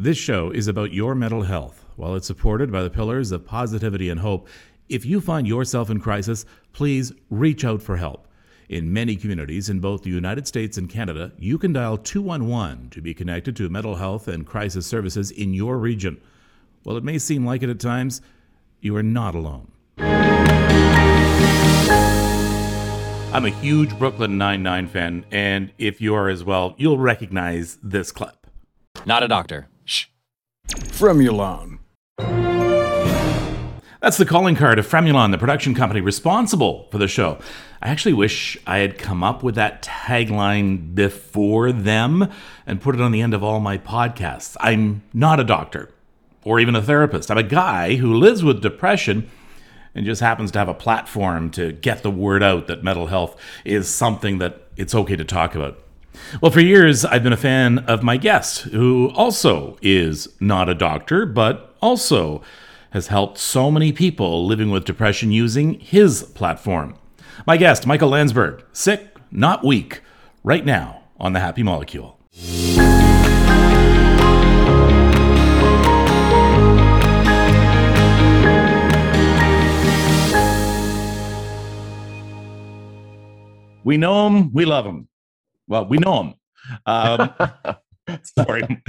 This 0.00 0.16
show 0.16 0.52
is 0.52 0.68
about 0.68 0.92
your 0.92 1.16
mental 1.16 1.42
health. 1.42 1.84
While 1.96 2.14
it's 2.14 2.28
supported 2.28 2.70
by 2.70 2.84
the 2.84 2.88
pillars 2.88 3.32
of 3.32 3.44
positivity 3.44 4.10
and 4.10 4.20
hope, 4.20 4.46
if 4.88 5.04
you 5.04 5.20
find 5.20 5.44
yourself 5.44 5.90
in 5.90 5.98
crisis, 5.98 6.44
please 6.72 7.12
reach 7.30 7.64
out 7.64 7.82
for 7.82 7.96
help. 7.96 8.28
In 8.68 8.92
many 8.92 9.16
communities 9.16 9.68
in 9.68 9.80
both 9.80 10.04
the 10.04 10.10
United 10.10 10.46
States 10.46 10.78
and 10.78 10.88
Canada, 10.88 11.32
you 11.36 11.58
can 11.58 11.72
dial 11.72 11.98
211 11.98 12.90
to 12.90 13.00
be 13.00 13.12
connected 13.12 13.56
to 13.56 13.68
mental 13.68 13.96
health 13.96 14.28
and 14.28 14.46
crisis 14.46 14.86
services 14.86 15.32
in 15.32 15.52
your 15.52 15.78
region. 15.78 16.20
While 16.84 16.96
it 16.96 17.02
may 17.02 17.18
seem 17.18 17.44
like 17.44 17.64
it 17.64 17.68
at 17.68 17.80
times, 17.80 18.22
you 18.80 18.94
are 18.94 19.02
not 19.02 19.34
alone. 19.34 19.72
I'm 23.32 23.44
a 23.44 23.50
huge 23.50 23.98
Brooklyn 23.98 24.38
Nine-Nine 24.38 24.86
fan, 24.86 25.26
and 25.32 25.72
if 25.76 26.00
you 26.00 26.14
are 26.14 26.28
as 26.28 26.44
well, 26.44 26.76
you'll 26.78 26.98
recognize 26.98 27.80
this 27.82 28.12
clip. 28.12 28.46
Not 29.04 29.24
a 29.24 29.28
doctor. 29.28 29.66
Fremulon. 30.68 31.78
That's 34.00 34.16
the 34.16 34.24
calling 34.24 34.54
card 34.54 34.78
of 34.78 34.86
Fremulon, 34.86 35.32
the 35.32 35.38
production 35.38 35.74
company 35.74 36.00
responsible 36.00 36.86
for 36.90 36.98
the 36.98 37.08
show. 37.08 37.38
I 37.82 37.88
actually 37.88 38.12
wish 38.12 38.56
I 38.66 38.78
had 38.78 38.96
come 38.96 39.24
up 39.24 39.42
with 39.42 39.56
that 39.56 39.82
tagline 39.82 40.94
before 40.94 41.72
them 41.72 42.30
and 42.66 42.80
put 42.80 42.94
it 42.94 43.00
on 43.00 43.12
the 43.12 43.20
end 43.20 43.34
of 43.34 43.42
all 43.42 43.60
my 43.60 43.76
podcasts. 43.76 44.56
I'm 44.60 45.02
not 45.12 45.40
a 45.40 45.44
doctor 45.44 45.90
or 46.44 46.60
even 46.60 46.76
a 46.76 46.82
therapist. 46.82 47.30
I'm 47.30 47.38
a 47.38 47.42
guy 47.42 47.96
who 47.96 48.14
lives 48.14 48.44
with 48.44 48.62
depression 48.62 49.28
and 49.94 50.06
just 50.06 50.20
happens 50.20 50.50
to 50.52 50.58
have 50.58 50.68
a 50.68 50.74
platform 50.74 51.50
to 51.50 51.72
get 51.72 52.02
the 52.02 52.10
word 52.10 52.42
out 52.42 52.68
that 52.68 52.84
mental 52.84 53.08
health 53.08 53.36
is 53.64 53.88
something 53.88 54.38
that 54.38 54.62
it's 54.76 54.94
okay 54.94 55.16
to 55.16 55.24
talk 55.24 55.54
about. 55.54 55.78
Well, 56.40 56.50
for 56.50 56.60
years, 56.60 57.04
I've 57.04 57.22
been 57.22 57.32
a 57.32 57.36
fan 57.36 57.78
of 57.80 58.02
my 58.02 58.16
guest, 58.16 58.62
who 58.62 59.10
also 59.14 59.78
is 59.80 60.28
not 60.40 60.68
a 60.68 60.74
doctor, 60.74 61.26
but 61.26 61.74
also 61.80 62.42
has 62.90 63.08
helped 63.08 63.38
so 63.38 63.70
many 63.70 63.92
people 63.92 64.46
living 64.46 64.70
with 64.70 64.84
depression 64.84 65.32
using 65.32 65.80
his 65.80 66.22
platform. 66.22 66.96
My 67.46 67.56
guest, 67.56 67.86
Michael 67.86 68.10
Landsberg, 68.10 68.64
sick, 68.72 69.16
not 69.30 69.64
weak, 69.64 70.02
right 70.44 70.64
now 70.64 71.02
on 71.18 71.32
The 71.32 71.40
Happy 71.40 71.62
Molecule. 71.62 72.18
We 83.84 83.96
know 83.96 84.26
him, 84.26 84.52
we 84.52 84.66
love 84.66 84.84
him. 84.84 85.08
Well, 85.68 85.86
we 85.86 85.98
know 85.98 86.22
him. 86.22 86.34
Um, 86.86 87.30
sorry, 88.38 88.82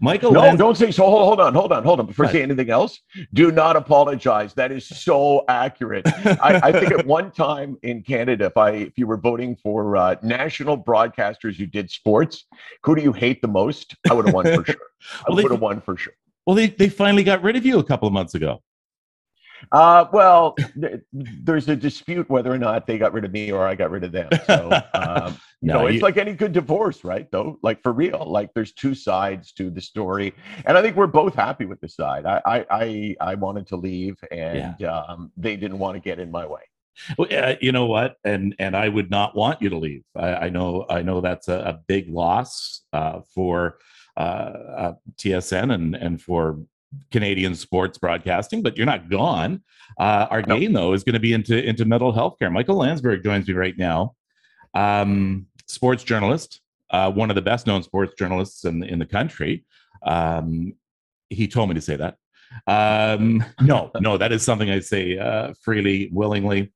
Michael. 0.00 0.32
No, 0.32 0.40
Lands- 0.40 0.58
don't 0.58 0.76
say 0.76 0.90
so. 0.90 1.04
Hold, 1.04 1.24
hold 1.24 1.40
on, 1.40 1.54
hold 1.54 1.72
on, 1.72 1.82
hold 1.84 2.00
on. 2.00 2.06
Before 2.06 2.24
you 2.24 2.28
Right. 2.28 2.32
say 2.34 2.42
anything 2.42 2.70
else, 2.70 3.00
do 3.32 3.50
not 3.50 3.76
apologize. 3.76 4.54
That 4.54 4.70
is 4.72 4.86
so 4.86 5.44
accurate. 5.48 6.06
I, 6.06 6.60
I 6.64 6.72
think 6.72 6.92
at 6.92 7.06
one 7.06 7.30
time 7.46 7.76
in 7.82 8.02
Canada, 8.02 8.46
if 8.46 8.56
I 8.56 8.70
if 8.72 8.98
you 8.98 9.06
were 9.06 9.16
voting 9.16 9.56
for 9.56 9.96
uh, 9.96 10.16
national 10.22 10.76
broadcasters 10.78 11.56
who 11.56 11.66
did 11.66 11.90
sports, 11.90 12.44
who 12.82 12.94
do 12.94 13.02
you 13.02 13.12
hate 13.12 13.42
the 13.42 13.48
most? 13.48 13.96
I 14.10 14.14
would 14.14 14.26
have 14.26 14.34
won 14.34 14.44
for 14.44 14.64
sure. 14.72 14.76
I 15.20 15.24
Well, 15.28 15.36
they- 15.36 15.42
would 15.44 15.52
have 15.52 15.60
won 15.60 15.80
for 15.80 15.96
sure. 15.96 16.12
Well, 16.46 16.56
they, 16.56 16.66
they 16.66 16.88
finally 16.88 17.22
got 17.22 17.40
rid 17.42 17.54
of 17.54 17.64
you 17.64 17.78
a 17.78 17.84
couple 17.84 18.08
of 18.08 18.12
months 18.12 18.34
ago. 18.34 18.62
Uh, 19.70 20.06
well, 20.12 20.56
there's 21.12 21.68
a 21.68 21.76
dispute 21.76 22.28
whether 22.28 22.52
or 22.52 22.58
not 22.58 22.86
they 22.86 22.98
got 22.98 23.12
rid 23.12 23.24
of 23.24 23.32
me 23.32 23.52
or 23.52 23.66
I 23.66 23.74
got 23.74 23.90
rid 23.90 24.04
of 24.04 24.12
them. 24.12 24.28
So, 24.46 24.70
um, 24.94 25.38
you 25.60 25.68
No, 25.68 25.74
know, 25.82 25.86
it's 25.86 25.96
you- 25.96 26.00
like 26.00 26.16
any 26.16 26.32
good 26.32 26.52
divorce, 26.52 27.04
right? 27.04 27.30
Though, 27.30 27.58
like 27.62 27.80
for 27.82 27.92
real, 27.92 28.24
like 28.26 28.52
there's 28.54 28.72
two 28.72 28.94
sides 28.94 29.52
to 29.52 29.70
the 29.70 29.80
story, 29.80 30.34
and 30.66 30.76
I 30.76 30.82
think 30.82 30.96
we're 30.96 31.06
both 31.06 31.34
happy 31.34 31.66
with 31.66 31.80
the 31.80 31.88
side. 31.88 32.26
I, 32.26 32.42
I, 32.44 32.66
I, 32.70 33.16
I 33.20 33.34
wanted 33.36 33.68
to 33.68 33.76
leave, 33.76 34.16
and 34.32 34.82
um, 34.84 35.30
they 35.36 35.56
didn't 35.56 35.78
want 35.78 35.94
to 35.94 36.00
get 36.00 36.18
in 36.18 36.30
my 36.32 36.44
way. 36.46 36.62
Well, 37.16 37.28
uh, 37.32 37.54
you 37.60 37.72
know 37.72 37.86
what? 37.86 38.16
And 38.24 38.54
and 38.58 38.76
I 38.76 38.88
would 38.88 39.10
not 39.10 39.34
want 39.36 39.62
you 39.62 39.70
to 39.70 39.78
leave. 39.78 40.02
I, 40.16 40.34
I 40.34 40.48
know 40.50 40.84
I 40.90 41.02
know 41.02 41.20
that's 41.20 41.48
a, 41.48 41.58
a 41.60 41.80
big 41.86 42.08
loss 42.10 42.82
uh, 42.92 43.20
for 43.34 43.78
uh, 44.16 44.20
uh, 44.20 44.92
TSN 45.16 45.72
and 45.72 45.94
and 45.94 46.20
for 46.20 46.58
Canadian 47.10 47.54
sports 47.54 47.98
broadcasting. 47.98 48.62
But 48.62 48.76
you're 48.76 48.86
not 48.86 49.08
gone. 49.10 49.62
Uh, 49.98 50.26
our 50.30 50.42
Nope. 50.42 50.60
game 50.60 50.72
though 50.72 50.92
is 50.92 51.04
going 51.04 51.14
to 51.14 51.20
be 51.20 51.32
into 51.32 51.62
into 51.62 51.84
mental 51.84 52.12
health 52.12 52.36
care. 52.38 52.50
Michael 52.50 52.76
Landsberg 52.76 53.22
joins 53.24 53.46
me 53.48 53.54
right 53.54 53.76
now. 53.76 54.14
Um, 54.74 55.46
sports 55.66 56.02
journalist, 56.04 56.60
uh, 56.90 57.10
one 57.10 57.30
of 57.30 57.34
the 57.36 57.42
best 57.42 57.66
known 57.66 57.82
sports 57.82 58.14
journalists 58.18 58.64
in 58.64 58.82
in 58.82 58.98
the 58.98 59.06
country. 59.06 59.64
Um, 60.04 60.74
he 61.30 61.48
told 61.48 61.68
me 61.68 61.74
to 61.74 61.80
say 61.80 61.96
that. 61.96 62.16
Um, 62.66 63.44
no, 63.60 63.90
no, 64.00 64.18
that 64.18 64.32
is 64.32 64.42
something 64.42 64.70
I 64.70 64.80
say 64.80 65.18
uh, 65.18 65.54
freely, 65.62 66.10
willingly. 66.12 66.72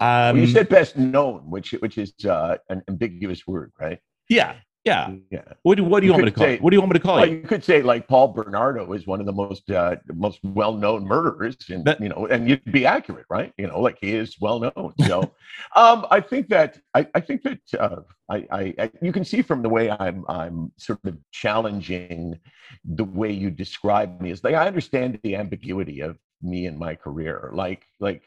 Um, 0.00 0.36
Well, 0.36 0.38
you 0.38 0.46
said 0.46 0.68
best 0.68 0.96
known, 0.96 1.50
which 1.50 1.72
which 1.80 1.98
is 1.98 2.12
uh, 2.24 2.56
an 2.68 2.82
ambiguous 2.88 3.46
word, 3.46 3.72
right? 3.80 3.98
yeah, 4.28 4.56
yeah. 4.88 5.14
Yeah. 5.30 5.42
What 5.62 5.76
do, 5.76 5.84
what 5.84 6.00
do 6.00 6.06
you, 6.06 6.12
You 6.12 6.14
want 6.14 6.24
me 6.24 6.30
to 6.30 6.36
call 6.36 6.46
say- 6.46 6.54
it? 6.54 6.62
What 6.62 6.70
do 6.70 6.76
you 6.76 6.80
want 6.80 6.92
me 6.92 6.98
to 6.98 7.04
call 7.04 7.16
Well, 7.16 7.24
it? 7.24 7.30
you 7.30 7.48
could 7.52 7.64
say 7.64 7.82
like 7.82 8.08
Paul 8.08 8.28
Bernardo 8.28 8.92
is 8.92 9.06
one 9.06 9.20
of 9.20 9.26
the 9.26 9.32
most 9.32 9.70
uh, 9.70 9.96
most 10.14 10.40
well 10.42 10.74
known 10.74 11.04
murderers, 11.04 11.56
and 11.68 11.82
you 12.00 12.08
know, 12.08 12.26
and 12.26 12.48
you'd 12.48 12.64
be 12.72 12.84
accurate, 12.86 13.26
right? 13.30 13.52
You 13.58 13.66
know, 13.68 13.80
like 13.80 13.98
he 14.00 14.14
is 14.14 14.36
well 14.40 14.58
known. 14.60 14.92
So, 15.06 15.20
um, 15.76 16.06
I 16.10 16.20
think 16.20 16.48
that 16.48 16.78
I, 16.94 17.06
I 17.14 17.20
think 17.20 17.42
that 17.42 17.60
uh, 17.78 18.00
I, 18.28 18.36
I, 18.50 18.74
I 18.78 18.90
you 19.02 19.12
can 19.12 19.24
see 19.24 19.42
from 19.42 19.62
the 19.62 19.68
way 19.68 19.90
I'm 19.90 20.24
I'm 20.28 20.72
sort 20.78 21.00
of 21.04 21.16
challenging 21.32 22.38
the 22.84 23.04
way 23.04 23.30
you 23.32 23.50
describe 23.50 24.20
me 24.20 24.30
is 24.30 24.42
like 24.44 24.54
I 24.54 24.66
understand 24.66 25.20
the 25.22 25.36
ambiguity 25.36 26.00
of 26.00 26.16
me 26.42 26.66
and 26.66 26.78
my 26.78 26.94
career, 26.94 27.50
like 27.52 27.82
like 28.00 28.22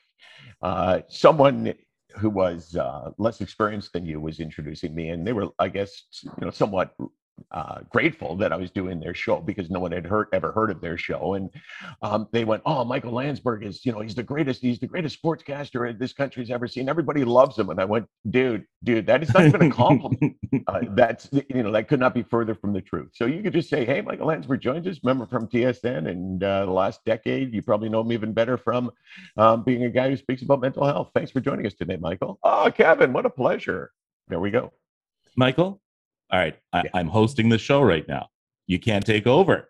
uh, 0.61 0.99
someone 1.09 1.73
who 2.17 2.29
was 2.29 2.75
uh, 2.75 3.11
less 3.17 3.41
experienced 3.41 3.93
than 3.93 4.05
you 4.05 4.19
was 4.19 4.39
introducing 4.39 4.93
me, 4.93 5.09
and 5.09 5.25
they 5.25 5.33
were, 5.33 5.47
I 5.59 5.69
guess, 5.69 6.03
you 6.23 6.45
know, 6.45 6.51
somewhat 6.51 6.95
uh, 7.51 7.79
grateful 7.89 8.35
that 8.37 8.53
I 8.53 8.55
was 8.55 8.71
doing 8.71 8.99
their 8.99 9.13
show 9.13 9.39
because 9.39 9.69
no 9.69 9.79
one 9.79 9.91
had 9.91 10.05
heard 10.05 10.27
ever 10.33 10.51
heard 10.51 10.71
of 10.71 10.81
their 10.81 10.97
show, 10.97 11.33
and 11.33 11.49
um, 12.01 12.27
they 12.31 12.45
went, 12.45 12.61
"Oh, 12.65 12.83
Michael 12.83 13.11
Landsberg 13.11 13.63
is, 13.65 13.85
you 13.85 13.91
know, 13.91 13.99
he's 13.99 14.15
the 14.15 14.23
greatest, 14.23 14.61
he's 14.61 14.79
the 14.79 14.87
greatest 14.87 15.21
sportscaster 15.21 15.97
this 15.97 16.13
country's 16.13 16.51
ever 16.51 16.67
seen. 16.67 16.89
Everybody 16.89 17.23
loves 17.23 17.57
him." 17.57 17.69
And 17.69 17.79
I 17.79 17.85
went, 17.85 18.07
"Dude, 18.29 18.65
dude, 18.83 19.05
that 19.07 19.23
is 19.23 19.33
not 19.33 19.45
even 19.45 19.61
a 19.63 19.69
compliment. 19.71 20.37
uh, 20.67 20.81
that's 20.89 21.29
you 21.31 21.63
know 21.63 21.71
that 21.71 21.87
could 21.87 21.99
not 21.99 22.13
be 22.13 22.23
further 22.23 22.55
from 22.55 22.73
the 22.73 22.81
truth. 22.81 23.09
So 23.13 23.25
you 23.25 23.41
could 23.41 23.53
just 23.53 23.69
say, 23.69 23.85
"Hey, 23.85 24.01
Michael 24.01 24.27
Landsberg 24.27 24.61
joins 24.61 24.87
us, 24.87 25.03
member 25.03 25.25
from 25.25 25.47
TSN, 25.47 26.09
and 26.09 26.43
uh, 26.43 26.65
the 26.65 26.71
last 26.71 27.03
decade, 27.05 27.53
you 27.53 27.61
probably 27.61 27.89
know 27.89 28.01
him 28.01 28.11
even 28.11 28.33
better 28.33 28.57
from 28.57 28.91
um, 29.37 29.63
being 29.63 29.83
a 29.83 29.89
guy 29.89 30.09
who 30.09 30.17
speaks 30.17 30.41
about 30.41 30.61
mental 30.61 30.85
health." 30.85 31.11
Thanks 31.13 31.31
for 31.31 31.39
joining 31.41 31.65
us 31.65 31.73
today, 31.73 31.97
Michael. 31.97 32.39
Oh, 32.43 32.71
Kevin, 32.73 33.13
what 33.13 33.25
a 33.25 33.29
pleasure. 33.29 33.91
There 34.27 34.39
we 34.39 34.51
go. 34.51 34.71
Michael? 35.35 35.81
All 36.31 36.39
right. 36.39 36.57
I, 36.73 36.83
Yeah. 36.83 36.89
I'm 36.93 37.07
hosting 37.07 37.49
the 37.49 37.57
show 37.57 37.81
right 37.81 38.07
now. 38.07 38.29
You 38.67 38.79
can't 38.79 39.05
take 39.05 39.27
over. 39.27 39.69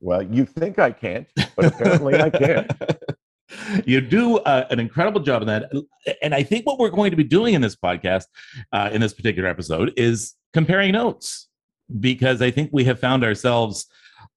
Well, 0.00 0.22
you 0.22 0.44
think 0.44 0.78
I 0.78 0.90
can't, 0.90 1.28
but 1.54 1.66
apparently 1.66 2.20
I 2.20 2.30
can. 2.30 2.66
you 3.84 4.00
do 4.00 4.38
uh, 4.38 4.66
an 4.70 4.80
incredible 4.80 5.20
job 5.20 5.42
in 5.42 5.48
that. 5.48 5.70
And 6.22 6.34
I 6.34 6.42
think 6.42 6.66
what 6.66 6.78
we're 6.78 6.90
going 6.90 7.10
to 7.10 7.16
be 7.16 7.24
doing 7.24 7.54
in 7.54 7.60
this 7.60 7.76
podcast, 7.76 8.24
uh, 8.72 8.90
in 8.92 9.00
this 9.00 9.14
particular 9.14 9.48
episode, 9.48 9.92
is 9.96 10.34
comparing 10.52 10.92
notes 10.92 11.48
because 12.00 12.42
I 12.42 12.50
think 12.50 12.70
we 12.72 12.84
have 12.84 12.98
found 12.98 13.24
ourselves 13.24 13.86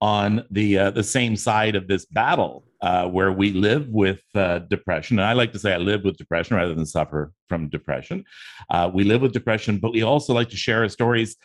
on 0.01 0.45
the 0.51 0.77
uh, 0.77 0.91
the 0.91 1.03
same 1.03 1.35
side 1.35 1.75
of 1.75 1.87
this 1.87 2.05
battle 2.05 2.67
uh, 2.81 3.07
where 3.07 3.31
we 3.31 3.51
live 3.51 3.87
with 3.89 4.21
uh, 4.35 4.59
depression. 4.59 5.19
And 5.19 5.27
I 5.27 5.33
like 5.33 5.51
to 5.53 5.59
say 5.59 5.73
I 5.73 5.77
live 5.77 6.03
with 6.03 6.17
depression 6.17 6.57
rather 6.57 6.73
than 6.73 6.85
suffer 6.85 7.31
from 7.49 7.69
depression. 7.69 8.23
Uh, 8.69 8.89
we 8.93 9.03
live 9.03 9.21
with 9.21 9.33
depression, 9.33 9.77
but 9.77 9.93
we 9.93 10.01
also 10.01 10.33
like 10.33 10.49
to 10.49 10.57
share 10.57 10.81
our 10.81 10.89
stories 10.89 11.37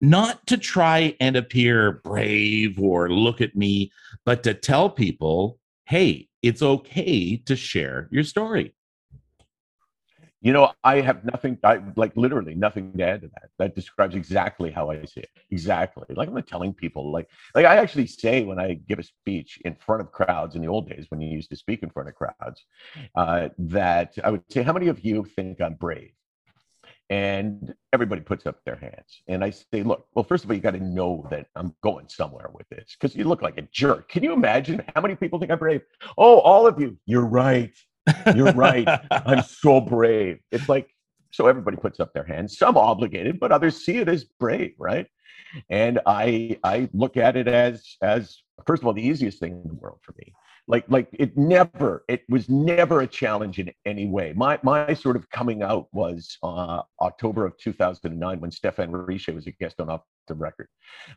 not 0.00 0.46
to 0.46 0.58
try 0.58 1.16
and 1.20 1.36
appear 1.36 2.00
brave 2.04 2.78
or 2.78 3.08
look 3.08 3.40
at 3.40 3.56
me, 3.56 3.90
but 4.24 4.42
to 4.42 4.52
tell 4.52 4.90
people, 4.90 5.58
hey, 5.86 6.28
it's 6.42 6.62
okay 6.62 7.36
to 7.36 7.56
share 7.56 8.08
your 8.10 8.24
story. 8.24 8.74
You 10.44 10.52
know, 10.52 10.72
I 10.84 11.00
have 11.00 11.24
nothing, 11.24 11.56
I 11.64 11.80
like 11.96 12.12
literally 12.16 12.54
nothing 12.54 12.92
to 12.98 13.02
add 13.02 13.22
to 13.22 13.28
that. 13.28 13.48
That 13.58 13.74
describes 13.74 14.14
exactly 14.14 14.70
how 14.70 14.90
I 14.90 15.02
see 15.06 15.20
it. 15.20 15.30
Exactly. 15.50 16.04
Like 16.14 16.28
I'm 16.28 16.42
telling 16.42 16.74
people, 16.74 17.10
like, 17.10 17.30
like 17.54 17.64
I 17.64 17.76
actually 17.76 18.06
say 18.06 18.44
when 18.44 18.58
I 18.58 18.74
give 18.74 18.98
a 18.98 19.02
speech 19.02 19.58
in 19.64 19.74
front 19.74 20.02
of 20.02 20.12
crowds 20.12 20.54
in 20.54 20.60
the 20.60 20.68
old 20.68 20.86
days 20.86 21.06
when 21.08 21.22
you 21.22 21.30
used 21.30 21.48
to 21.48 21.56
speak 21.56 21.82
in 21.82 21.88
front 21.88 22.10
of 22.10 22.14
crowds, 22.14 22.62
uh, 23.14 23.48
that 23.58 24.12
I 24.22 24.30
would 24.30 24.42
say, 24.52 24.62
how 24.62 24.74
many 24.74 24.88
of 24.88 25.02
you 25.02 25.24
think 25.24 25.62
I'm 25.62 25.74
brave? 25.74 26.12
And 27.08 27.74
everybody 27.94 28.20
puts 28.20 28.44
up 28.44 28.62
their 28.66 28.76
hands. 28.76 29.22
And 29.26 29.42
I 29.42 29.48
say, 29.48 29.82
look, 29.82 30.08
well, 30.14 30.24
first 30.24 30.44
of 30.44 30.50
all, 30.50 30.56
you 30.56 30.60
got 30.62 30.72
to 30.72 30.80
know 30.80 31.26
that 31.30 31.46
I'm 31.56 31.74
going 31.82 32.10
somewhere 32.10 32.50
with 32.52 32.68
this 32.68 32.96
because 33.00 33.16
you 33.16 33.24
look 33.24 33.40
like 33.40 33.56
a 33.56 33.62
jerk. 33.72 34.10
Can 34.10 34.22
you 34.22 34.34
imagine 34.34 34.82
how 34.94 35.00
many 35.00 35.14
people 35.14 35.38
think 35.38 35.50
I'm 35.50 35.58
brave? 35.58 35.80
Oh, 36.18 36.40
all 36.40 36.66
of 36.66 36.78
you. 36.78 36.98
You're 37.06 37.24
right. 37.24 37.72
You're 38.34 38.52
right. 38.52 38.88
I'm 39.10 39.42
so 39.42 39.80
brave. 39.80 40.38
It's 40.50 40.68
like 40.68 40.88
So 41.30 41.46
everybody 41.46 41.76
puts 41.76 42.00
up 42.00 42.12
their 42.12 42.24
hands, 42.24 42.58
some 42.58 42.76
obligated, 42.76 43.40
but 43.40 43.52
others 43.52 43.84
see 43.84 43.98
it 43.98 44.08
as 44.08 44.24
brave, 44.24 44.74
right? 44.78 45.06
And 45.70 46.00
I 46.06 46.58
I 46.64 46.88
look 46.92 47.16
at 47.16 47.36
it 47.36 47.48
as 47.48 47.96
as 48.02 48.42
first 48.66 48.82
of 48.82 48.86
all 48.86 48.92
the 48.92 49.06
easiest 49.06 49.38
thing 49.40 49.60
in 49.62 49.68
the 49.68 49.74
world 49.74 49.98
for 50.02 50.14
me 50.18 50.32
like 50.66 50.84
like 50.88 51.08
it 51.12 51.36
never 51.36 52.04
it 52.08 52.22
was 52.28 52.48
never 52.48 53.00
a 53.00 53.06
challenge 53.06 53.58
in 53.58 53.70
any 53.84 54.06
way 54.06 54.32
my 54.34 54.58
my 54.62 54.94
sort 54.94 55.16
of 55.16 55.28
coming 55.30 55.62
out 55.62 55.88
was 55.92 56.38
uh, 56.42 56.80
october 57.00 57.44
of 57.44 57.56
2009 57.58 58.40
when 58.40 58.50
Stephane 58.50 58.90
Richer 58.90 59.32
was 59.32 59.46
a 59.46 59.50
guest 59.52 59.80
on 59.80 59.90
off 59.90 60.02
the 60.26 60.34
record 60.34 60.68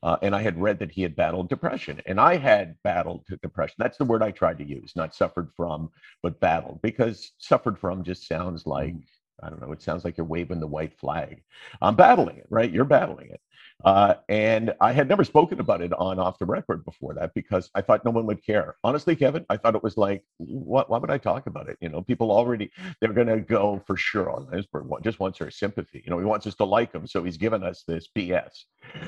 uh, 0.04 0.18
and 0.21 0.36
i 0.36 0.42
had 0.42 0.59
read 0.59 0.80
that 0.80 0.92
he 0.92 1.01
had 1.01 1.15
battled 1.15 1.50
depression 1.50 2.01
and 2.06 2.19
i 2.19 2.36
had 2.36 2.75
battled 2.83 3.25
depression 3.42 3.75
that's 3.77 3.98
the 3.98 4.06
word 4.06 4.24
i 4.24 4.31
tried 4.31 4.57
to 4.57 4.68
use 4.68 4.94
not 4.95 5.15
suffered 5.15 5.50
from 5.56 5.89
but 6.24 6.39
battled 6.39 6.80
because 6.81 7.31
suffered 7.38 7.77
from 7.77 8.04
just 8.04 8.27
sounds 8.27 8.65
like 8.65 8.95
I 9.44 9.50
don't 9.50 9.62
know. 9.62 9.71
It 9.71 9.81
sounds 9.81 10.04
like 10.04 10.18
you're 10.18 10.25
waving 10.25 10.59
the 10.59 10.68
white 10.68 10.98
flag. 10.98 11.44
I'm 11.81 11.95
battling 11.95 12.38
it, 12.38 12.48
right? 12.50 12.71
You're 12.71 12.86
battling 12.86 13.30
it. 13.30 13.42
Uh, 13.86 14.16
and 14.28 14.74
I 14.82 14.92
had 14.92 15.08
never 15.08 15.24
spoken 15.24 15.60
about 15.60 15.82
it 15.82 15.94
on 15.94 16.20
off 16.20 16.40
the 16.40 16.46
record 16.46 16.84
before 16.84 17.14
that 17.14 17.34
because 17.36 17.70
I 17.76 17.82
thought 17.82 18.04
no 18.04 18.12
one 18.12 18.26
would 18.26 18.44
care. 18.44 18.76
Honestly, 18.84 19.16
Kevin, 19.16 19.46
I 19.50 19.58
thought 19.58 19.76
it 19.76 19.84
was 19.84 19.98
like, 19.98 20.24
what? 20.38 20.90
Why 20.90 20.98
would 20.98 21.12
I 21.12 21.20
talk 21.20 21.46
about 21.48 21.70
it? 21.70 21.78
You 21.80 21.90
know, 21.90 22.02
people 22.02 22.32
already 22.32 22.72
they're 23.00 23.14
going 23.14 23.28
to 23.28 23.40
go 23.40 23.82
for 23.86 23.96
sure 23.96 24.32
on 24.32 24.48
this. 24.52 24.66
Just 25.04 25.20
wants 25.20 25.40
our 25.42 25.52
sympathy. 25.52 26.02
You 26.04 26.10
know, 26.10 26.18
he 26.18 26.26
wants 26.26 26.48
us 26.48 26.56
to 26.56 26.66
like 26.66 26.92
him, 26.92 27.06
so 27.06 27.24
he's 27.24 27.38
given 27.38 27.64
us 27.64 27.84
this 27.88 28.08
BS. 28.18 28.64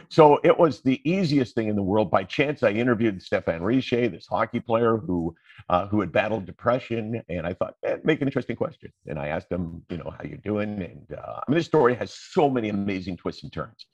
So 0.10 0.40
it 0.44 0.58
was 0.58 0.82
the 0.82 1.02
easiest 1.10 1.56
thing 1.56 1.68
in 1.68 1.76
the 1.76 1.84
world. 1.84 2.12
By 2.12 2.24
chance, 2.24 2.64
I 2.64 2.72
interviewed 2.72 3.22
Stephane 3.22 3.62
Richer, 3.62 4.08
this 4.08 4.28
hockey 4.28 4.60
player 4.60 4.98
who 4.98 5.36
uh, 5.70 5.88
who 5.88 6.00
had 6.00 6.12
battled 6.12 6.46
depression, 6.46 7.22
and 7.30 7.46
I 7.46 7.54
thought, 7.54 7.76
eh, 7.84 7.98
make 8.04 8.22
an 8.22 8.28
interesting 8.28 8.56
question. 8.56 8.92
And 9.08 9.20
I 9.20 9.28
asked 9.28 9.52
him, 9.52 9.84
you 9.90 9.98
know, 9.98 10.14
how 10.16 10.24
you 10.24 10.38
doing? 10.38 10.82
And 10.82 11.18
uh, 11.18 11.42
I 11.48 11.52
mean, 11.52 11.58
this 11.58 11.66
story 11.66 11.96
has 11.96 12.14
so 12.14 12.50
many 12.50 12.70
amazing 12.70 13.18
twists 13.18 13.44
and 13.44 13.52
turns, 13.52 13.86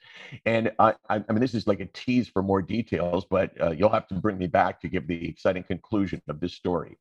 and 0.45 0.64
and 0.65 0.75
I, 0.79 0.93
I, 1.09 1.31
mean, 1.31 1.39
this 1.39 1.53
is 1.53 1.67
like 1.67 1.79
a 1.79 1.85
tease 1.85 2.27
for 2.27 2.41
more 2.41 2.61
details, 2.61 3.25
but 3.29 3.51
uh, 3.61 3.71
you'll 3.71 3.89
have 3.89 4.07
to 4.07 4.15
bring 4.15 4.37
me 4.37 4.47
back 4.47 4.81
to 4.81 4.87
give 4.87 5.07
the 5.07 5.27
exciting 5.29 5.63
conclusion 5.63 6.21
of 6.27 6.39
this 6.39 6.53
story. 6.53 6.97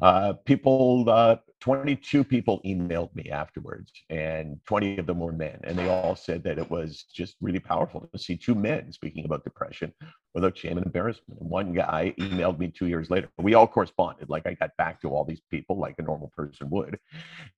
Uh, 0.00 0.34
people, 0.44 1.08
uh, 1.08 1.36
22 1.60 2.22
people 2.22 2.60
emailed 2.64 3.14
me 3.14 3.30
afterwards, 3.30 3.92
and 4.10 4.60
20 4.66 4.98
of 4.98 5.06
them 5.06 5.18
were 5.18 5.32
men. 5.32 5.58
And 5.64 5.76
they 5.76 5.88
all 5.88 6.14
said 6.14 6.44
that 6.44 6.58
it 6.58 6.70
was 6.70 7.04
just 7.12 7.36
really 7.40 7.58
powerful 7.58 8.08
to 8.12 8.18
see 8.18 8.36
two 8.36 8.54
men 8.54 8.92
speaking 8.92 9.24
about 9.24 9.42
depression 9.42 9.92
without 10.34 10.56
shame 10.56 10.76
and 10.76 10.86
embarrassment. 10.86 11.40
And 11.40 11.50
one 11.50 11.72
guy 11.72 12.14
emailed 12.20 12.58
me 12.58 12.68
two 12.68 12.86
years 12.86 13.10
later. 13.10 13.28
We 13.38 13.54
all 13.54 13.66
corresponded. 13.66 14.28
Like 14.28 14.46
I 14.46 14.54
got 14.54 14.76
back 14.76 15.00
to 15.00 15.10
all 15.10 15.24
these 15.24 15.42
people 15.50 15.78
like 15.78 15.96
a 15.98 16.02
normal 16.02 16.32
person 16.36 16.70
would. 16.70 16.98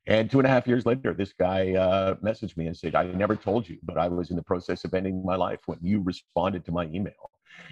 And 0.06 0.30
two 0.30 0.38
and 0.38 0.46
a 0.46 0.50
half 0.50 0.66
years 0.66 0.86
later, 0.86 1.12
this 1.12 1.34
guy 1.34 1.74
uh, 1.74 2.14
messaged 2.16 2.56
me 2.56 2.68
and 2.68 2.76
said, 2.76 2.94
I 2.94 3.04
never 3.04 3.36
told 3.36 3.68
you, 3.68 3.78
but 3.82 3.98
I 3.98 4.08
was 4.08 4.30
in 4.30 4.36
the 4.36 4.42
process 4.42 4.84
of 4.84 4.94
ending 4.94 5.22
my 5.24 5.36
life 5.36 5.60
when 5.66 5.78
you 5.82 6.00
responded 6.00 6.64
to 6.64 6.72
my 6.72 6.84
email. 6.86 7.30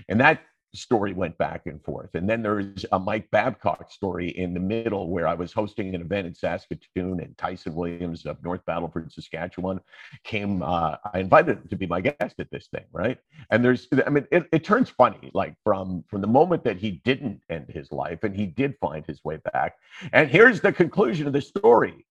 And 0.09 0.21
that 0.21 0.43
story 0.79 1.13
went 1.13 1.37
back 1.39 1.67
and 1.67 1.83
forth. 1.83 2.15
And 2.15 2.29
then 2.29 2.43
there's 2.43 2.87
a 2.93 2.99
Mike 2.99 3.31
Babcock 3.31 3.91
story 3.91 4.29
in 4.29 4.55
the 4.55 4.61
middle 4.61 5.11
where 5.11 5.27
I 5.27 5.35
was 5.35 5.53
hosting 5.53 5.95
an 5.95 6.01
event 6.01 6.27
in 6.27 6.35
Saskatoon 6.35 7.21
and 7.21 7.37
Tyson 7.37 7.75
Williams 7.75 8.25
of 8.27 8.43
North 8.43 8.65
Battleford, 8.67 9.13
Saskatchewan 9.13 9.81
came. 10.25 10.63
Uh, 10.63 10.97
I 11.13 11.19
invited 11.19 11.59
him 11.59 11.69
to 11.69 11.77
be 11.77 11.87
my 11.87 12.01
guest 12.01 12.37
at 12.39 12.51
this 12.51 12.69
thing, 12.69 12.85
right? 12.93 13.19
And 13.51 13.65
there's, 13.65 13.89
I 14.07 14.11
mean, 14.11 14.27
it, 14.31 14.47
it 14.53 14.65
turns 14.65 14.89
funny, 14.91 15.31
like 15.35 15.55
from 15.65 16.05
from 16.09 16.21
the 16.21 16.27
moment 16.27 16.65
that 16.65 16.79
he 16.79 17.03
didn't 17.05 17.43
end 17.51 17.67
his 17.69 17.93
life 17.93 18.23
and 18.23 18.35
he 18.35 18.47
did 18.47 18.77
find 18.81 19.05
his 19.07 19.23
way 19.25 19.39
back. 19.53 19.77
And 20.13 20.31
here's 20.31 20.61
the 20.61 20.73
conclusion 20.73 21.27
of 21.27 21.33
the 21.33 21.43
story. 21.43 22.07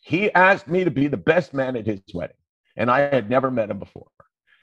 He 0.00 0.32
asked 0.32 0.68
me 0.68 0.84
to 0.84 0.90
be 0.90 1.08
the 1.08 1.16
best 1.16 1.52
man 1.52 1.76
at 1.76 1.86
his 1.86 2.00
wedding, 2.14 2.36
and 2.76 2.90
I 2.90 3.00
had 3.00 3.28
never 3.28 3.50
met 3.50 3.70
him 3.70 3.78
before 3.78 4.06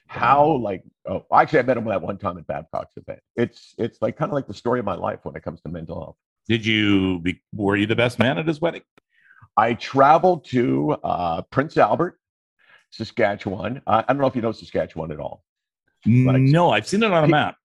how 0.08 0.58
like 0.58 0.84
oh 1.08 1.26
actually 1.34 1.60
I 1.60 1.64
met 1.64 1.78
him 1.78 1.86
that 1.86 2.02
one 2.02 2.18
time 2.18 2.38
at 2.38 2.48
Babcock's 2.48 2.96
event. 2.98 3.20
It's 3.36 3.74
it's 3.78 4.02
like 4.02 4.18
kind 4.18 4.32
of 4.32 4.34
like 4.34 4.48
the 4.48 4.54
story 4.54 4.80
of 4.80 4.86
my 4.86 4.96
life 4.96 5.20
when 5.24 5.36
it 5.36 5.44
comes 5.44 5.62
to 5.62 5.70
mental 5.70 6.00
health. 6.00 6.16
Did 6.48 6.66
you 6.66 7.20
be 7.20 7.42
were 7.54 7.76
you 7.76 7.88
the 7.88 7.96
best 7.96 8.20
man 8.20 8.38
at 8.38 8.48
his 8.48 8.62
wedding? 8.62 8.84
I 9.58 9.74
traveled 9.74 10.46
to 10.46 10.92
uh, 11.04 11.42
Prince 11.44 11.78
Albert, 11.78 12.20
Saskatchewan. 12.92 13.82
Uh, 13.88 14.04
I 14.08 14.14
don't 14.14 14.22
know 14.22 14.28
if 14.28 14.36
you 14.36 14.42
know 14.42 14.52
Saskatchewan 14.52 15.12
at 15.12 15.20
all. 15.20 15.44
no, 16.06 16.72
I've 16.72 16.88
seen 16.88 17.04
it 17.04 17.12
on 17.12 17.24
a 17.24 17.28
map. 17.28 17.58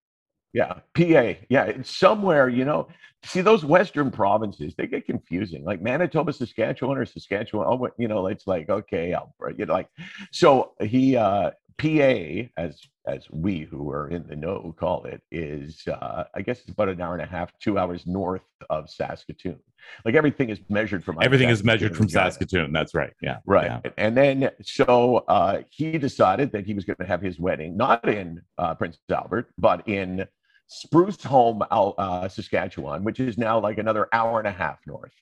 Yeah, 0.53 0.81
PA. 0.95 1.35
Yeah, 1.49 1.65
it's 1.65 1.97
somewhere, 1.97 2.49
you 2.49 2.65
know. 2.65 2.89
See 3.25 3.43
those 3.43 3.65
western 3.65 4.11
provinces, 4.11 4.75
they 4.75 4.87
get 4.87 5.05
confusing. 5.05 5.63
Like 5.63 5.83
Manitoba, 5.83 6.33
Saskatchewan, 6.33 6.97
or 6.97 7.05
Saskatchewan. 7.05 7.67
Oh, 7.69 7.89
you 7.99 8.09
know, 8.09 8.27
it's 8.29 8.47
like 8.47 8.71
okay, 8.71 9.13
Alberta. 9.13 9.59
You 9.59 9.67
know, 9.67 9.75
like 9.75 9.89
so. 10.33 10.73
He 10.81 11.17
uh, 11.17 11.51
PA, 11.81 12.51
as 12.59 12.79
as 13.07 13.27
we 13.31 13.61
who 13.61 13.91
are 13.91 14.09
in 14.09 14.27
the 14.29 14.37
know 14.37 14.75
call 14.79 15.05
it, 15.05 15.23
is 15.31 15.83
uh, 15.89 16.25
I 16.35 16.43
guess 16.43 16.61
it's 16.61 16.69
about 16.69 16.91
an 16.91 17.01
hour 17.01 17.15
and 17.15 17.23
a 17.23 17.27
half, 17.27 17.51
two 17.59 17.79
hours 17.79 18.07
north 18.07 18.43
of 18.69 18.91
Saskatoon. 18.91 19.59
Like 20.05 20.15
everything 20.15 20.51
is 20.51 20.61
measured 20.69 21.03
from 21.03 21.17
everything 21.23 21.49
is 21.49 21.65
measured 21.65 21.97
from 21.97 22.11
Saskatoon. 22.11 22.73
That's 22.73 22.95
right. 22.95 23.15
Yeah. 23.23 23.39
Right. 23.47 23.81
Yeah. 23.83 23.91
And 23.97 24.15
then 24.15 24.51
so 24.63 25.25
uh, 25.29 25.63
he 25.71 25.97
decided 25.97 26.53
that 26.53 26.67
he 26.67 26.75
was 26.75 26.85
going 26.85 26.99
to 26.99 27.07
have 27.07 27.23
his 27.23 27.41
wedding 27.41 27.79
not 27.79 28.07
in 28.07 28.43
uh, 28.59 28.75
Prince 28.75 28.99
Albert, 29.11 29.51
but 29.57 29.89
in 29.89 30.27
Spruce 30.67 31.23
Home, 31.25 31.63
uh, 31.71 32.29
Saskatchewan, 32.29 33.05
which 33.05 33.21
is 33.21 33.39
now 33.39 33.59
like 33.59 33.79
another 33.79 34.09
hour 34.13 34.39
and 34.39 34.47
a 34.47 34.53
half 34.53 34.79
north. 34.87 35.13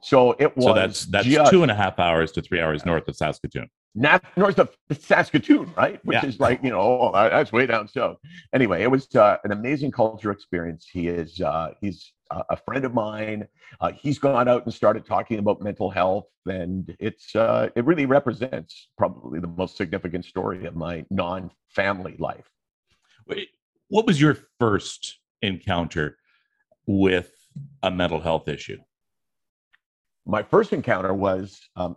So 0.00 0.36
it 0.38 0.56
was. 0.56 0.64
So 0.64 0.74
that's 0.74 1.06
that's 1.06 1.26
just, 1.26 1.50
two 1.50 1.62
and 1.62 1.70
a 1.70 1.74
half 1.74 1.98
hours 1.98 2.32
to 2.32 2.42
three 2.42 2.60
hours 2.60 2.86
north 2.86 3.08
of 3.08 3.16
Saskatoon 3.16 3.68
north 4.36 4.58
of 4.58 4.76
Saskatoon, 4.92 5.72
right? 5.76 6.04
Which 6.04 6.16
yeah. 6.22 6.26
is 6.26 6.40
like, 6.40 6.62
you 6.62 6.70
know, 6.70 6.80
oh, 6.80 7.12
that's 7.12 7.52
way 7.52 7.66
down 7.66 7.88
south. 7.88 8.18
Anyway, 8.54 8.82
it 8.82 8.90
was 8.90 9.14
uh, 9.14 9.38
an 9.44 9.52
amazing 9.52 9.90
culture 9.90 10.30
experience. 10.30 10.86
He 10.90 11.08
is, 11.08 11.40
uh, 11.40 11.72
he's 11.80 12.12
a 12.30 12.56
friend 12.56 12.84
of 12.84 12.94
mine. 12.94 13.48
Uh, 13.80 13.92
he's 13.92 14.18
gone 14.18 14.48
out 14.48 14.64
and 14.64 14.72
started 14.72 15.06
talking 15.06 15.38
about 15.38 15.62
mental 15.62 15.90
health, 15.90 16.26
and 16.46 16.94
it's, 17.00 17.34
uh, 17.34 17.68
it 17.74 17.84
really 17.84 18.06
represents 18.06 18.88
probably 18.96 19.40
the 19.40 19.48
most 19.48 19.76
significant 19.76 20.24
story 20.24 20.66
of 20.66 20.76
my 20.76 21.04
non-family 21.10 22.16
life. 22.18 22.48
What 23.88 24.06
was 24.06 24.20
your 24.20 24.36
first 24.58 25.18
encounter 25.42 26.18
with 26.86 27.32
a 27.82 27.90
mental 27.90 28.20
health 28.20 28.48
issue? 28.48 28.78
My 30.28 30.42
first 30.42 30.72
encounter 30.72 31.14
was 31.14 31.58
um, 31.74 31.96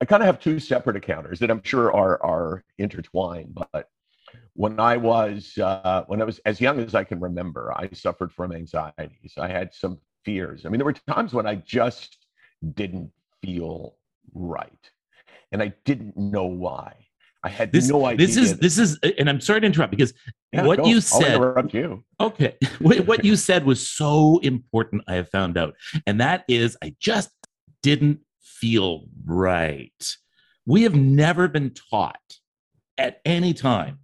I 0.00 0.04
kind 0.04 0.22
of 0.22 0.26
have 0.26 0.40
two 0.40 0.60
separate 0.60 0.96
encounters 0.96 1.38
that 1.40 1.50
I'm 1.50 1.62
sure 1.62 1.92
are 1.92 2.22
are 2.22 2.64
intertwined. 2.78 3.54
But 3.72 3.88
when 4.54 4.78
I 4.78 4.96
was 4.96 5.56
uh, 5.58 6.04
when 6.06 6.22
I 6.22 6.24
was 6.24 6.38
as 6.46 6.60
young 6.60 6.78
as 6.78 6.94
I 6.94 7.04
can 7.04 7.20
remember, 7.20 7.72
I 7.76 7.88
suffered 7.92 8.32
from 8.32 8.52
anxieties. 8.52 9.34
I 9.36 9.48
had 9.48 9.74
some 9.74 9.98
fears. 10.24 10.64
I 10.64 10.68
mean, 10.68 10.78
there 10.78 10.84
were 10.84 10.92
times 10.92 11.34
when 11.34 11.46
I 11.46 11.56
just 11.56 12.16
didn't 12.74 13.10
feel 13.42 13.96
right, 14.32 14.90
and 15.50 15.62
I 15.62 15.74
didn't 15.84 16.16
know 16.16 16.46
why. 16.46 16.94
I 17.46 17.48
had 17.48 17.70
this, 17.70 17.88
no 17.88 18.04
idea. 18.04 18.26
This 18.26 18.36
is 18.36 18.58
this 18.58 18.76
is, 18.76 18.98
and 19.18 19.28
I'm 19.28 19.40
sorry 19.40 19.60
to 19.60 19.66
interrupt 19.66 19.92
because 19.92 20.12
yeah, 20.52 20.64
what 20.64 20.78
go. 20.78 20.86
you 20.86 21.00
said. 21.00 21.30
I'll 21.30 21.36
interrupt 21.36 21.74
you. 21.74 22.02
Okay, 22.20 22.56
what 22.80 23.24
you 23.24 23.36
said 23.36 23.64
was 23.64 23.88
so 23.88 24.40
important. 24.42 25.04
I 25.06 25.14
have 25.14 25.28
found 25.28 25.56
out, 25.56 25.74
and 26.06 26.20
that 26.20 26.44
is, 26.48 26.76
I 26.82 26.96
just 26.98 27.30
didn't 27.86 28.18
feel 28.40 29.04
right. 29.24 30.16
We 30.66 30.82
have 30.82 30.96
never 30.96 31.46
been 31.46 31.70
taught 31.70 32.38
at 32.98 33.20
any 33.24 33.54
time 33.54 34.00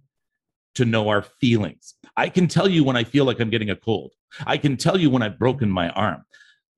to 0.75 0.85
know 0.85 1.09
our 1.09 1.21
feelings. 1.21 1.95
I 2.15 2.29
can 2.29 2.47
tell 2.47 2.69
you 2.69 2.85
when 2.85 2.95
I 2.95 3.03
feel 3.03 3.25
like 3.25 3.41
I'm 3.41 3.49
getting 3.49 3.71
a 3.71 3.75
cold. 3.75 4.13
I 4.47 4.55
can 4.55 4.77
tell 4.77 4.97
you 4.97 5.09
when 5.09 5.21
I've 5.21 5.37
broken 5.37 5.69
my 5.69 5.89
arm. 5.89 6.23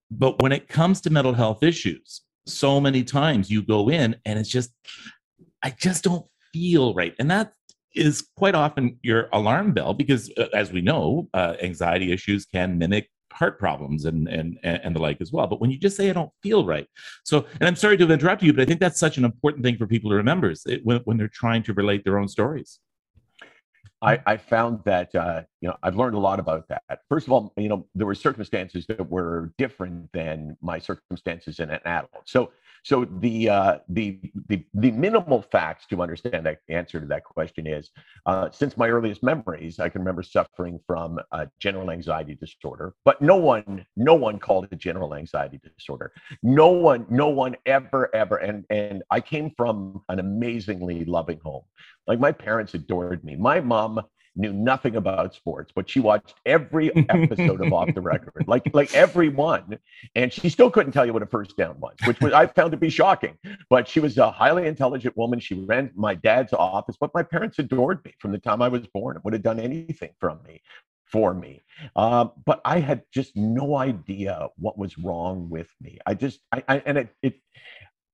But 0.09 0.41
when 0.41 0.51
it 0.51 0.67
comes 0.67 0.99
to 1.01 1.11
mental 1.11 1.35
health 1.35 1.61
issues, 1.61 2.21
so 2.47 2.81
many 2.81 3.03
times 3.03 3.51
you 3.51 3.61
go 3.61 3.87
in 3.91 4.15
and 4.25 4.39
it's 4.39 4.49
just, 4.49 4.71
I 5.61 5.75
just 5.77 6.03
don't 6.03 6.25
feel 6.53 6.95
right. 6.95 7.13
And 7.19 7.29
that 7.29 7.53
is 7.93 8.27
quite 8.35 8.55
often 8.55 8.97
your 9.03 9.29
alarm 9.31 9.73
bell 9.73 9.93
because, 9.93 10.31
uh, 10.39 10.47
as 10.55 10.71
we 10.71 10.81
know, 10.81 11.29
uh, 11.35 11.53
anxiety 11.61 12.11
issues 12.11 12.47
can 12.47 12.79
mimic 12.79 13.11
heart 13.35 13.59
problems 13.59 14.05
and, 14.05 14.27
and 14.27 14.57
and 14.63 14.95
the 14.95 15.01
like 15.01 15.21
as 15.21 15.31
well. 15.31 15.47
But 15.47 15.61
when 15.61 15.69
you 15.69 15.77
just 15.77 15.97
say 15.97 16.09
I 16.09 16.13
don't 16.13 16.31
feel 16.41 16.65
right, 16.65 16.87
so 17.23 17.45
and 17.59 17.67
I'm 17.67 17.75
sorry 17.75 17.97
to 17.97 18.11
interrupt 18.11 18.41
you, 18.41 18.53
but 18.53 18.61
I 18.61 18.65
think 18.65 18.79
that's 18.79 18.99
such 18.99 19.17
an 19.17 19.25
important 19.25 19.63
thing 19.63 19.77
for 19.77 19.87
people 19.87 20.09
to 20.09 20.15
remember 20.15 20.49
is 20.49 20.63
it, 20.65 20.81
when, 20.83 20.99
when 21.05 21.17
they're 21.17 21.27
trying 21.27 21.63
to 21.63 21.73
relate 21.73 22.03
their 22.03 22.17
own 22.17 22.27
stories. 22.27 22.79
I, 24.01 24.21
I 24.25 24.37
found 24.37 24.81
that 24.85 25.13
uh, 25.15 25.43
you 25.61 25.69
know 25.69 25.77
I've 25.83 25.95
learned 25.95 26.15
a 26.15 26.19
lot 26.19 26.39
about 26.39 26.67
that. 26.69 26.99
First 27.09 27.27
of 27.27 27.33
all, 27.33 27.53
you 27.57 27.69
know 27.69 27.87
there 27.95 28.07
were 28.07 28.15
circumstances 28.15 28.85
that 28.87 29.09
were 29.09 29.51
different 29.57 30.11
than 30.13 30.57
my 30.61 30.79
circumstances 30.79 31.59
in 31.59 31.69
an 31.69 31.79
adult. 31.85 32.23
So 32.25 32.51
So 32.85 33.03
the 33.03 33.49
uh, 33.49 33.77
the 33.89 34.19
the 34.47 34.63
the 34.75 34.91
minimal 34.91 35.41
facts 35.41 35.87
to 35.87 36.03
understand 36.03 36.45
that 36.45 36.59
answer 36.69 36.99
to 36.99 37.07
that 37.07 37.23
question 37.23 37.65
is, 37.65 37.89
uh, 38.27 38.51
since 38.51 38.77
my 38.77 38.89
earliest 38.89 39.23
memories, 39.23 39.79
I 39.79 39.89
can 39.89 40.01
remember 40.01 40.21
suffering 40.21 40.79
from 40.85 41.19
general 41.59 41.89
anxiety 41.89 42.35
disorder, 42.35 42.93
but 43.03 43.19
no 43.23 43.37
one 43.37 43.83
no 43.97 44.13
one 44.13 44.37
called 44.37 44.67
it 44.71 44.77
general 44.77 45.15
anxiety 45.15 45.59
disorder. 45.63 46.13
No 46.43 46.67
one 46.69 47.07
no 47.09 47.27
one 47.29 47.55
ever 47.65 48.15
ever 48.15 48.35
and 48.35 48.63
and 48.69 49.01
I 49.09 49.19
came 49.19 49.51
from 49.57 50.03
an 50.09 50.19
amazingly 50.19 51.05
loving 51.05 51.39
home. 51.43 51.63
Like 52.05 52.19
my 52.19 52.31
parents 52.31 52.75
adored 52.75 53.23
me. 53.23 53.35
My 53.35 53.61
mom 53.61 53.99
knew 54.35 54.53
nothing 54.53 54.95
about 54.95 55.33
sports, 55.33 55.71
but 55.75 55.89
she 55.89 55.99
watched 55.99 56.35
every 56.45 56.95
episode 57.09 57.65
of 57.65 57.73
Off 57.73 57.93
the 57.93 58.01
Record, 58.01 58.45
like 58.47 58.69
like 58.73 58.93
every 58.93 59.29
one, 59.29 59.77
and 60.15 60.31
she 60.31 60.49
still 60.49 60.69
couldn't 60.69 60.91
tell 60.91 61.05
you 61.05 61.13
what 61.13 61.23
a 61.23 61.27
first 61.27 61.55
down 61.57 61.79
was, 61.79 61.95
which 62.05 62.19
was 62.21 62.33
I 62.33 62.47
found 62.47 62.71
to 62.71 62.77
be 62.77 62.89
shocking. 62.89 63.37
But 63.69 63.87
she 63.87 63.99
was 63.99 64.17
a 64.17 64.31
highly 64.31 64.67
intelligent 64.67 65.15
woman. 65.17 65.39
She 65.39 65.65
ran 65.65 65.91
my 65.95 66.15
dad's 66.15 66.53
office, 66.53 66.97
but 66.99 67.11
my 67.13 67.23
parents 67.23 67.59
adored 67.59 68.03
me 68.05 68.13
from 68.19 68.31
the 68.31 68.39
time 68.39 68.61
I 68.61 68.67
was 68.67 68.85
born 68.87 69.15
and 69.15 69.23
would 69.23 69.33
have 69.33 69.43
done 69.43 69.59
anything 69.59 70.11
from 70.19 70.39
me 70.43 70.61
for 71.05 71.33
me. 71.33 71.63
Um, 71.95 72.31
but 72.45 72.61
I 72.65 72.79
had 72.79 73.03
just 73.13 73.35
no 73.35 73.75
idea 73.75 74.49
what 74.57 74.77
was 74.77 74.97
wrong 74.97 75.49
with 75.49 75.67
me. 75.81 75.99
I 76.05 76.13
just 76.13 76.39
I, 76.51 76.63
I 76.67 76.83
and 76.85 76.97
it 76.97 77.09
it 77.21 77.35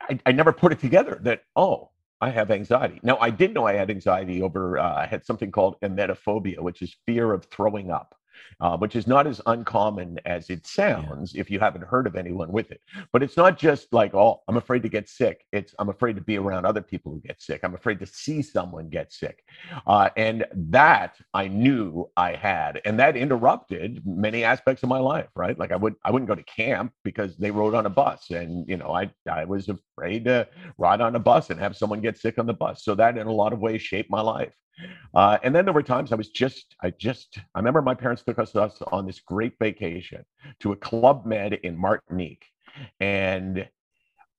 I, 0.01 0.19
I 0.25 0.31
never 0.31 0.51
put 0.51 0.71
it 0.71 0.79
together 0.79 1.19
that 1.23 1.43
oh 1.55 1.89
I 2.21 2.29
have 2.29 2.51
anxiety. 2.51 2.99
Now, 3.03 3.17
I 3.19 3.31
did 3.31 3.53
know 3.53 3.65
I 3.65 3.73
had 3.73 3.89
anxiety 3.89 4.41
over, 4.41 4.77
uh, 4.77 4.95
I 4.95 5.07
had 5.07 5.25
something 5.25 5.51
called 5.51 5.75
emetophobia, 5.81 6.59
which 6.59 6.81
is 6.81 6.95
fear 7.05 7.33
of 7.33 7.45
throwing 7.45 7.91
up 7.91 8.15
uh, 8.59 8.77
which 8.77 8.95
is 8.95 9.07
not 9.07 9.27
as 9.27 9.41
uncommon 9.45 10.19
as 10.25 10.49
it 10.49 10.65
sounds 10.65 11.33
yeah. 11.33 11.41
if 11.41 11.49
you 11.49 11.59
haven't 11.59 11.83
heard 11.83 12.07
of 12.07 12.15
anyone 12.15 12.51
with 12.51 12.71
it. 12.71 12.81
But 13.11 13.23
it's 13.23 13.37
not 13.37 13.57
just 13.57 13.91
like, 13.93 14.13
oh, 14.13 14.41
I'm 14.47 14.57
afraid 14.57 14.83
to 14.83 14.89
get 14.89 15.09
sick. 15.09 15.45
It's 15.51 15.73
I'm 15.79 15.89
afraid 15.89 16.15
to 16.15 16.21
be 16.21 16.37
around 16.37 16.65
other 16.65 16.81
people 16.81 17.11
who 17.11 17.19
get 17.21 17.41
sick. 17.41 17.61
I'm 17.63 17.75
afraid 17.75 17.99
to 17.99 18.05
see 18.05 18.41
someone 18.41 18.89
get 18.89 19.11
sick. 19.11 19.43
Uh, 19.87 20.09
and 20.17 20.45
that 20.53 21.15
I 21.33 21.47
knew 21.47 22.09
I 22.17 22.35
had, 22.35 22.81
and 22.85 22.99
that 22.99 23.17
interrupted 23.17 24.05
many 24.05 24.43
aspects 24.43 24.83
of 24.83 24.89
my 24.89 24.99
life. 24.99 25.27
Right, 25.35 25.57
like 25.57 25.71
I 25.71 25.75
would 25.75 25.95
I 26.03 26.11
wouldn't 26.11 26.29
go 26.29 26.35
to 26.35 26.43
camp 26.43 26.93
because 27.03 27.37
they 27.37 27.51
rode 27.51 27.73
on 27.73 27.85
a 27.85 27.89
bus, 27.89 28.29
and 28.31 28.67
you 28.67 28.77
know 28.77 28.93
I 28.93 29.11
I 29.29 29.45
was 29.45 29.69
afraid 30.01 30.25
to 30.25 30.47
ride 30.77 31.01
on 31.01 31.15
a 31.15 31.19
bus 31.19 31.49
and 31.49 31.59
have 31.59 31.75
someone 31.75 32.01
get 32.01 32.17
sick 32.17 32.39
on 32.39 32.45
the 32.45 32.53
bus. 32.53 32.83
So 32.83 32.95
that 32.95 33.17
in 33.17 33.27
a 33.27 33.31
lot 33.31 33.53
of 33.53 33.59
ways 33.59 33.81
shaped 33.81 34.09
my 34.09 34.21
life. 34.21 34.53
Uh, 35.13 35.37
and 35.43 35.53
then 35.53 35.65
there 35.65 35.73
were 35.73 35.83
times 35.83 36.11
I 36.11 36.15
was 36.15 36.29
just, 36.29 36.75
I 36.81 36.89
just, 36.91 37.39
I 37.53 37.59
remember 37.59 37.81
my 37.81 37.93
parents 37.93 38.23
took 38.23 38.39
us, 38.39 38.55
us 38.55 38.81
on 38.91 39.05
this 39.05 39.19
great 39.19 39.53
vacation 39.59 40.25
to 40.61 40.71
a 40.71 40.75
Club 40.75 41.25
Med 41.25 41.53
in 41.53 41.77
Martinique. 41.77 42.45
And 42.99 43.67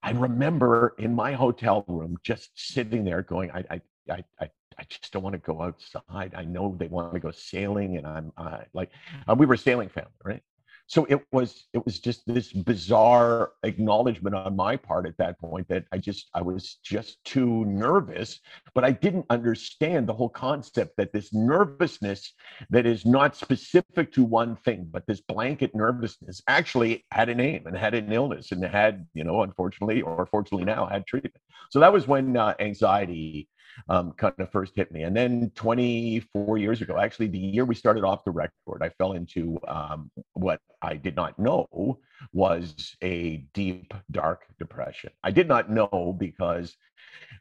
I 0.03 0.11
remember 0.11 0.95
in 0.99 1.15
my 1.15 1.33
hotel 1.33 1.85
room 1.87 2.17
just 2.25 2.51
sitting 2.57 3.05
there 3.05 3.23
going, 3.23 3.51
I, 3.53 3.65
I, 3.71 3.81
I, 4.11 4.25
I 4.41 4.51
I 4.79 4.85
just 4.89 5.13
don't 5.13 5.23
want 5.23 5.35
to 5.35 5.39
go 5.39 5.61
outside. 5.61 6.33
I 6.35 6.45
know 6.45 6.75
they 6.79 6.87
want 6.87 7.13
to 7.13 7.21
go 7.21 7.31
sailing, 7.31 7.99
and 7.99 8.07
I'm 8.07 8.33
uh, 8.39 8.61
like, 8.73 8.91
uh, 9.29 9.35
we 9.35 9.45
were 9.45 9.57
sailing 9.57 9.91
family, 9.91 10.11
right? 10.25 10.43
So 10.87 11.07
it 11.09 11.21
was 11.33 11.67
it 11.73 11.85
was 11.85 11.99
just 11.99 12.23
this 12.27 12.53
bizarre 12.53 13.53
acknowledgement 13.63 14.35
on 14.35 14.57
my 14.57 14.77
part 14.77 15.07
at 15.07 15.17
that 15.17 15.39
point 15.39 15.67
that 15.69 15.85
i 15.93 15.99
just 15.99 16.29
i 16.35 16.43
was 16.43 16.79
just 16.85 17.23
too 17.25 17.65
nervous 17.67 18.41
but 18.75 18.85
i 18.85 18.91
didn't 18.91 19.27
understand 19.31 20.07
the 20.07 20.13
whole 20.13 20.29
concept 20.29 20.97
that 20.97 21.13
this 21.13 21.33
nervousness 21.33 22.33
that 22.71 22.87
is 22.87 23.05
not 23.07 23.37
specific 23.37 24.13
to 24.13 24.25
one 24.25 24.57
thing 24.57 24.87
but 24.91 25.07
this 25.07 25.21
blanket 25.21 25.75
nervousness 25.75 26.43
actually 26.49 27.05
had 27.11 27.29
a 27.29 27.35
name 27.35 27.67
and 27.67 27.77
had 27.77 27.95
an 27.95 28.13
illness 28.13 28.53
and 28.53 28.65
had 28.65 29.07
you 29.15 29.25
know 29.25 29.43
unfortunately 29.43 30.03
or 30.03 30.27
fortunately 30.27 30.65
now 30.65 30.87
had 30.87 31.07
treatment. 31.07 31.37
So 31.71 31.81
that 31.81 31.93
was 31.93 32.07
when 32.07 32.37
uh, 32.37 32.55
anxiety 32.61 33.49
um, 33.89 34.13
kind 34.13 34.35
of 34.39 34.51
first 34.51 34.73
hit 34.77 34.93
me. 34.93 35.03
And 35.03 35.17
then 35.17 35.51
24 35.55 36.59
years 36.59 36.83
ago, 36.83 36.99
actually, 36.99 37.29
the 37.29 37.39
year 37.39 37.65
we 37.65 37.75
started 37.75 38.05
off 38.05 38.25
the 38.25 38.31
record, 38.31 38.83
I 38.83 38.91
fell 38.91 39.13
into 39.13 39.59
um, 39.69 40.11
what 40.35 40.61
I 40.81 40.95
did 40.95 41.17
not 41.17 41.39
know 41.39 41.99
was 42.33 42.97
a 43.03 43.39
deep, 43.55 43.95
dark 44.11 44.47
depression. 44.59 45.11
I 45.23 45.31
did 45.31 45.49
not 45.49 45.71
know 45.71 46.17
because 46.19 46.77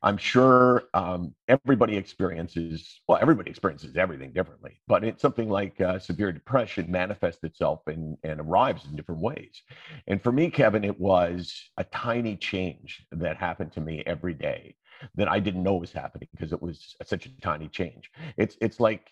I'm 0.04 0.18
sure 0.18 0.84
um, 0.94 1.34
everybody 1.48 1.96
experiences, 1.96 3.02
well, 3.08 3.20
everybody 3.22 3.52
experiences 3.52 3.96
everything 3.96 4.32
differently, 4.34 4.82
but 4.88 5.04
it's 5.04 5.22
something 5.22 5.50
like 5.50 5.80
uh, 5.80 6.00
severe 6.00 6.32
depression 6.32 6.90
manifests 6.90 7.44
itself 7.44 7.82
in, 7.88 8.18
and 8.24 8.40
arrives 8.40 8.86
in 8.86 8.96
different 8.96 9.22
ways. 9.22 9.62
And 10.08 10.22
for 10.22 10.32
me, 10.32 10.50
Kevin, 10.50 10.84
it 10.84 11.00
was 11.00 11.70
a 11.78 11.84
tiny 11.84 12.36
change 12.36 13.06
that 13.12 13.38
happened 13.38 13.74
to 13.74 13.82
me 13.82 14.04
every 14.06 14.34
day 14.34 14.76
that 15.16 15.28
I 15.28 15.40
didn't 15.40 15.64
know 15.64 15.76
was 15.76 15.92
happening 15.92 16.28
because 16.32 16.54
it 16.54 16.62
was 16.62 16.96
such 17.06 17.26
a 17.26 17.42
tiny 17.42 17.68
change. 17.68 18.12
It's 18.38 18.58
it's 18.62 18.80
like 18.80 19.12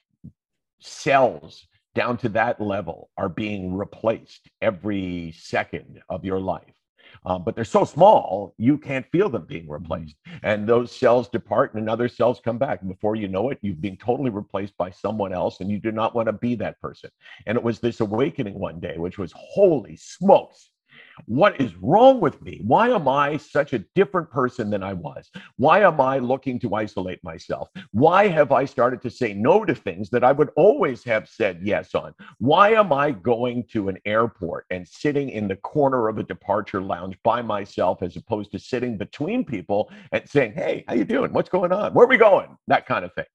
cells 0.79 1.67
down 1.95 2.17
to 2.17 2.29
that 2.29 2.61
level 2.61 3.09
are 3.17 3.29
being 3.29 3.75
replaced 3.75 4.49
every 4.61 5.33
second 5.37 6.01
of 6.09 6.23
your 6.23 6.39
life. 6.39 6.73
Um, 7.25 7.43
but 7.43 7.55
they're 7.55 7.65
so 7.65 7.83
small, 7.83 8.53
you 8.57 8.77
can't 8.77 9.05
feel 9.11 9.29
them 9.29 9.45
being 9.45 9.67
replaced. 9.67 10.15
And 10.43 10.67
those 10.67 10.95
cells 10.95 11.27
depart 11.27 11.73
and 11.73 11.89
other 11.89 12.07
cells 12.07 12.39
come 12.39 12.57
back. 12.57 12.81
And 12.81 12.89
before 12.89 13.15
you 13.15 13.27
know 13.27 13.49
it, 13.49 13.57
you've 13.61 13.81
been 13.81 13.97
totally 13.97 14.29
replaced 14.29 14.77
by 14.77 14.91
someone 14.91 15.33
else, 15.33 15.59
and 15.59 15.69
you 15.69 15.79
do 15.79 15.91
not 15.91 16.15
want 16.15 16.27
to 16.27 16.33
be 16.33 16.55
that 16.55 16.79
person. 16.79 17.09
And 17.47 17.57
it 17.57 17.63
was 17.63 17.79
this 17.79 17.99
awakening 17.99 18.57
one 18.57 18.79
day, 18.79 18.97
which 18.97 19.17
was 19.17 19.33
holy 19.35 19.97
smokes. 19.97 20.68
What 21.25 21.59
is 21.59 21.75
wrong 21.75 22.19
with 22.19 22.41
me? 22.41 22.61
Why 22.63 22.89
am 22.89 23.07
I 23.07 23.37
such 23.37 23.73
a 23.73 23.85
different 23.95 24.29
person 24.29 24.69
than 24.69 24.83
I 24.83 24.93
was? 24.93 25.29
Why 25.57 25.81
am 25.81 25.99
I 26.01 26.19
looking 26.19 26.59
to 26.59 26.75
isolate 26.75 27.23
myself? 27.23 27.69
Why 27.91 28.27
have 28.27 28.51
I 28.51 28.65
started 28.65 29.01
to 29.03 29.09
say 29.09 29.33
no 29.33 29.65
to 29.65 29.75
things 29.75 30.09
that 30.09 30.23
I 30.23 30.31
would 30.31 30.49
always 30.55 31.03
have 31.03 31.27
said 31.27 31.59
yes 31.63 31.95
on? 31.95 32.13
Why 32.39 32.71
am 32.71 32.93
I 32.93 33.11
going 33.11 33.65
to 33.71 33.89
an 33.89 33.97
airport 34.05 34.65
and 34.69 34.87
sitting 34.87 35.29
in 35.29 35.47
the 35.47 35.57
corner 35.57 36.07
of 36.07 36.17
a 36.17 36.23
departure 36.23 36.81
lounge 36.81 37.17
by 37.23 37.41
myself 37.41 38.01
as 38.01 38.15
opposed 38.15 38.51
to 38.51 38.59
sitting 38.59 38.97
between 38.97 39.45
people 39.45 39.91
and 40.11 40.27
saying, 40.27 40.53
"Hey, 40.53 40.83
how 40.87 40.95
you 40.95 41.05
doing? 41.05 41.33
What's 41.33 41.49
going 41.49 41.71
on? 41.71 41.93
Where 41.93 42.05
are 42.05 42.09
we 42.09 42.17
going?" 42.17 42.57
That 42.67 42.85
kind 42.85 43.05
of 43.05 43.13
thing 43.13 43.25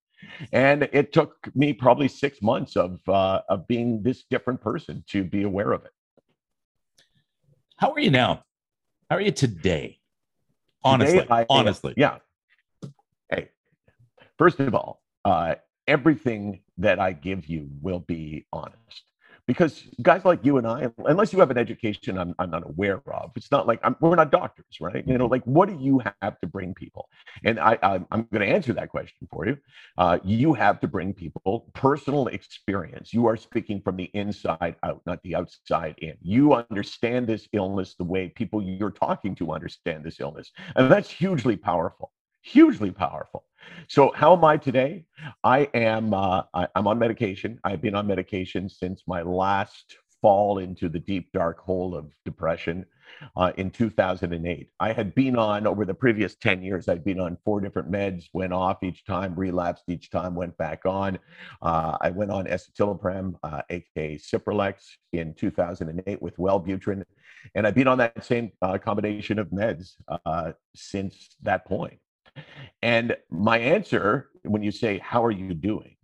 and 0.53 0.89
it 0.93 1.13
took 1.13 1.51
me 1.55 1.73
probably 1.73 2.09
six 2.09 2.41
months 2.41 2.77
of 2.77 2.99
uh, 3.09 3.43
of 3.49 3.67
being 3.67 4.03
this 4.03 4.25
different 4.31 4.61
person 4.61 5.05
to 5.09 5.25
be 5.25 5.43
aware 5.43 5.73
of 5.73 5.85
it 5.85 5.93
how 7.85 7.93
are 7.93 8.01
you 8.01 8.11
now? 8.11 8.43
How 9.11 9.17
are 9.17 9.21
you 9.21 9.31
today? 9.31 9.99
Honestly, 10.83 11.21
today 11.21 11.27
I, 11.31 11.47
honestly. 11.51 11.93
Yeah. 11.99 12.17
Hey, 13.31 13.51
first 14.39 14.59
of 14.59 14.75
all, 14.75 15.03
uh, 15.27 15.57
everything 15.87 16.61
that 16.79 16.99
I 16.99 17.13
give 17.13 17.47
you 17.47 17.69
will 17.83 18.01
be 18.01 18.47
honest 18.55 19.03
because 19.47 19.85
guys 20.03 20.25
like 20.25 20.45
you 20.45 20.59
and 20.59 20.67
I, 20.67 20.91
unless 21.07 21.33
you 21.33 21.41
have 21.41 21.51
an 21.51 21.59
education 21.59 22.19
I'm, 22.19 22.35
I'm 22.39 22.51
not 22.51 22.67
aware 22.67 23.03
of, 23.07 23.33
it's 23.37 23.51
not 23.51 23.67
like 23.67 23.81
I'm, 23.83 23.97
we're 24.01 24.17
not 24.17 24.31
doctors, 24.31 24.81
right? 24.81 25.07
You 25.07 25.19
know, 25.19 25.27
like 25.27 25.45
what 25.45 25.69
do 25.69 25.79
you 25.81 26.01
have 26.23 26.41
to 26.41 26.47
bring 26.47 26.75
people? 26.75 27.09
And 27.45 27.59
I, 27.61 27.79
I 27.83 27.95
am 27.97 28.29
going 28.33 28.41
to 28.41 28.47
answer 28.47 28.73
that 28.73 28.89
question 28.91 29.29
for 29.31 29.47
you. 29.47 29.59
Uh, 29.99 30.19
you 30.25 30.55
have 30.55 30.81
to 30.81 30.89
bring 30.89 31.13
people 31.13 31.71
personal 31.75 32.29
experience. 32.29 33.13
You 33.13 33.27
are 33.27 33.37
speaking 33.37 33.81
from 33.83 33.97
the 33.97 34.11
inside 34.15 34.77
out, 34.83 35.03
not 35.07 35.23
the 35.23 35.37
outside 35.37 35.97
in. 35.99 36.15
You 36.23 36.55
understand 36.55 37.27
this 37.27 37.49
illness 37.53 37.95
the 37.97 38.05
way 38.05 38.29
people 38.29 38.63
you're 38.63 38.91
talking 38.91 39.35
to 39.37 39.53
understand 39.53 40.05
this 40.05 40.21
illness, 40.21 40.51
and 40.77 40.91
that's 40.91 41.11
hugely 41.11 41.57
powerful. 41.57 42.13
Hugely 42.43 42.91
powerful. 42.91 43.45
So 43.89 44.13
how 44.15 44.37
am 44.37 44.45
I 44.45 44.59
today? 44.59 45.07
I 45.43 45.69
am 45.75 46.15
uh, 46.15 46.43
I, 46.53 46.69
am 46.77 46.87
on 46.87 46.99
medication. 46.99 47.59
I've 47.65 47.83
been 47.83 47.95
on 47.95 48.07
medication 48.07 48.69
since 48.69 49.03
my 49.07 49.23
last 49.23 49.97
fall 50.23 50.59
into 50.59 50.89
the 50.89 50.99
deep 50.99 51.31
dark 51.33 51.61
hole 51.61 51.95
of 51.95 52.11
depression 52.25 52.87
uh, 53.37 53.53
in 53.59 53.71
2008. 53.71 54.69
I 54.81 54.93
had 54.93 55.15
been 55.15 55.37
on 55.37 55.67
over 55.67 55.85
the 55.85 55.95
previous 55.95 56.35
10 56.37 56.63
years. 56.63 56.89
I'd 56.89 57.05
been 57.05 57.21
on 57.21 57.37
four 57.45 57.61
different 57.61 57.91
meds, 57.91 58.25
went 58.33 58.53
off 58.53 58.83
each 58.83 59.05
time, 59.05 59.35
relapsed 59.35 59.85
each 59.89 60.11
time, 60.11 60.35
went 60.35 60.57
back 60.57 60.87
on. 60.87 61.19
Uh, 61.61 61.99
I 62.01 62.11
went 62.11 62.31
on 62.31 62.47
escitalopram, 62.47 63.35
uh, 63.43 63.63
aka 63.69 64.17
Cipralex, 64.17 64.77
in 65.13 65.35
2008 65.35 66.23
with 66.23 66.37
Wellbutrin, 66.39 67.05
and 67.55 67.67
I've 67.67 67.75
been 67.75 67.89
on 67.89 67.99
that 67.99 68.25
same 68.25 68.51
uh, 68.63 68.79
combination 68.79 69.39
of 69.39 69.49
meds 69.49 69.93
uh, 70.25 70.53
since 70.75 71.37
that 71.43 71.67
point. 71.67 71.99
And 72.83 73.17
my 73.31 73.59
answer, 73.59 74.29
when 74.43 74.63
you 74.63 74.71
say, 74.71 74.99
"How 74.99 75.25
are 75.25 75.31
you 75.31 75.55
doing?" 75.55 75.97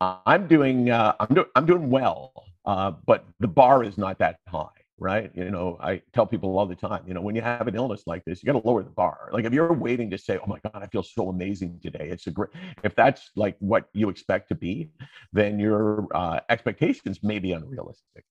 I'm 0.00 0.46
doing. 0.46 0.90
Uh, 0.90 1.14
I'm 1.20 1.34
doing. 1.34 1.46
I'm 1.54 1.66
doing 1.66 1.90
well, 1.90 2.32
uh, 2.64 2.92
but 3.06 3.24
the 3.40 3.48
bar 3.48 3.84
is 3.84 3.98
not 3.98 4.18
that 4.20 4.38
high, 4.48 4.68
right? 4.98 5.30
You 5.34 5.50
know, 5.50 5.76
I 5.80 6.00
tell 6.14 6.26
people 6.26 6.58
all 6.58 6.64
the 6.66 6.74
time. 6.74 7.02
You 7.06 7.12
know, 7.12 7.20
when 7.20 7.34
you 7.34 7.42
have 7.42 7.68
an 7.68 7.74
illness 7.74 8.04
like 8.06 8.24
this, 8.24 8.42
you 8.42 8.46
got 8.50 8.58
to 8.58 8.66
lower 8.66 8.82
the 8.82 8.90
bar. 8.90 9.28
Like 9.32 9.44
if 9.44 9.52
you're 9.52 9.72
waiting 9.74 10.08
to 10.10 10.18
say, 10.18 10.38
"Oh 10.38 10.46
my 10.46 10.58
God, 10.64 10.82
I 10.82 10.86
feel 10.86 11.02
so 11.02 11.28
amazing 11.28 11.80
today," 11.82 12.08
it's 12.08 12.26
a 12.26 12.30
great. 12.30 12.50
If 12.82 12.94
that's 12.96 13.30
like 13.36 13.56
what 13.58 13.88
you 13.92 14.08
expect 14.08 14.48
to 14.50 14.54
be, 14.54 14.90
then 15.34 15.58
your 15.58 16.06
uh, 16.14 16.40
expectations 16.48 17.22
may 17.22 17.38
be 17.38 17.52
unrealistic. 17.52 18.24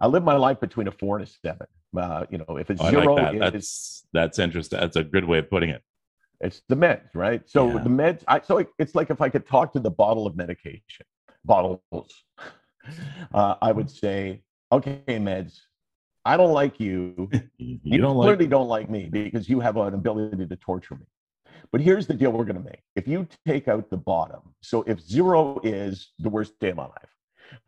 I 0.00 0.06
live 0.06 0.22
my 0.22 0.36
life 0.36 0.60
between 0.60 0.86
a 0.86 0.92
four 0.92 1.16
and 1.18 1.26
a 1.26 1.30
seven. 1.42 1.66
Uh, 1.96 2.26
you 2.30 2.38
know, 2.38 2.56
if 2.58 2.70
it's 2.70 2.82
Oh, 2.82 2.90
zero, 2.90 3.14
like 3.16 3.32
that. 3.32 3.34
it- 3.46 3.52
That's 3.52 4.06
that's 4.12 4.38
interesting. 4.38 4.78
That's 4.78 4.96
a 4.96 5.02
good 5.02 5.24
way 5.24 5.38
of 5.38 5.50
putting 5.50 5.70
it. 5.70 5.82
It's 6.40 6.62
the 6.68 6.76
meds, 6.76 7.08
right? 7.14 7.42
So 7.48 7.68
Yeah. 7.76 7.82
the 7.84 7.90
meds. 7.90 8.22
I, 8.28 8.40
so 8.40 8.58
it- 8.58 8.72
it's 8.78 8.94
like 8.94 9.10
if 9.10 9.20
I 9.20 9.28
could 9.28 9.46
talk 9.46 9.72
to 9.74 9.80
the 9.80 9.90
bottle 9.90 10.26
of 10.26 10.36
medication, 10.36 11.06
bottles, 11.44 11.80
uh, 13.34 13.54
I 13.62 13.72
would 13.72 13.90
say, 13.90 14.42
okay, 14.72 15.02
meds. 15.08 15.58
I 16.24 16.36
don't 16.36 16.52
like 16.52 16.80
you. 16.80 17.30
You, 17.58 17.78
You, 17.84 17.98
don't 18.02 18.16
like 18.16 18.24
clearly 18.26 18.46
don't 18.46 18.68
like 18.68 18.90
me 18.90 19.08
because 19.10 19.48
you 19.48 19.60
have 19.60 19.76
an 19.78 19.94
ability 19.94 20.46
to 20.46 20.56
torture 20.56 20.94
me. 20.96 21.06
But 21.72 21.80
here's 21.80 22.06
the 22.06 22.12
deal 22.14 22.30
we're 22.30 22.44
going 22.44 22.62
to 22.62 22.68
make. 22.70 22.82
If 22.96 23.08
you 23.08 23.26
take 23.46 23.66
out 23.66 23.88
the 23.90 23.96
bottom, 23.96 24.40
so 24.60 24.82
if 24.86 25.00
zero 25.00 25.58
is 25.64 26.12
the 26.18 26.28
worst 26.28 26.58
day 26.60 26.70
of 26.70 26.76
my 26.76 26.84
life, 26.84 27.12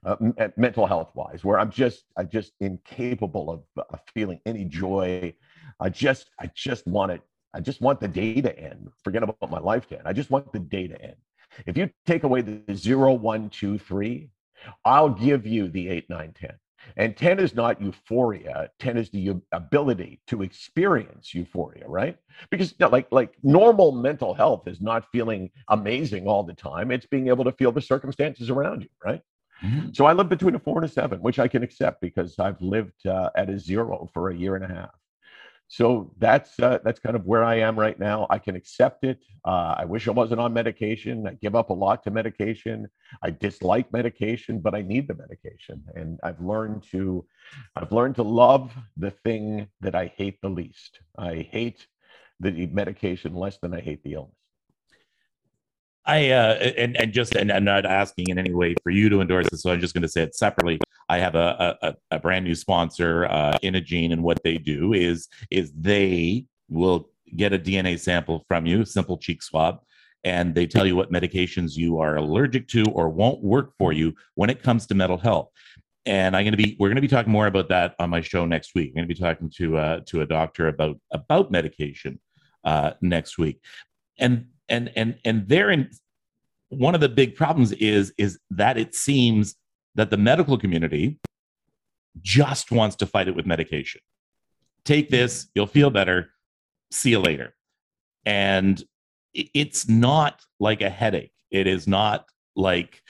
uh, 0.04 0.16
m- 0.20 0.34
uh, 0.38 0.48
mental 0.58 0.86
health 0.86 1.10
wise, 1.14 1.42
where 1.42 1.58
I'm 1.58 1.70
just, 1.70 2.04
I'm 2.18 2.28
just 2.28 2.52
incapable 2.60 3.50
of 3.50 3.62
uh, 3.78 3.96
feeling 4.14 4.40
any 4.44 4.64
joy. 4.66 5.32
I 5.80 5.88
just, 5.88 6.30
I 6.38 6.50
just 6.54 6.86
want 6.86 7.12
it. 7.12 7.22
I 7.54 7.60
just 7.60 7.80
want 7.80 8.00
the 8.00 8.08
day 8.08 8.40
to 8.40 8.58
end. 8.58 8.90
Forget 9.02 9.22
about 9.22 9.50
my 9.50 9.58
life 9.58 9.88
to 9.88 9.98
end. 9.98 10.06
I 10.06 10.12
just 10.12 10.30
want 10.30 10.52
the 10.52 10.58
day 10.58 10.88
to 10.88 11.00
end. 11.02 11.16
If 11.66 11.76
you 11.76 11.90
take 12.06 12.24
away 12.24 12.42
the 12.42 12.74
zero, 12.74 13.12
one, 13.12 13.48
two, 13.50 13.78
three, 13.78 14.30
I'll 14.84 15.08
give 15.08 15.46
you 15.46 15.68
the 15.68 15.88
eight, 15.88 16.08
nine, 16.10 16.32
ten. 16.32 16.54
And 16.96 17.16
10 17.16 17.40
is 17.40 17.54
not 17.54 17.80
euphoria. 17.82 18.70
10 18.78 18.96
is 18.96 19.10
the 19.10 19.34
ability 19.52 20.20
to 20.28 20.42
experience 20.42 21.34
euphoria, 21.34 21.86
right? 21.86 22.16
Because 22.50 22.70
you 22.70 22.76
know, 22.80 22.88
like 22.88 23.08
like 23.10 23.36
normal 23.42 23.92
mental 23.92 24.32
health 24.32 24.68
is 24.68 24.80
not 24.80 25.04
feeling 25.10 25.50
amazing 25.68 26.26
all 26.28 26.44
the 26.44 26.54
time. 26.54 26.90
It's 26.90 27.06
being 27.06 27.28
able 27.28 27.44
to 27.44 27.52
feel 27.52 27.72
the 27.72 27.80
circumstances 27.82 28.48
around 28.48 28.82
you, 28.82 28.88
right? 29.04 29.20
Mhm. 29.62 29.94
So 29.94 30.06
I 30.06 30.12
live 30.12 30.28
between 30.28 30.54
a 30.54 30.58
four 30.58 30.76
and 30.76 30.84
a 30.84 30.88
seven, 30.88 31.20
which 31.20 31.38
I 31.38 31.48
can 31.48 31.62
accept 31.62 32.00
because 32.00 32.38
I've 32.38 32.60
lived 32.62 33.06
uh, 33.06 33.30
at 33.34 33.50
a 33.50 33.58
zero 33.58 34.08
for 34.14 34.30
a 34.30 34.34
year 34.34 34.54
and 34.54 34.64
a 34.64 34.68
half. 34.68 34.94
So 35.68 36.10
that's 36.18 36.58
uh, 36.60 36.78
that's 36.82 36.98
kind 36.98 37.14
of 37.14 37.26
where 37.26 37.44
I 37.44 37.56
am 37.56 37.78
right 37.78 37.98
now. 37.98 38.26
I 38.30 38.38
can 38.38 38.56
accept 38.56 39.04
it. 39.04 39.18
Uh, 39.44 39.74
I 39.78 39.84
wish 39.84 40.08
I 40.08 40.12
wasn't 40.12 40.40
on 40.40 40.54
medication. 40.54 41.26
I 41.28 41.34
give 41.34 41.54
up 41.54 41.68
a 41.68 41.74
lot 41.74 42.02
to 42.04 42.10
medication. 42.10 42.88
I 43.22 43.30
dislike 43.30 43.92
medication, 43.92 44.60
but 44.60 44.74
I 44.74 44.80
need 44.80 45.08
the 45.08 45.14
medication, 45.14 45.84
and 45.94 46.18
I've 46.22 46.40
learned 46.40 46.84
to 46.92 47.26
I've 47.76 47.92
learned 47.92 48.16
to 48.16 48.22
love 48.22 48.72
the 48.96 49.10
thing 49.10 49.68
that 49.82 49.94
I 49.94 50.06
hate 50.16 50.40
the 50.40 50.48
least. 50.48 51.00
I 51.18 51.46
hate 51.50 51.86
the 52.40 52.66
medication 52.68 53.34
less 53.34 53.58
than 53.58 53.74
I 53.74 53.80
hate 53.80 54.02
the 54.02 54.14
illness. 54.14 54.34
I 56.08 56.30
uh, 56.30 56.54
and 56.54 56.96
and 56.96 57.12
just 57.12 57.36
and 57.36 57.52
I'm 57.52 57.64
not 57.64 57.84
asking 57.84 58.30
in 58.30 58.38
any 58.38 58.54
way 58.54 58.74
for 58.82 58.88
you 58.88 59.10
to 59.10 59.20
endorse 59.20 59.48
this, 59.50 59.62
so 59.62 59.70
I'm 59.70 59.80
just 59.80 59.92
going 59.92 60.02
to 60.02 60.08
say 60.08 60.22
it 60.22 60.34
separately. 60.34 60.80
I 61.10 61.18
have 61.18 61.34
a 61.34 61.76
a, 61.82 61.94
a 62.12 62.18
brand 62.18 62.46
new 62.46 62.54
sponsor, 62.54 63.26
uh, 63.26 63.58
Inagene, 63.62 64.12
and 64.12 64.22
what 64.22 64.42
they 64.42 64.56
do 64.56 64.94
is 64.94 65.28
is 65.50 65.70
they 65.72 66.46
will 66.70 67.10
get 67.36 67.52
a 67.52 67.58
DNA 67.58 68.00
sample 68.00 68.42
from 68.48 68.64
you, 68.64 68.86
simple 68.86 69.18
cheek 69.18 69.42
swab, 69.42 69.80
and 70.24 70.54
they 70.54 70.66
tell 70.66 70.86
you 70.86 70.96
what 70.96 71.12
medications 71.12 71.76
you 71.76 71.98
are 71.98 72.16
allergic 72.16 72.68
to 72.68 72.84
or 72.94 73.10
won't 73.10 73.42
work 73.42 73.72
for 73.78 73.92
you 73.92 74.14
when 74.34 74.48
it 74.48 74.62
comes 74.62 74.86
to 74.86 74.94
mental 74.94 75.18
health. 75.18 75.50
And 76.06 76.34
I'm 76.34 76.42
going 76.42 76.56
to 76.56 76.56
be 76.56 76.74
we're 76.80 76.88
going 76.88 76.96
to 76.96 77.02
be 77.02 77.08
talking 77.08 77.32
more 77.32 77.48
about 77.48 77.68
that 77.68 77.94
on 77.98 78.08
my 78.08 78.22
show 78.22 78.46
next 78.46 78.74
week. 78.74 78.88
I'm 78.88 78.94
going 78.94 79.08
to 79.08 79.14
be 79.14 79.20
talking 79.20 79.50
to 79.58 79.76
uh, 79.76 80.00
to 80.06 80.22
a 80.22 80.26
doctor 80.26 80.68
about 80.68 80.98
about 81.10 81.50
medication 81.50 82.18
uh, 82.64 82.92
next 83.02 83.36
week, 83.36 83.60
and 84.18 84.46
and 84.68 84.90
and 84.96 85.18
and 85.24 85.48
therein 85.48 85.90
one 86.70 86.94
of 86.94 87.00
the 87.00 87.08
big 87.08 87.34
problems 87.34 87.72
is 87.72 88.12
is 88.18 88.38
that 88.50 88.76
it 88.76 88.94
seems 88.94 89.54
that 89.94 90.10
the 90.10 90.16
medical 90.16 90.58
community 90.58 91.18
just 92.22 92.70
wants 92.70 92.96
to 92.96 93.06
fight 93.06 93.28
it 93.28 93.34
with 93.34 93.46
medication. 93.46 94.00
Take 94.84 95.06
mm-hmm. 95.06 95.16
this, 95.16 95.48
you'll 95.54 95.66
feel 95.66 95.90
better. 95.90 96.30
See 96.90 97.10
you 97.10 97.20
later. 97.20 97.54
And 98.24 98.82
it's 99.34 99.88
not 99.88 100.42
like 100.58 100.82
a 100.82 100.90
headache. 100.90 101.32
It 101.50 101.66
is 101.66 101.86
not 101.86 102.26
like 102.56 103.02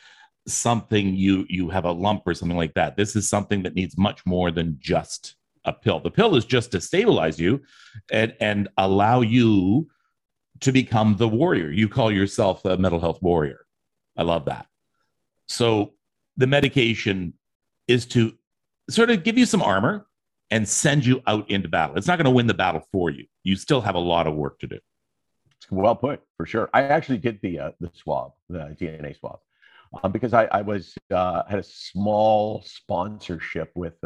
something 0.46 1.14
you 1.14 1.44
you 1.48 1.68
have 1.68 1.84
a 1.84 1.92
lump 1.92 2.22
or 2.26 2.34
something 2.34 2.56
like 2.56 2.74
that. 2.74 2.96
This 2.96 3.16
is 3.16 3.28
something 3.28 3.62
that 3.62 3.74
needs 3.74 3.98
much 3.98 4.24
more 4.26 4.50
than 4.50 4.76
just 4.80 5.36
a 5.64 5.72
pill. 5.72 6.00
The 6.00 6.10
pill 6.10 6.36
is 6.36 6.44
just 6.44 6.70
to 6.72 6.80
stabilize 6.80 7.38
you 7.40 7.62
and 8.10 8.34
and 8.40 8.68
allow 8.76 9.20
you 9.20 9.88
to 10.60 10.72
become 10.72 11.16
the 11.16 11.28
warrior. 11.28 11.70
You 11.70 11.88
call 11.88 12.10
yourself 12.10 12.64
a 12.64 12.76
mental 12.76 13.00
health 13.00 13.22
warrior. 13.22 13.66
I 14.16 14.22
love 14.22 14.46
that. 14.46 14.66
So 15.46 15.94
the 16.36 16.46
medication 16.46 17.34
is 17.86 18.06
to 18.06 18.32
sort 18.90 19.10
of 19.10 19.24
give 19.24 19.38
you 19.38 19.46
some 19.46 19.62
armor 19.62 20.06
and 20.50 20.68
send 20.68 21.04
you 21.04 21.22
out 21.26 21.50
into 21.50 21.68
battle. 21.68 21.96
It's 21.96 22.06
not 22.06 22.16
going 22.16 22.24
to 22.24 22.30
win 22.30 22.46
the 22.46 22.54
battle 22.54 22.82
for 22.92 23.10
you. 23.10 23.26
You 23.44 23.56
still 23.56 23.80
have 23.80 23.94
a 23.94 24.00
lot 24.00 24.26
of 24.26 24.34
work 24.34 24.58
to 24.60 24.66
do. 24.66 24.78
Well 25.70 25.94
put, 25.94 26.22
for 26.36 26.46
sure. 26.46 26.70
I 26.72 26.82
actually 26.82 27.18
did 27.18 27.40
the 27.42 27.58
uh, 27.58 27.70
the 27.80 27.90
swab, 27.92 28.32
the 28.48 28.76
DNA 28.80 29.18
swab, 29.18 29.40
um, 30.02 30.12
because 30.12 30.32
I, 30.32 30.44
I 30.46 30.62
was 30.62 30.94
uh, 31.10 31.42
had 31.46 31.58
a 31.58 31.62
small 31.62 32.62
sponsorship 32.64 33.70
with 33.74 34.02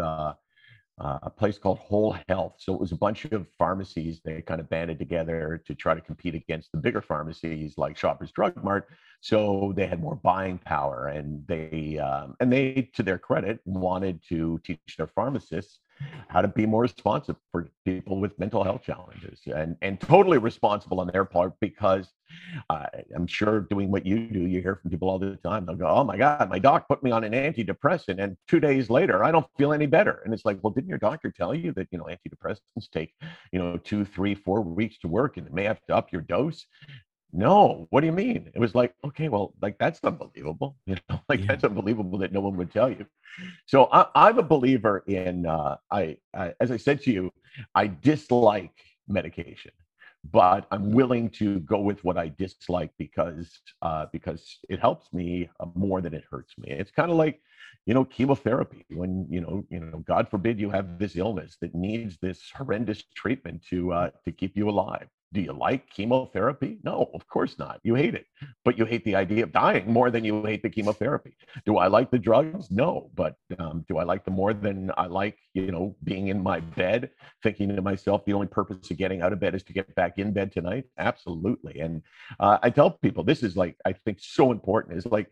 uh, 0.99 1.19
a 1.23 1.31
place 1.31 1.59
called 1.59 1.79
Whole 1.79 2.17
Health. 2.29 2.57
So 2.59 2.75
it 2.75 2.81
was 2.81 2.93
a 2.93 2.97
bunch 2.97 3.25
of 3.27 3.47
pharmacies. 3.59 4.21
They 4.25 4.43
kind 4.43 4.61
of 4.61 4.69
banded 4.69 4.99
together 4.99 5.63
to 5.67 5.75
try 5.75 5.95
to 5.95 6.01
compete 6.01 6.35
against 6.35 6.73
the 6.73 6.79
bigger 6.79 7.01
pharmacies 7.01 7.79
like 7.79 7.97
Shoppers 7.97 8.33
Drug 8.33 8.63
Mart. 8.63 8.89
So 9.23 9.73
they 9.77 9.87
had 9.87 10.01
more 10.01 10.17
buying 10.17 10.59
power, 10.59 11.07
and 11.07 11.47
they 11.47 11.97
um, 11.99 12.35
and 12.41 12.53
they, 12.53 12.91
to 12.95 13.05
their 13.05 13.19
credit, 13.19 13.61
wanted 13.65 14.21
to 14.31 14.61
teach 14.65 14.97
their 14.99 15.07
pharmacists 15.07 15.79
how 16.27 16.43
to 16.43 16.49
be 16.49 16.67
more 16.67 16.83
responsive 16.83 17.37
for 17.53 17.69
people 17.85 18.19
with 18.19 18.37
mental 18.41 18.65
health 18.65 18.83
challenges, 18.83 19.39
and 19.47 19.77
and 19.81 20.01
totally 20.01 20.39
responsible 20.39 20.99
on 20.99 21.07
their 21.07 21.25
part 21.25 21.53
because 21.61 22.09
uh, 22.69 22.87
I'm 23.15 23.29
sure 23.29 23.61
doing 23.61 23.93
what 23.93 24.05
you 24.05 24.27
do, 24.27 24.41
you 24.41 24.61
hear 24.61 24.75
from 24.75 24.91
people 24.91 25.09
all 25.09 25.21
the 25.21 25.37
time. 25.37 25.67
They'll 25.67 25.77
go, 25.77 25.87
"Oh 25.87 26.03
my 26.03 26.17
God, 26.17 26.51
my 26.51 26.59
doc 26.59 26.89
put 26.89 27.05
me 27.05 27.13
on 27.13 27.23
an 27.23 27.33
antidepressant, 27.33 28.21
and 28.21 28.37
two 28.49 28.59
days 28.59 28.91
later, 28.91 29.23
I 29.23 29.31
don't 29.31 29.47
feel 29.57 29.73
any 29.73 29.87
better." 29.87 30.21
And 30.25 30.35
it's 30.35 30.45
like, 30.45 30.59
well, 30.65 30.73
didn't 30.73 30.89
your 30.89 30.99
doctor 30.99 31.31
tell 31.31 31.55
you 31.55 31.71
that 31.75 31.87
you 31.93 31.99
know 31.99 32.07
antidepressants 32.07 32.91
take 32.91 33.15
you 33.53 33.61
know 33.61 33.77
two, 33.77 34.05
three, 34.05 34.35
four 34.35 34.63
weeks 34.63 34.99
to 34.99 35.07
work, 35.07 35.37
and 35.37 35.47
it 35.47 35.55
may 35.55 35.63
have 35.63 35.81
to 35.87 35.95
up 35.95 36.11
your 36.11 36.23
dose? 36.23 36.67
No, 37.33 37.87
what 37.91 38.01
do 38.01 38.07
you 38.07 38.13
mean? 38.13 38.51
It 38.55 38.59
was 38.59 38.75
like, 38.75 38.95
okay, 39.07 39.29
well, 39.29 39.55
like 39.63 39.79
that's 39.79 40.01
unbelievable. 40.05 40.77
You 40.87 40.97
know, 41.09 41.21
like 41.29 41.41
Yeah. 41.41 41.47
that's 41.49 41.65
unbelievable 41.65 42.19
that 42.19 42.33
no 42.33 42.41
one 42.41 42.57
would 42.57 42.71
tell 42.71 42.91
you. 42.91 43.07
So 43.67 43.89
I, 43.93 44.07
I'm 44.15 44.39
a 44.39 44.43
believer 44.43 45.05
in. 45.07 45.47
Uh, 45.47 45.77
I, 45.91 46.19
I, 46.35 46.55
as 46.61 46.71
I 46.71 46.77
said 46.77 47.03
to 47.03 47.13
you, 47.13 47.33
I 47.75 47.87
dislike 47.89 48.79
medication, 49.09 49.73
but 50.31 50.67
I'm 50.71 50.93
willing 50.93 51.31
to 51.41 51.61
go 51.61 51.81
with 51.81 52.05
what 52.05 52.19
I 52.19 52.29
dislike 52.29 52.93
because 52.99 53.61
uh, 53.83 54.07
because 54.13 54.59
it 54.69 54.79
helps 54.81 55.13
me 55.13 55.49
uh, 55.61 55.67
more 55.75 56.01
than 56.03 56.15
it 56.15 56.25
hurts 56.31 56.55
me. 56.59 56.71
It's 56.71 56.91
kind 56.91 57.11
of 57.11 57.17
like, 57.17 57.41
you 57.87 57.95
know, 57.95 58.05
chemotherapy. 58.05 58.85
When 58.91 59.27
you 59.31 59.41
know, 59.41 59.65
you 59.71 59.81
know, 59.81 59.99
God 60.01 60.29
forbid 60.29 60.61
you 60.61 60.71
have 60.71 60.99
this 60.99 61.17
illness 61.17 61.57
that 61.63 61.75
needs 61.75 62.19
this 62.19 62.51
horrendous 62.55 63.03
treatment 63.15 63.63
to 63.71 63.93
uh, 63.93 64.11
to 64.25 64.33
keep 64.33 64.57
you 64.57 64.69
alive. 64.69 65.09
Do 65.33 65.41
you 65.41 65.53
like 65.53 65.89
chemotherapy? 65.89 66.79
No, 66.85 67.11
of 67.15 67.27
course 67.27 67.59
not. 67.59 67.81
You 67.83 67.95
hate 67.95 68.15
it, 68.15 68.27
but 68.65 68.77
you 68.77 68.85
hate 68.85 69.05
the 69.05 69.15
idea 69.15 69.45
of 69.45 69.53
dying 69.53 69.91
more 69.91 70.11
than 70.11 70.25
you 70.25 70.45
hate 70.45 70.63
the 70.63 70.69
chemotherapy. 70.69 71.35
Do 71.65 71.79
I 71.79 71.87
like 71.87 72.11
the 72.11 72.19
drugs? 72.19 72.71
No, 72.71 73.11
but 73.15 73.37
um, 73.59 73.85
do 73.89 73.97
I 73.97 74.05
like 74.05 74.25
them 74.25 74.35
more 74.35 74.53
than 74.53 74.91
I 74.97 75.07
like, 75.07 75.39
you 75.55 75.73
know, 75.73 75.97
being 76.05 76.29
in 76.29 76.43
my 76.43 76.61
bed, 76.61 77.11
thinking 77.43 77.75
to 77.75 77.81
myself, 77.81 78.25
the 78.27 78.35
only 78.35 78.47
purpose 78.47 78.91
of 78.91 78.99
getting 78.99 79.23
out 79.23 79.33
of 79.33 79.41
bed 79.41 79.55
is 79.55 79.63
to 79.65 79.73
get 79.73 79.95
back 79.95 80.19
in 80.19 80.33
bed 80.33 80.53
tonight? 80.53 80.85
Absolutely. 80.99 81.81
And 81.81 82.03
uh, 82.39 82.59
I 82.63 82.69
tell 82.69 82.91
people 82.91 83.25
this 83.25 83.43
is 83.43 83.57
like, 83.57 83.77
I 83.87 83.95
think 83.95 84.19
so 84.21 84.53
important 84.53 84.99
is 84.99 85.07
like 85.07 85.29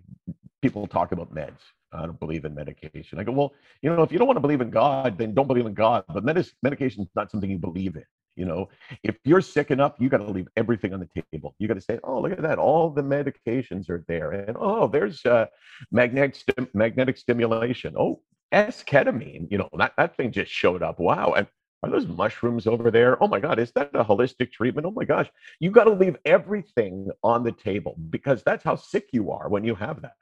people 0.62 0.86
talk 0.86 1.12
about 1.12 1.34
meds. 1.34 1.60
I 1.92 2.06
don't 2.06 2.20
believe 2.20 2.44
in 2.44 2.54
medication. 2.54 3.18
I 3.18 3.24
go, 3.24 3.32
well, 3.32 3.52
you 3.82 3.94
know, 3.94 4.02
if 4.02 4.12
you 4.12 4.18
don't 4.18 4.28
want 4.28 4.36
to 4.36 4.40
believe 4.40 4.60
in 4.60 4.70
God, 4.70 5.18
then 5.18 5.34
don't 5.34 5.48
believe 5.48 5.66
in 5.66 5.74
God. 5.74 6.04
But 6.08 6.24
medis- 6.24 6.52
medication 6.62 7.02
is 7.02 7.08
not 7.14 7.30
something 7.30 7.50
you 7.50 7.58
believe 7.58 7.96
in. 7.96 8.04
You 8.36 8.44
know, 8.46 8.68
if 9.02 9.16
you're 9.24 9.40
sick 9.40 9.70
enough, 9.70 9.94
you 9.98 10.08
got 10.08 10.18
to 10.18 10.30
leave 10.30 10.48
everything 10.56 10.94
on 10.94 11.00
the 11.00 11.22
table. 11.32 11.54
You 11.58 11.68
got 11.68 11.74
to 11.74 11.80
say, 11.80 11.98
oh, 12.04 12.20
look 12.20 12.32
at 12.32 12.42
that. 12.42 12.58
All 12.58 12.90
the 12.90 13.02
medications 13.02 13.90
are 13.90 14.04
there. 14.08 14.30
And 14.32 14.56
oh, 14.58 14.86
there's 14.88 15.24
uh, 15.26 15.46
magnetic, 15.90 16.74
magnetic 16.74 17.18
stimulation. 17.18 17.94
Oh, 17.98 18.22
S-ketamine. 18.52 19.50
You 19.50 19.58
know, 19.58 19.68
that, 19.76 19.92
that 19.96 20.16
thing 20.16 20.32
just 20.32 20.50
showed 20.50 20.82
up. 20.82 20.98
Wow. 20.98 21.34
And 21.36 21.46
are 21.82 21.90
those 21.90 22.06
mushrooms 22.06 22.66
over 22.66 22.90
there? 22.90 23.22
Oh 23.22 23.28
my 23.28 23.40
God, 23.40 23.58
is 23.58 23.72
that 23.72 23.90
a 23.94 24.04
holistic 24.04 24.52
treatment? 24.52 24.86
Oh 24.86 24.90
my 24.90 25.04
gosh. 25.04 25.30
You 25.60 25.70
got 25.70 25.84
to 25.84 25.92
leave 25.92 26.16
everything 26.24 27.10
on 27.22 27.42
the 27.42 27.52
table 27.52 27.96
because 28.10 28.42
that's 28.42 28.62
how 28.62 28.76
sick 28.76 29.08
you 29.12 29.30
are 29.32 29.48
when 29.48 29.64
you 29.64 29.74
have 29.74 30.02
that. 30.02 30.16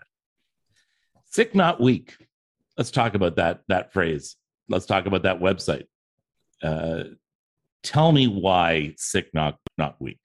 Sick, 1.24 1.54
not 1.54 1.80
weak. 1.80 2.16
Let's 2.76 2.90
talk 2.90 3.14
about 3.14 3.36
that 3.36 3.62
that 3.68 3.92
phrase. 3.92 4.36
Let's 4.68 4.86
talk 4.86 5.06
about 5.06 5.24
that 5.24 5.40
website. 5.40 5.86
Uh, 6.62 7.04
tell 7.82 8.12
me 8.12 8.26
why 8.26 8.94
sick, 8.96 9.28
not 9.32 9.56
not 9.76 10.00
weak. 10.00 10.18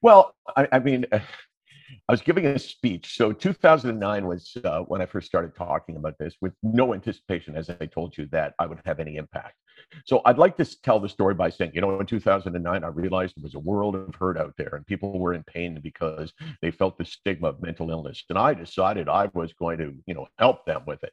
Well, 0.00 0.34
I, 0.56 0.68
I 0.72 0.78
mean, 0.78 1.06
I 1.12 2.12
was 2.12 2.22
giving 2.22 2.46
a 2.46 2.58
speech. 2.58 3.16
So 3.16 3.32
2009 3.32 4.26
was 4.26 4.56
uh, 4.64 4.80
when 4.80 5.00
I 5.00 5.06
first 5.06 5.26
started 5.26 5.54
talking 5.54 5.96
about 5.96 6.16
this, 6.18 6.34
with 6.40 6.52
no 6.62 6.94
anticipation, 6.94 7.56
as 7.56 7.70
I 7.70 7.86
told 7.86 8.16
you, 8.16 8.26
that 8.32 8.54
I 8.58 8.66
would 8.66 8.80
have 8.84 8.98
any 8.98 9.16
impact. 9.16 9.54
So 10.04 10.22
I'd 10.24 10.38
like 10.38 10.56
to 10.56 10.80
tell 10.82 11.00
the 11.00 11.08
story 11.08 11.34
by 11.34 11.50
saying, 11.50 11.72
you 11.74 11.80
know, 11.80 12.00
in 12.00 12.06
2009, 12.06 12.84
I 12.84 12.86
realized 12.88 13.34
there 13.36 13.42
was 13.42 13.54
a 13.54 13.58
world 13.58 13.94
of 13.94 14.14
hurt 14.14 14.38
out 14.38 14.54
there, 14.56 14.74
and 14.74 14.86
people 14.86 15.18
were 15.18 15.34
in 15.34 15.42
pain 15.44 15.78
because 15.82 16.32
they 16.60 16.70
felt 16.70 16.98
the 16.98 17.04
stigma 17.04 17.48
of 17.48 17.62
mental 17.62 17.90
illness, 17.90 18.24
and 18.28 18.38
I 18.38 18.54
decided 18.54 19.08
I 19.08 19.28
was 19.34 19.52
going 19.52 19.78
to, 19.78 19.94
you 20.06 20.14
know, 20.14 20.26
help 20.38 20.64
them 20.66 20.82
with 20.86 21.02
it. 21.04 21.12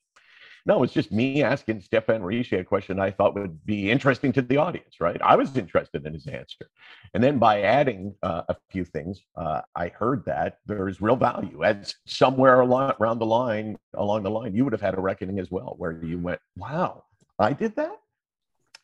No, 0.70 0.84
it's 0.84 0.94
just 0.94 1.12
me 1.12 1.42
asking 1.42 1.82
Stephane 1.82 2.22
Richer 2.22 2.60
a 2.60 2.64
question 2.64 3.00
I 3.00 3.10
thought 3.10 3.34
would 3.34 3.66
be 3.66 3.90
interesting 3.90 4.32
to 4.34 4.44
the 4.44 4.58
audience, 4.58 5.02
right? 5.02 5.20
I 5.20 5.36
was 5.36 5.58
interested 5.58 6.06
in 6.06 6.14
his 6.14 6.28
answer. 6.28 6.70
And 7.16 7.24
then 7.24 7.40
by 7.40 7.64
adding 7.64 8.14
uh, 8.22 8.44
a 8.48 8.56
few 8.70 8.86
things, 8.86 9.20
uh, 9.36 9.62
I 9.76 9.88
heard 9.88 10.24
that 10.26 10.60
there's 10.68 11.02
real 11.02 11.16
value. 11.16 11.64
And 11.64 11.92
somewhere 12.06 12.60
around 12.60 13.18
the 13.18 13.26
line, 13.26 13.80
along 13.96 14.22
the 14.22 14.30
line, 14.30 14.54
you 14.54 14.64
would 14.64 14.74
have 14.74 14.80
had 14.90 14.96
a 14.96 15.02
reckoning 15.02 15.40
as 15.40 15.50
well, 15.50 15.74
where 15.80 16.04
you 16.04 16.20
went, 16.20 16.40
wow, 16.56 17.04
I 17.40 17.54
did 17.54 17.76
that 17.78 17.98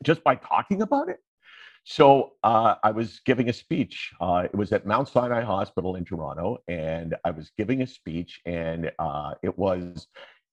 just 0.01 0.23
by 0.23 0.37
talking 0.37 0.81
about 0.81 1.09
it. 1.09 1.19
So 1.83 2.31
uh, 2.43 2.75
I 2.83 2.89
was 2.89 3.21
giving 3.27 3.47
a 3.49 3.53
speech. 3.53 4.11
Uh, 4.19 4.47
it 4.51 4.55
was 4.55 4.71
at 4.71 4.87
Mount 4.87 5.07
Sinai 5.07 5.43
Hospital 5.43 5.97
in 5.97 6.03
Toronto, 6.03 6.57
and 6.67 7.13
I 7.23 7.29
was 7.29 7.51
giving 7.59 7.83
a 7.83 7.87
speech, 7.87 8.41
and 8.47 8.91
uh, 8.97 9.35
it 9.43 9.55
was 9.55 10.07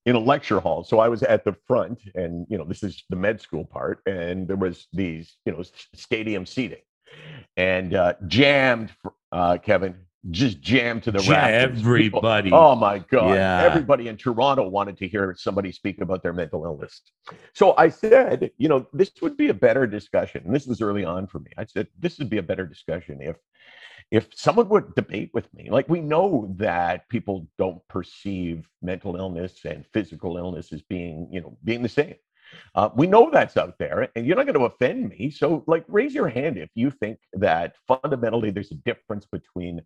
in 0.07 0.17
a 0.17 0.19
lecture 0.19 0.61
hall. 0.61 0.85
So 0.85 0.99
I 0.99 1.09
was 1.09 1.23
at 1.23 1.45
the 1.45 1.55
front, 1.67 2.01
and 2.15 2.47
you 2.49 2.59
know, 2.59 2.65
this 2.65 2.83
is 2.83 3.05
the 3.09 3.17
med 3.17 3.41
school 3.41 3.65
part, 3.65 4.01
and 4.07 4.49
there 4.49 4.57
was 4.57 4.89
these, 4.93 5.37
you 5.47 5.53
know, 5.53 5.63
stadium 5.95 6.47
seating, 6.47 6.83
and 7.57 7.95
uh, 7.95 8.15
jammed, 8.27 8.91
uh, 9.31 9.59
Kevin, 9.59 9.97
just 10.31 10.61
jammed 10.61 11.03
to 11.03 11.11
the 11.11 11.21
Yeah, 11.23 11.47
everybody. 11.47 12.47
People- 12.47 12.59
oh 12.61 12.75
my 12.77 12.99
god! 12.99 13.35
Yeah. 13.35 13.63
Everybody 13.65 14.09
in 14.09 14.17
Toronto 14.17 14.69
wanted 14.69 14.97
to 14.99 15.09
hear 15.09 15.35
somebody 15.37 15.73
speak 15.73 16.01
about 16.01 16.23
their 16.23 16.33
mental 16.33 16.65
illness. 16.65 17.03
So 17.55 17.75
I 17.77 17.89
said, 17.89 18.53
you 18.57 18.69
know, 18.69 18.87
this 18.93 19.11
would 19.21 19.37
be 19.37 19.49
a 19.49 19.55
better 19.55 19.87
discussion. 19.87 20.43
And 20.45 20.55
this 20.55 20.67
was 20.67 20.81
early 20.81 21.05
on 21.05 21.27
for 21.27 21.41
me. 21.41 21.51
I 21.59 21.65
said 21.65 21.89
this 21.99 22.19
would 22.19 22.31
be 22.31 22.39
a 22.39 22.43
better 22.43 22.67
discussion 22.67 23.21
if 23.21 23.37
if 24.13 24.29
someone 24.35 24.69
would 24.69 24.95
debate 24.95 25.31
with 25.33 25.53
me, 25.55 25.71
like 25.71 25.89
we 25.89 26.03
know 26.03 26.53
that 26.59 27.09
people 27.09 27.49
don't 27.57 27.81
perceive 27.89 28.69
mental 28.83 29.17
illness 29.17 29.65
and 29.65 29.87
physical 29.95 30.37
illness 30.37 30.71
as 30.71 30.83
being, 30.83 31.29
you 31.33 31.41
know, 31.41 31.57
being 31.65 31.83
the 31.83 31.89
same. 31.89 32.17
Uh, 32.75 32.91
we 32.95 33.07
know 33.07 33.31
that's 33.33 33.57
out 33.57 33.79
there, 33.79 34.11
and 34.15 34.27
you're 34.27 34.37
not 34.37 34.45
going 34.45 34.59
to 34.59 34.67
offend 34.67 35.09
me. 35.09 35.31
So, 35.31 35.65
like, 35.67 35.87
raise 35.89 36.13
your 36.13 36.29
hand 36.29 36.59
if 36.59 36.69
you 36.75 36.91
think 36.91 37.19
that 37.33 37.77
fundamentally 37.89 38.51
there's 38.51 38.71
a 38.73 38.77
difference 38.77 39.25
between 39.25 39.81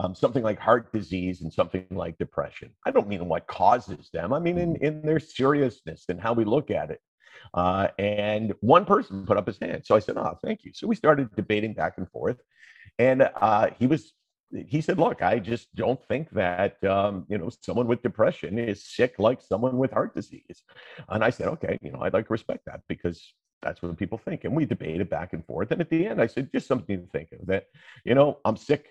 um, 0.00 0.12
something 0.12 0.42
like 0.42 0.58
heart 0.58 0.92
disease 0.92 1.42
and 1.42 1.52
something 1.52 1.86
like 1.92 2.18
depression. 2.18 2.70
I 2.84 2.90
don't 2.90 3.08
mean 3.08 3.28
what 3.28 3.46
causes 3.46 4.10
them. 4.12 4.32
I 4.32 4.40
mean 4.40 4.58
in 4.58 4.74
in 4.76 5.02
their 5.02 5.20
seriousness 5.20 6.06
and 6.08 6.20
how 6.20 6.32
we 6.32 6.44
look 6.44 6.72
at 6.72 6.90
it. 6.90 7.00
Uh, 7.54 7.88
and 8.00 8.52
one 8.60 8.84
person 8.84 9.24
put 9.24 9.36
up 9.36 9.46
his 9.46 9.58
hand, 9.58 9.86
so 9.86 9.94
I 9.94 10.00
said, 10.00 10.16
"Oh, 10.16 10.36
thank 10.44 10.64
you." 10.64 10.72
So 10.74 10.88
we 10.88 10.96
started 10.96 11.28
debating 11.36 11.74
back 11.74 11.94
and 11.98 12.10
forth, 12.10 12.40
and 12.98 13.30
uh, 13.40 13.70
he 13.78 13.86
was 13.86 14.12
he 14.66 14.80
said 14.80 14.98
look 14.98 15.20
i 15.20 15.38
just 15.38 15.74
don't 15.74 16.02
think 16.04 16.30
that 16.30 16.82
um, 16.84 17.26
you 17.28 17.36
know 17.36 17.50
someone 17.60 17.86
with 17.86 18.02
depression 18.02 18.58
is 18.58 18.84
sick 18.84 19.14
like 19.18 19.40
someone 19.42 19.76
with 19.76 19.90
heart 19.90 20.14
disease. 20.14 20.62
And 21.08 21.22
i 21.22 21.30
said 21.30 21.48
okay 21.48 21.78
you 21.82 21.92
know 21.92 22.00
i'd 22.02 22.14
like 22.14 22.26
to 22.26 22.32
respect 22.32 22.64
that 22.66 22.80
because 22.88 23.34
that's 23.60 23.82
what 23.82 23.96
people 23.96 24.18
think. 24.18 24.44
And 24.44 24.54
we 24.54 24.66
debated 24.66 25.10
back 25.10 25.32
and 25.32 25.44
forth. 25.44 25.72
And 25.72 25.80
at 25.80 25.90
the 25.90 26.06
end 26.06 26.20
i 26.20 26.26
said 26.26 26.50
just 26.52 26.66
something 26.66 27.00
to 27.02 27.06
think 27.08 27.32
of 27.32 27.46
that 27.46 27.66
you 28.04 28.14
know 28.14 28.38
i'm 28.44 28.56
sick 28.56 28.86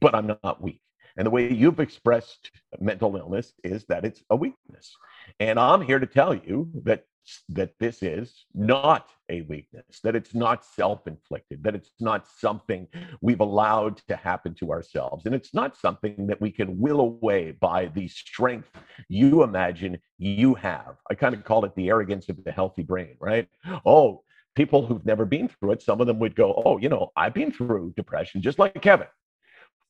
but 0.00 0.14
i'm 0.14 0.26
not 0.42 0.62
weak. 0.62 0.80
And 1.16 1.26
the 1.26 1.30
way 1.30 1.52
you've 1.52 1.80
expressed 1.80 2.50
mental 2.80 3.14
illness 3.16 3.52
is 3.62 3.84
that 3.86 4.06
it's 4.06 4.22
a 4.30 4.36
weakness. 4.36 4.96
And 5.38 5.58
i'm 5.60 5.82
here 5.82 5.98
to 5.98 6.06
tell 6.06 6.34
you 6.34 6.70
that 6.84 7.04
that 7.48 7.72
this 7.78 8.02
is 8.02 8.44
not 8.54 9.10
a 9.28 9.42
weakness 9.42 10.00
that 10.02 10.16
it's 10.16 10.34
not 10.34 10.64
self-inflicted 10.64 11.62
that 11.62 11.74
it's 11.74 11.90
not 12.00 12.26
something 12.26 12.86
we've 13.20 13.40
allowed 13.40 13.98
to 14.08 14.16
happen 14.16 14.54
to 14.54 14.70
ourselves. 14.70 15.26
And 15.26 15.34
it's 15.34 15.54
not 15.54 15.76
something 15.76 16.26
that 16.26 16.40
we 16.40 16.50
can 16.50 16.78
will 16.78 17.00
away 17.00 17.52
by 17.52 17.86
the 17.86 18.08
strength 18.08 18.68
you 19.08 19.42
imagine 19.42 19.98
you 20.18 20.54
have. 20.54 20.96
I 21.10 21.14
kind 21.14 21.34
of 21.34 21.44
call 21.44 21.64
it 21.64 21.74
the 21.76 21.88
arrogance 21.88 22.28
of 22.28 22.42
the 22.44 22.52
healthy 22.52 22.82
brain 22.82 23.16
right? 23.20 23.48
Oh 23.84 24.22
people 24.54 24.84
who've 24.84 25.06
never 25.06 25.24
been 25.24 25.48
through 25.48 25.72
it 25.72 25.80
some 25.80 26.00
of 26.02 26.06
them 26.06 26.18
would 26.18 26.34
go 26.34 26.62
oh 26.66 26.76
you 26.76 26.86
know 26.86 27.10
i've 27.16 27.32
been 27.32 27.50
through 27.50 27.90
depression 27.96 28.42
just 28.42 28.58
like 28.58 28.82
kevin 28.82 29.06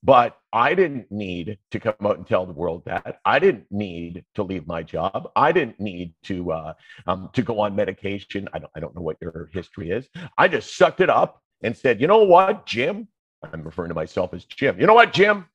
but 0.02 0.36
I 0.52 0.74
didn't 0.74 1.10
need 1.10 1.58
to 1.70 1.80
come 1.80 1.94
out 2.04 2.18
and 2.18 2.26
tell 2.26 2.44
the 2.44 2.52
world 2.52 2.82
that. 2.86 3.20
I 3.24 3.38
didn't 3.38 3.66
need 3.70 4.24
to 4.34 4.42
leave 4.42 4.66
my 4.66 4.82
job. 4.82 5.30
I 5.36 5.52
didn't 5.52 5.78
need 5.80 6.14
to 6.24 6.52
uh, 6.52 6.72
um, 7.06 7.30
to 7.32 7.42
go 7.42 7.60
on 7.60 7.76
medication. 7.76 8.48
I 8.52 8.58
don't 8.58 8.70
I 8.74 8.80
don't 8.80 8.94
know 8.94 9.02
what 9.02 9.16
your 9.20 9.48
history 9.52 9.90
is. 9.90 10.08
I 10.36 10.48
just 10.48 10.76
sucked 10.76 11.00
it 11.00 11.10
up 11.10 11.42
and 11.62 11.76
said, 11.76 12.00
you 12.00 12.06
know 12.06 12.24
what, 12.24 12.66
Jim? 12.66 13.08
I'm 13.52 13.62
referring 13.62 13.88
to 13.88 13.94
myself 13.94 14.34
as 14.34 14.44
Jim. 14.44 14.78
You 14.80 14.86
know 14.86 14.94
what, 14.94 15.12
Jim? 15.12 15.46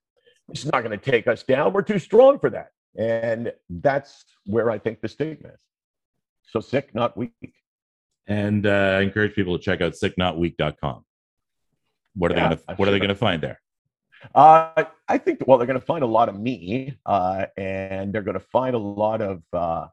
It's 0.49 0.65
not 0.65 0.83
going 0.83 0.97
to 0.97 1.11
take 1.11 1.27
us 1.27 1.43
down. 1.43 1.73
We're 1.73 1.81
too 1.81 1.99
strong 1.99 2.39
for 2.39 2.49
that. 2.49 2.69
And 2.97 3.51
that's 3.69 4.23
where 4.45 4.71
I 4.71 4.79
think 4.79 5.01
the 5.01 5.09
stigma 5.09 5.49
is. 5.49 5.59
So 6.49 6.61
sick, 6.61 6.95
not 6.95 7.17
weak. 7.17 7.53
And 8.27 8.65
uh, 8.65 8.97
I 8.99 9.01
encourage 9.01 9.35
people 9.35 9.57
to 9.57 9.63
check 9.63 9.81
out 9.81 9.93
sicknotweak.com. 9.93 11.03
What 12.15 12.31
are 12.31 12.35
Yeah, 12.35 12.49
they 12.49 12.55
going 12.55 12.67
to 12.67 12.75
What 12.75 12.87
are 12.87 12.91
they 12.91 12.99
going 12.99 13.09
to 13.09 13.15
find 13.15 13.41
there? 13.43 13.59
Uh, 14.33 14.83
I 15.07 15.17
think 15.17 15.47
well, 15.47 15.57
they're 15.57 15.67
going 15.67 15.79
to 15.79 15.85
find 15.85 16.03
a 16.03 16.07
lot 16.07 16.29
of 16.29 16.39
me, 16.39 16.97
uh, 17.05 17.45
and 17.57 18.13
they're 18.13 18.21
going 18.21 18.39
to 18.39 18.45
find 18.51 18.75
a 18.75 18.79
lot 18.79 19.21
of 19.21 19.41
uh, 19.53 19.87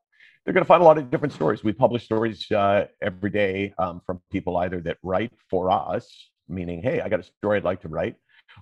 they're 0.45 0.55
going 0.55 0.65
to 0.65 0.69
find 0.69 0.83
a 0.83 0.85
lot 0.85 0.99
of 0.99 1.11
different 1.11 1.33
stories. 1.33 1.65
We 1.65 1.73
publish 1.73 2.05
stories 2.05 2.51
uh, 2.51 2.87
every 3.01 3.31
day 3.31 3.75
um, 3.79 4.03
from 4.05 4.21
people 4.31 4.57
either 4.59 4.81
that 4.83 4.99
write 5.03 5.33
for 5.49 5.71
us, 5.71 6.31
meaning, 6.49 6.83
hey, 6.83 7.01
I 7.01 7.09
got 7.09 7.21
a 7.21 7.23
story 7.23 7.57
I'd 7.57 7.65
like 7.65 7.81
to 7.83 7.89
write, 7.89 8.17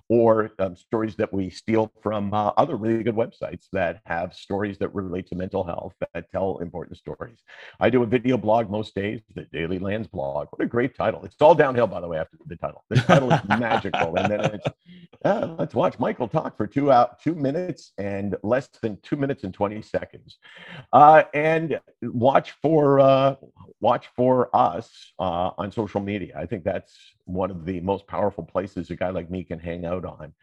or 0.09 0.51
um, 0.59 0.75
stories 0.75 1.15
that 1.15 1.33
we 1.33 1.49
steal 1.49 1.91
from 2.01 2.33
uh, 2.33 2.51
other 2.57 2.75
really 2.75 3.03
good 3.03 3.15
websites 3.15 3.67
that 3.71 4.01
have 4.05 4.33
stories 4.33 4.77
that 4.77 4.93
relate 4.93 5.27
to 5.27 5.35
mental 5.35 5.63
health 5.63 5.93
that 6.13 6.31
tell 6.31 6.57
important 6.59 6.97
stories. 6.97 7.39
I 7.79 7.89
do 7.89 8.03
a 8.03 8.05
video 8.05 8.37
blog 8.37 8.69
most 8.69 8.95
days, 8.95 9.21
the 9.35 9.43
Daily 9.51 9.79
Lands 9.79 10.07
blog. 10.07 10.47
What 10.51 10.63
a 10.63 10.67
great 10.67 10.95
title! 10.95 11.23
It's 11.23 11.35
all 11.41 11.55
downhill, 11.55 11.87
by 11.87 12.01
the 12.01 12.07
way, 12.07 12.17
after 12.17 12.37
the 12.45 12.55
title. 12.55 12.83
The 12.89 12.97
title 12.97 13.31
is 13.31 13.39
magical, 13.47 14.15
and 14.15 14.31
then 14.31 14.41
it's 14.45 14.67
let's 15.57 15.73
watch 15.73 15.99
Michael 15.99 16.27
talk 16.27 16.57
for 16.57 16.67
two 16.67 16.91
out 16.91 17.21
two 17.21 17.35
minutes 17.35 17.93
and 17.97 18.35
less 18.43 18.67
than 18.67 18.97
two 19.03 19.15
minutes 19.15 19.43
and 19.43 19.53
twenty 19.53 19.81
seconds, 19.81 20.37
uh, 20.91 21.23
and 21.33 21.79
watch 22.01 22.51
for 22.61 22.99
uh, 22.99 23.35
watch 23.79 24.07
for 24.15 24.53
us 24.55 25.13
uh, 25.19 25.51
on 25.57 25.71
social 25.71 26.01
media. 26.01 26.33
I 26.37 26.45
think 26.45 26.63
that's 26.63 26.97
one 27.25 27.51
of 27.51 27.65
the 27.65 27.79
most 27.81 28.07
powerful 28.07 28.43
places 28.43 28.89
a 28.89 28.95
guy 28.95 29.09
like 29.09 29.29
me 29.29 29.43
can 29.43 29.59
hang 29.59 29.82
out 29.85 30.05
on, 30.05 30.33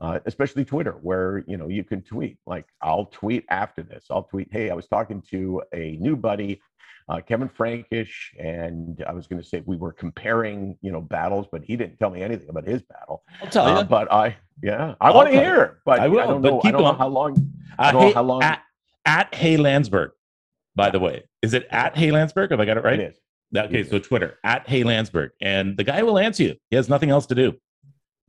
uh, 0.00 0.18
especially 0.26 0.64
Twitter, 0.64 0.92
where 1.02 1.44
you 1.46 1.56
know 1.56 1.68
you 1.68 1.84
can 1.84 2.02
tweet. 2.02 2.38
Like 2.46 2.66
I'll 2.82 3.06
tweet 3.06 3.44
after 3.50 3.82
this. 3.82 4.06
I'll 4.10 4.24
tweet, 4.24 4.48
"Hey, 4.50 4.70
I 4.70 4.74
was 4.74 4.86
talking 4.88 5.22
to 5.30 5.62
a 5.74 5.96
new 6.00 6.16
buddy." 6.16 6.60
Uh, 7.08 7.20
Kevin 7.20 7.48
Frankish, 7.48 8.32
and 8.38 9.02
I 9.04 9.12
was 9.12 9.26
going 9.26 9.42
to 9.42 9.48
say 9.48 9.64
we 9.66 9.76
were 9.76 9.92
comparing, 9.92 10.78
you 10.80 10.92
know, 10.92 11.00
battles, 11.00 11.46
but 11.50 11.64
he 11.64 11.74
didn't 11.74 11.96
tell 11.98 12.08
me 12.10 12.22
anything 12.22 12.48
about 12.48 12.64
his 12.64 12.82
battle. 12.82 13.24
I'll 13.42 13.50
tell 13.50 13.66
Uh, 13.66 13.78
you. 13.80 13.84
but 13.84 14.12
I, 14.12 14.36
yeah, 14.62 14.94
I 15.00 15.10
want 15.10 15.28
to 15.28 15.34
you. 15.34 15.40
hear. 15.40 15.80
But 15.84 15.98
I 15.98 16.06
will, 16.06 16.20
I 16.20 16.26
don't 16.26 16.40
but 16.40 16.50
know. 16.50 16.58
I 16.60 16.62
keep 16.62 16.72
don't 16.72 16.82
know 16.82 16.92
how 16.92 17.08
long. 17.08 17.32
Uh, 17.32 17.82
I 17.82 17.90
don't 17.90 18.00
know 18.02 18.06
hey, 18.08 18.12
how 18.14 18.22
long- 18.22 18.42
at, 18.44 18.62
at 19.06 19.34
Hey 19.34 19.56
Landsberg, 19.56 20.12
by 20.76 20.90
the 20.90 21.00
way. 21.00 21.24
Is 21.42 21.52
it 21.52 21.66
at 21.72 21.96
Hey 21.96 22.12
Landsberg? 22.12 22.52
Have 22.52 22.60
I 22.60 22.64
got 22.64 22.76
it 22.76 22.84
right? 22.84 23.00
It 23.00 23.16
is. 23.56 23.58
Okay, 23.58 23.82
so 23.82 23.98
Twitter 23.98 24.38
at 24.44 24.68
Hey 24.68 24.84
Landsberg, 24.84 25.30
and 25.40 25.76
the 25.76 25.82
guy 25.82 26.04
will 26.04 26.18
answer 26.18 26.44
you. 26.44 26.54
He 26.68 26.76
has 26.76 26.88
nothing 26.88 27.10
else 27.10 27.26
to 27.26 27.34
do. 27.34 27.56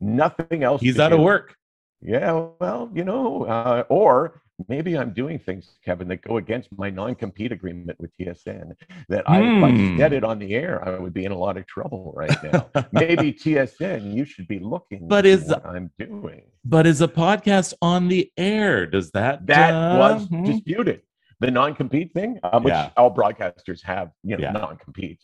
Nothing 0.02 0.64
else. 0.64 0.82
He's 0.82 1.00
out 1.00 1.14
of 1.14 1.20
work. 1.20 1.56
Yeah, 2.02 2.48
well, 2.60 2.90
you 2.94 3.04
know, 3.04 3.46
uh, 3.46 3.84
or 3.88 4.42
maybe 4.68 4.98
I'm 4.98 5.14
doing 5.14 5.38
things, 5.38 5.78
Kevin, 5.86 6.08
that 6.08 6.24
go 6.24 6.38
against 6.38 6.70
my 6.76 6.90
non-compete 6.90 7.52
agreement 7.52 8.00
with 8.00 8.10
TSN. 8.20 8.74
That 9.08 9.30
I, 9.30 9.40
if 9.42 9.58
Hmm. 9.60 9.64
I 9.64 9.98
said 9.98 10.12
it 10.14 10.24
on 10.24 10.40
the 10.40 10.56
air, 10.56 10.84
I 10.88 10.98
would 10.98 11.14
be 11.14 11.26
in 11.26 11.32
a 11.32 11.38
lot 11.38 11.58
of 11.58 11.68
trouble 11.68 12.12
right 12.16 12.36
now. 12.44 12.70
maybe 12.92 13.32
TSN, 13.44 14.14
you 14.16 14.26
should 14.26 14.48
be 14.48 14.58
looking. 14.58 15.08
But 15.08 15.28
is- 15.28 15.48
what 15.48 15.64
I'm 15.66 15.92
doing? 16.00 16.42
But 16.66 16.88
is 16.88 17.02
a 17.02 17.08
podcast 17.08 17.76
on 17.84 18.08
the 18.08 18.32
air? 18.36 18.88
Does 18.88 19.12
that 19.12 19.46
That 19.46 19.72
uh, 19.72 19.98
was 20.00 20.26
hmm? 20.28 20.44
disputed. 20.44 21.02
The 21.40 21.50
non-compete 21.52 22.14
thing, 22.14 22.40
um, 22.44 22.64
which 22.64 22.72
Yeah. 22.74 22.90
all 22.98 23.14
broadcasters 23.14 23.84
have, 23.84 24.12
you 24.24 24.38
know, 24.38 24.44
Yeah. 24.44 24.52
non-compete. 24.54 25.22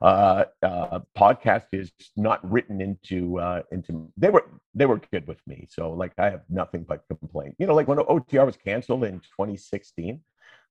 Uh, 0.00 0.44
uh, 0.62 1.00
podcast 1.16 1.66
is 1.72 1.92
not 2.16 2.38
written 2.50 2.80
into 2.80 3.38
uh, 3.38 3.62
into. 3.70 4.10
They 4.16 4.30
were 4.30 4.44
they 4.74 4.86
were 4.86 5.00
good 5.12 5.26
with 5.26 5.40
me, 5.46 5.66
so 5.70 5.92
like 5.92 6.12
I 6.18 6.30
have 6.30 6.42
nothing 6.48 6.84
but 6.84 7.04
complaint. 7.08 7.56
You 7.58 7.66
know, 7.66 7.74
like 7.74 7.88
when 7.88 7.98
OTR 7.98 8.46
was 8.46 8.56
canceled 8.56 9.04
in 9.04 9.20
2016, 9.20 10.20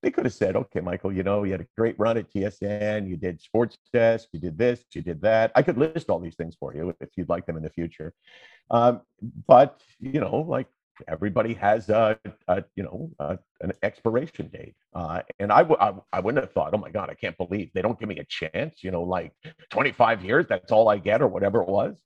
they 0.02 0.12
could 0.12 0.26
have 0.26 0.34
said, 0.34 0.56
"Okay, 0.56 0.82
Michael, 0.82 1.14
you 1.14 1.24
know, 1.24 1.44
you 1.44 1.52
had 1.52 1.62
a 1.62 1.68
great 1.78 1.98
run 2.00 2.18
at 2.18 2.32
TSN. 2.34 3.08
You 3.08 3.18
did 3.18 3.42
Sports 3.42 3.78
Desk. 3.94 4.28
You 4.34 4.40
did 4.40 4.58
this. 4.58 4.84
You 4.94 5.02
did 5.02 5.22
that. 5.22 5.52
I 5.56 5.62
could 5.62 5.78
list 5.78 6.10
all 6.10 6.20
these 6.20 6.36
things 6.36 6.56
for 6.60 6.76
you 6.76 6.94
if 7.00 7.10
you'd 7.16 7.30
like 7.30 7.46
them 7.46 7.58
in 7.58 7.64
the 7.64 7.70
future." 7.70 8.14
Um, 8.70 9.02
but 9.48 9.80
you 10.00 10.20
know, 10.20 10.38
like 10.38 10.68
everybody 11.08 11.54
has 11.54 11.90
a, 11.90 12.18
a 12.48 12.64
you 12.76 12.84
know 12.84 13.10
a, 13.20 13.38
an 13.62 13.74
expiration 13.84 14.48
date. 14.48 14.76
Uh, 14.94 15.22
and 15.40 15.52
I, 15.52 15.60
w- 15.60 15.78
I, 15.80 15.94
I 16.14 16.20
wouldn't 16.20 16.44
have 16.44 16.54
thought 16.54 16.74
oh 16.74 16.78
my 16.78 16.92
god 16.92 17.10
i 17.10 17.14
can't 17.14 17.38
believe 17.38 17.70
they 17.74 17.82
don't 17.82 18.00
give 18.00 18.10
me 18.10 18.20
a 18.20 18.26
chance 18.26 18.84
you 18.84 18.92
know 18.92 19.04
like 19.04 19.32
25 19.70 20.24
years 20.24 20.46
that's 20.48 20.72
all 20.72 20.90
i 20.90 20.98
get 20.98 21.22
or 21.22 21.28
whatever 21.28 21.62
it 21.62 21.70
was. 21.70 22.04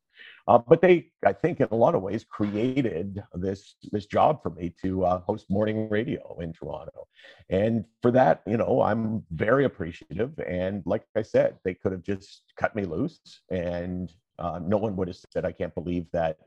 Uh, 0.47 0.59
but 0.59 0.81
they 0.81 1.11
i 1.25 1.33
think 1.33 1.59
in 1.59 1.67
a 1.71 1.75
lot 1.75 1.95
of 1.95 2.01
ways 2.01 2.23
created 2.23 3.21
this 3.33 3.75
this 3.91 4.05
job 4.05 4.41
for 4.43 4.51
me 4.51 4.73
to 4.81 5.03
uh, 5.05 5.19
host 5.21 5.49
morning 5.49 5.89
radio 5.89 6.37
in 6.39 6.53
toronto. 6.53 7.07
And 7.49 7.85
for 8.01 8.11
that 8.11 8.41
you 8.45 8.57
know 8.57 8.81
i'm 8.81 9.23
very 9.31 9.65
appreciative. 9.65 10.31
And 10.47 10.83
like 10.85 11.03
i 11.15 11.21
said 11.21 11.57
they 11.63 11.73
could 11.73 11.91
have 11.91 12.03
just 12.03 12.43
cut 12.57 12.75
me 12.75 12.85
loose 12.85 13.41
and 13.49 14.11
uh, 14.39 14.59
no 14.61 14.77
one 14.77 14.95
would 14.95 15.07
have 15.07 15.17
said, 15.31 15.45
"I 15.45 15.51
can't 15.51 15.73
believe 15.73 16.05
that," 16.13 16.37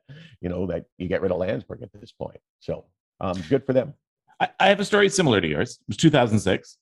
you 0.40 0.48
know, 0.48 0.66
that 0.66 0.86
you 0.98 1.08
get 1.08 1.22
rid 1.22 1.32
of 1.32 1.38
Landsberg 1.38 1.82
at 1.82 1.92
this 1.92 2.12
point. 2.12 2.40
So 2.60 2.84
um, 3.20 3.42
good 3.48 3.64
for 3.64 3.72
them. 3.72 3.94
I, 4.40 4.48
I 4.60 4.68
have 4.68 4.80
a 4.80 4.84
story 4.84 5.08
similar 5.08 5.40
to 5.40 5.48
yours. 5.48 5.78
It 5.80 5.88
was 5.88 5.96
2006 5.96 6.78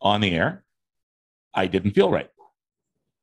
on 0.00 0.20
the 0.20 0.34
air. 0.34 0.64
I 1.54 1.66
didn't 1.66 1.92
feel 1.92 2.10
right. 2.10 2.28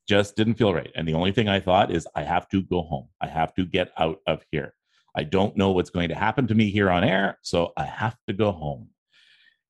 Just 0.08 0.36
didn't 0.36 0.56
feel 0.56 0.74
right. 0.74 0.92
And 0.96 1.08
the 1.08 1.13
only 1.13 1.32
thing 1.32 1.48
I 1.48 1.60
thought 1.60 1.92
is, 1.92 2.08
I 2.15 2.24
have 2.24 2.50
to 2.50 2.63
go 2.63 2.82
home. 2.82 3.10
I 3.22 3.28
have 3.28 3.54
to 3.56 3.65
get 3.65 3.92
out 3.98 4.20
of 4.26 4.44
here. 4.52 4.74
I 5.15 5.24
don't 5.24 5.56
know 5.56 5.72
what's 5.72 5.89
going 5.89 6.10
to 6.10 6.15
happen 6.15 6.48
to 6.48 6.56
me 6.56 6.70
here 6.72 6.89
on 6.89 7.04
air, 7.04 7.38
so 7.42 7.74
I 7.78 7.86
have 7.86 8.18
to 8.28 8.34
go 8.34 8.52
home. 8.52 8.89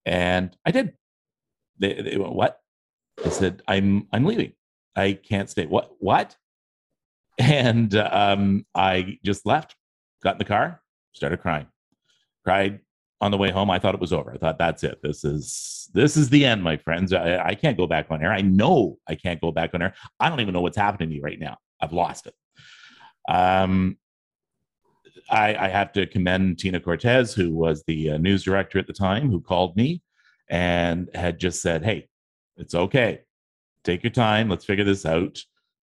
And 0.06 0.56
I 0.65 0.72
did. 0.72 0.93
They, 1.78 2.02
they 2.02 2.17
went, 2.17 2.34
"What?" 2.34 2.60
I 3.26 3.30
said, 3.30 3.62
"I'm 3.67 4.08
I'm 4.12 4.26
leaving. 4.26 4.54
I 4.95 5.13
can't 5.13 5.50
stay." 5.50 5.65
What? 5.65 5.91
What? 6.00 6.36
And 7.39 7.95
um, 7.95 8.65
I 8.75 9.17
just 9.23 9.45
left, 9.45 9.75
got 10.21 10.36
in 10.36 10.39
the 10.39 10.45
car, 10.45 10.82
started 11.13 11.41
crying, 11.41 11.67
cried 12.43 12.82
on 13.21 13.32
the 13.32 13.38
way 13.38 13.49
home. 13.49 13.69
I 13.69 13.80
thought 13.80 13.95
it 13.95 14.02
was 14.02 14.13
over. 14.13 14.34
I 14.34 14.38
thought 14.38 14.58
that's 14.58 14.84
it. 14.84 14.99
This 15.02 15.23
is 15.23 15.89
this 15.93 16.17
is 16.17 16.30
the 16.30 16.45
end, 16.45 16.63
my 16.63 16.78
friends. 16.78 17.13
I, 17.13 17.38
I 17.39 17.56
can't 17.56 17.78
go 17.78 17.88
back 17.88 18.08
on 18.10 18.21
air. 18.21 18.32
I 18.32 18.41
know 18.41 18.97
I 19.08 19.15
can't 19.15 19.41
go 19.41 19.52
back 19.52 19.73
on 19.73 19.82
air. 19.82 19.93
I 20.19 20.30
don't 20.30 20.41
even 20.41 20.54
know 20.54 20.62
what's 20.62 20.78
happening 20.78 21.10
to 21.10 21.15
me 21.15 21.21
right 21.21 21.39
now. 21.39 21.58
I've 21.82 21.93
lost 21.93 22.28
it. 22.28 22.36
Um, 23.34 23.97
I, 25.30 25.56
I 25.56 25.67
have 25.69 25.93
to 25.93 26.06
commend 26.08 26.60
Tina 26.60 26.80
Cortez, 26.80 27.34
who 27.34 27.52
was 27.52 27.84
the 27.88 28.12
uh, 28.12 28.17
news 28.17 28.43
director 28.43 28.80
at 28.80 28.88
the 28.88 28.93
time, 28.93 29.30
who 29.30 29.39
called 29.39 29.75
me 29.75 30.02
and 30.49 31.10
had 31.13 31.39
just 31.39 31.62
said, 31.62 31.84
"Hey, 31.84 32.10
it's 32.58 32.75
okay. 32.75 33.21
Take 33.84 34.04
your 34.04 34.12
time. 34.12 34.49
Let's 34.49 34.65
figure 34.65 34.84
this 34.84 35.06
out." 35.06 35.39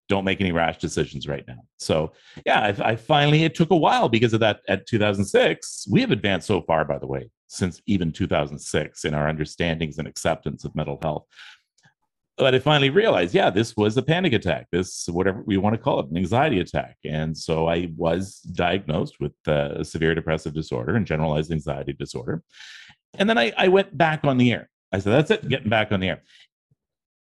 Don't 0.08 0.24
make 0.24 0.40
any 0.40 0.52
rash 0.52 0.78
decisions 0.78 1.26
right 1.26 1.44
now. 1.46 1.58
So 1.78 2.12
yeah, 2.44 2.60
I, 2.78 2.90
I, 2.90 2.96
finally 2.96 3.44
it 3.44 3.54
took 3.54 3.70
a 3.70 3.76
while 3.76 4.08
because 4.08 4.32
of 4.32 4.40
that. 4.40 4.60
At 4.68 4.86
2006, 4.86 5.86
we 5.90 6.00
have 6.00 6.10
advanced 6.10 6.46
so 6.46 6.62
far, 6.62 6.84
by 6.84 6.98
the 6.98 7.06
way, 7.06 7.30
since 7.48 7.80
even 7.86 8.12
2006 8.12 9.04
in 9.04 9.14
our 9.14 9.28
understandings 9.28 9.98
and 9.98 10.06
acceptance 10.06 10.64
of 10.64 10.74
mental 10.74 10.98
health. 11.02 11.26
But 12.38 12.54
I 12.54 12.58
finally 12.58 12.90
realized, 12.90 13.34
yeah, 13.34 13.48
this 13.48 13.74
was 13.76 13.96
a 13.96 14.02
panic 14.02 14.34
attack. 14.34 14.66
This, 14.70 15.08
whatever 15.08 15.42
we 15.46 15.56
want 15.56 15.74
to 15.74 15.80
call 15.80 16.00
it, 16.00 16.10
an 16.10 16.18
anxiety 16.18 16.60
attack. 16.60 16.96
And 17.04 17.36
so 17.36 17.66
I 17.66 17.90
was 17.96 18.40
diagnosed 18.40 19.16
with 19.20 19.32
uh, 19.48 19.82
severe 19.82 20.14
depressive 20.14 20.52
disorder 20.52 20.96
and 20.96 21.06
generalized 21.06 21.50
anxiety 21.50 21.94
disorder. 21.94 22.42
And 23.18 23.28
then 23.28 23.38
I, 23.38 23.52
I 23.56 23.68
went 23.68 23.96
back 23.96 24.24
on 24.24 24.36
the 24.36 24.52
air. 24.52 24.68
I 24.92 24.98
said, 24.98 25.12
that's 25.12 25.30
it, 25.30 25.48
getting 25.48 25.70
back 25.70 25.92
on 25.92 26.00
the 26.00 26.08
air. 26.10 26.22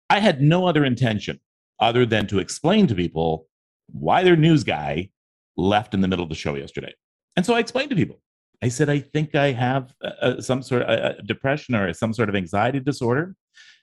I 0.08 0.20
had 0.20 0.40
no 0.40 0.66
other 0.66 0.86
intention 0.86 1.38
other 1.80 2.06
than 2.06 2.26
to 2.28 2.38
explain 2.38 2.86
to 2.86 2.94
people 2.94 3.46
why 3.86 4.22
their 4.22 4.36
news 4.36 4.64
guy 4.64 5.10
left 5.56 5.94
in 5.94 6.00
the 6.00 6.08
middle 6.08 6.22
of 6.22 6.28
the 6.28 6.34
show 6.34 6.54
yesterday. 6.54 6.92
And 7.36 7.44
so 7.44 7.54
I 7.54 7.58
explained 7.58 7.90
to 7.90 7.96
people. 7.96 8.20
I 8.62 8.68
said, 8.68 8.88
I 8.88 9.00
think 9.00 9.34
I 9.34 9.52
have 9.52 9.94
uh, 10.02 10.40
some 10.40 10.62
sort 10.62 10.82
of 10.82 11.26
depression 11.26 11.74
or 11.74 11.92
some 11.92 12.12
sort 12.12 12.28
of 12.28 12.34
anxiety 12.34 12.80
disorder. 12.80 13.34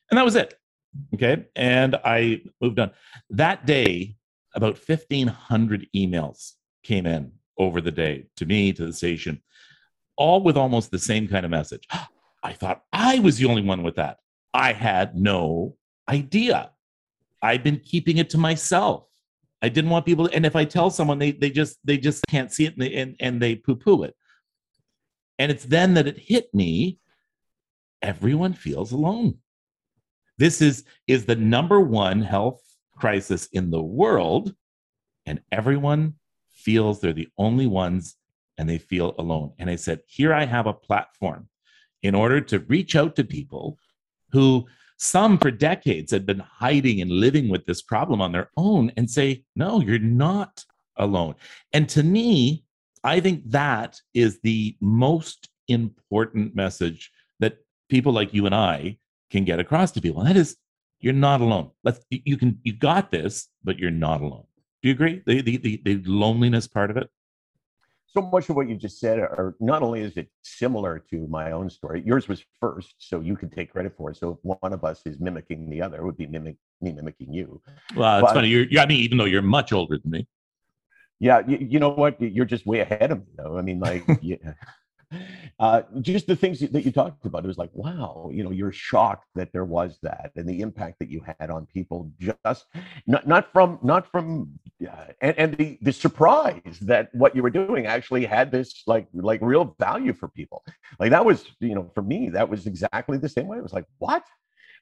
And 0.09 0.17
that 0.17 0.25
was 0.25 0.35
it. 0.35 0.55
Okay. 1.13 1.45
And 1.55 1.95
I 2.03 2.41
moved 2.59 2.79
on. 2.79 2.91
That 3.29 3.65
day, 3.65 4.15
about 4.55 4.79
1,500 4.85 5.87
emails 5.95 6.53
came 6.83 7.05
in 7.05 7.31
over 7.57 7.79
the 7.79 7.91
day 7.91 8.25
to 8.37 8.45
me, 8.45 8.73
to 8.73 8.85
the 8.85 8.93
station, 8.93 9.41
all 10.17 10.41
with 10.41 10.57
almost 10.57 10.91
the 10.91 10.99
same 10.99 11.27
kind 11.27 11.45
of 11.45 11.51
message. 11.51 11.87
I 12.43 12.53
thought 12.53 12.81
I 12.91 13.19
was 13.19 13.37
the 13.37 13.45
only 13.45 13.61
one 13.61 13.83
with 13.83 13.95
that. 13.97 14.17
I 14.53 14.73
had 14.73 15.15
no 15.15 15.77
idea. 16.09 16.70
I've 17.41 17.63
been 17.63 17.79
keeping 17.79 18.17
it 18.17 18.29
to 18.31 18.37
myself. 18.37 19.07
I 19.61 19.69
didn't 19.69 19.91
want 19.91 20.05
people, 20.05 20.27
to, 20.27 20.33
and 20.33 20.45
if 20.45 20.55
I 20.55 20.65
tell 20.65 20.89
someone, 20.89 21.19
they 21.19 21.31
they 21.31 21.49
just 21.49 21.77
they 21.83 21.97
just 21.97 22.23
can't 22.27 22.51
see 22.51 22.65
it 22.65 22.73
and 22.73 22.81
they, 22.81 22.93
and, 22.95 23.15
and 23.19 23.41
they 23.41 23.55
poo 23.55 23.75
poo 23.75 24.03
it. 24.03 24.15
And 25.37 25.51
it's 25.51 25.65
then 25.65 25.93
that 25.95 26.07
it 26.07 26.17
hit 26.17 26.53
me. 26.53 26.99
Everyone 28.01 28.53
feels 28.53 28.91
alone. 28.91 29.37
This 30.37 30.61
is 30.61 30.83
is 31.07 31.25
the 31.25 31.35
number 31.35 31.79
one 31.79 32.21
health 32.21 32.61
crisis 32.95 33.47
in 33.51 33.69
the 33.69 33.81
world, 33.81 34.55
and 35.25 35.41
everyone 35.51 36.15
feels 36.49 36.99
they're 36.99 37.13
the 37.13 37.29
only 37.37 37.67
ones 37.67 38.15
and 38.57 38.69
they 38.69 38.77
feel 38.77 39.15
alone. 39.17 39.53
And 39.57 39.69
I 39.69 39.75
said, 39.75 40.01
here 40.05 40.33
I 40.33 40.45
have 40.45 40.67
a 40.67 40.73
platform 40.73 41.47
in 42.03 42.13
order 42.13 42.41
to 42.41 42.59
reach 42.59 42.95
out 42.95 43.15
to 43.15 43.23
people 43.23 43.77
who 44.31 44.67
some 45.01 45.39
for 45.39 45.49
decades 45.49 46.11
had 46.11 46.27
been 46.27 46.37
hiding 46.39 47.01
and 47.01 47.09
living 47.09 47.49
with 47.49 47.65
this 47.65 47.81
problem 47.81 48.21
on 48.21 48.31
their 48.31 48.51
own 48.55 48.91
and 48.95 49.09
say, 49.09 49.43
no, 49.55 49.81
you're 49.81 49.97
not 49.97 50.63
alone. 50.95 51.33
And 51.73 51.89
to 51.89 52.03
me, 52.03 52.65
I 53.03 53.19
think 53.19 53.49
that 53.49 53.99
is 54.13 54.39
the 54.41 54.77
most 54.79 55.49
important 55.67 56.55
message 56.55 57.09
that 57.39 57.57
people 57.89 58.13
like 58.13 58.31
you 58.31 58.45
and 58.45 58.53
I 58.53 58.99
can 59.31 59.43
get 59.43 59.59
across 59.59 59.91
to 59.93 60.01
people. 60.01 60.21
And 60.21 60.29
that 60.29 60.39
is, 60.39 60.55
you're 60.99 61.13
not 61.13 61.41
alone. 61.41 61.71
Let's 61.83 62.05
you 62.11 62.37
can 62.37 62.59
you 62.61 62.73
got 62.73 63.09
this, 63.09 63.47
but 63.63 63.79
you're 63.79 63.89
not 63.89 64.21
alone. 64.21 64.45
Do 64.83 64.89
you 64.89 64.93
agree? 64.93 65.23
The 65.25 65.41
the 65.41 65.57
the, 65.57 65.81
the 65.83 66.03
loneliness 66.05 66.67
part 66.67 66.91
of 66.91 66.97
it 66.97 67.09
so 68.13 68.21
much 68.21 68.49
of 68.49 68.55
what 68.55 68.67
you 68.67 68.75
just 68.75 68.99
said 68.99 69.19
are 69.19 69.55
not 69.59 69.81
only 69.81 70.01
is 70.01 70.17
it 70.17 70.29
similar 70.43 70.99
to 71.09 71.27
my 71.27 71.51
own 71.51 71.69
story 71.69 72.03
yours 72.05 72.27
was 72.27 72.43
first 72.59 72.95
so 72.99 73.19
you 73.19 73.35
can 73.35 73.49
take 73.49 73.71
credit 73.71 73.93
for 73.97 74.11
it. 74.11 74.17
So 74.17 74.31
if 74.31 74.59
one 74.59 74.73
of 74.73 74.83
us 74.83 75.01
is 75.05 75.19
mimicking 75.19 75.69
the 75.69 75.81
other 75.81 75.97
it 75.97 76.03
would 76.03 76.17
be 76.17 76.27
mimic 76.27 76.57
me 76.81 76.91
mimicking 76.91 77.33
you. 77.33 77.61
Well 77.95 78.23
it's 78.23 78.33
funny 78.33 78.49
you're, 78.49 78.65
you're 78.65 78.81
i 78.81 78.85
mean 78.85 78.99
even 78.99 79.17
though 79.17 79.25
you're 79.25 79.41
much 79.41 79.71
older 79.71 79.97
than 79.97 80.11
me. 80.11 80.27
Yeah 81.19 81.41
you, 81.47 81.57
you 81.57 81.79
know 81.79 81.89
what? 81.89 82.21
You're 82.21 82.45
just 82.45 82.65
way 82.65 82.79
ahead 82.79 83.11
of 83.11 83.19
me 83.19 83.33
though. 83.37 83.57
I 83.57 83.61
mean 83.61 83.79
like 83.79 84.03
yeah 84.21 84.53
uh, 85.59 85.81
just 86.01 86.27
the 86.27 86.35
things 86.35 86.59
that 86.59 86.85
you 86.85 86.91
talked 86.91 87.25
about, 87.25 87.43
it 87.43 87.47
was 87.47 87.57
like, 87.57 87.69
wow, 87.73 88.29
you 88.31 88.43
know, 88.43 88.51
you're 88.51 88.71
shocked 88.71 89.27
that 89.35 89.51
there 89.53 89.65
was 89.65 89.97
that 90.01 90.31
and 90.35 90.47
the 90.47 90.61
impact 90.61 90.99
that 90.99 91.09
you 91.09 91.21
had 91.39 91.49
on 91.49 91.65
people, 91.67 92.11
just 92.19 92.65
not, 93.07 93.27
not 93.27 93.51
from, 93.51 93.79
not 93.83 94.09
from, 94.11 94.59
uh, 94.87 95.05
and, 95.21 95.37
and 95.37 95.57
the, 95.57 95.77
the 95.81 95.93
surprise 95.93 96.79
that 96.81 97.09
what 97.13 97.35
you 97.35 97.43
were 97.43 97.49
doing 97.49 97.85
actually 97.85 98.25
had 98.25 98.51
this 98.51 98.83
like, 98.87 99.07
like 99.13 99.39
real 99.41 99.75
value 99.79 100.13
for 100.13 100.27
people. 100.27 100.63
Like 100.99 101.11
that 101.11 101.25
was, 101.25 101.45
you 101.59 101.75
know, 101.75 101.89
for 101.93 102.01
me, 102.01 102.29
that 102.29 102.49
was 102.49 102.67
exactly 102.67 103.17
the 103.17 103.29
same 103.29 103.47
way. 103.47 103.57
It 103.57 103.63
was 103.63 103.73
like, 103.73 103.85
what? 103.99 104.23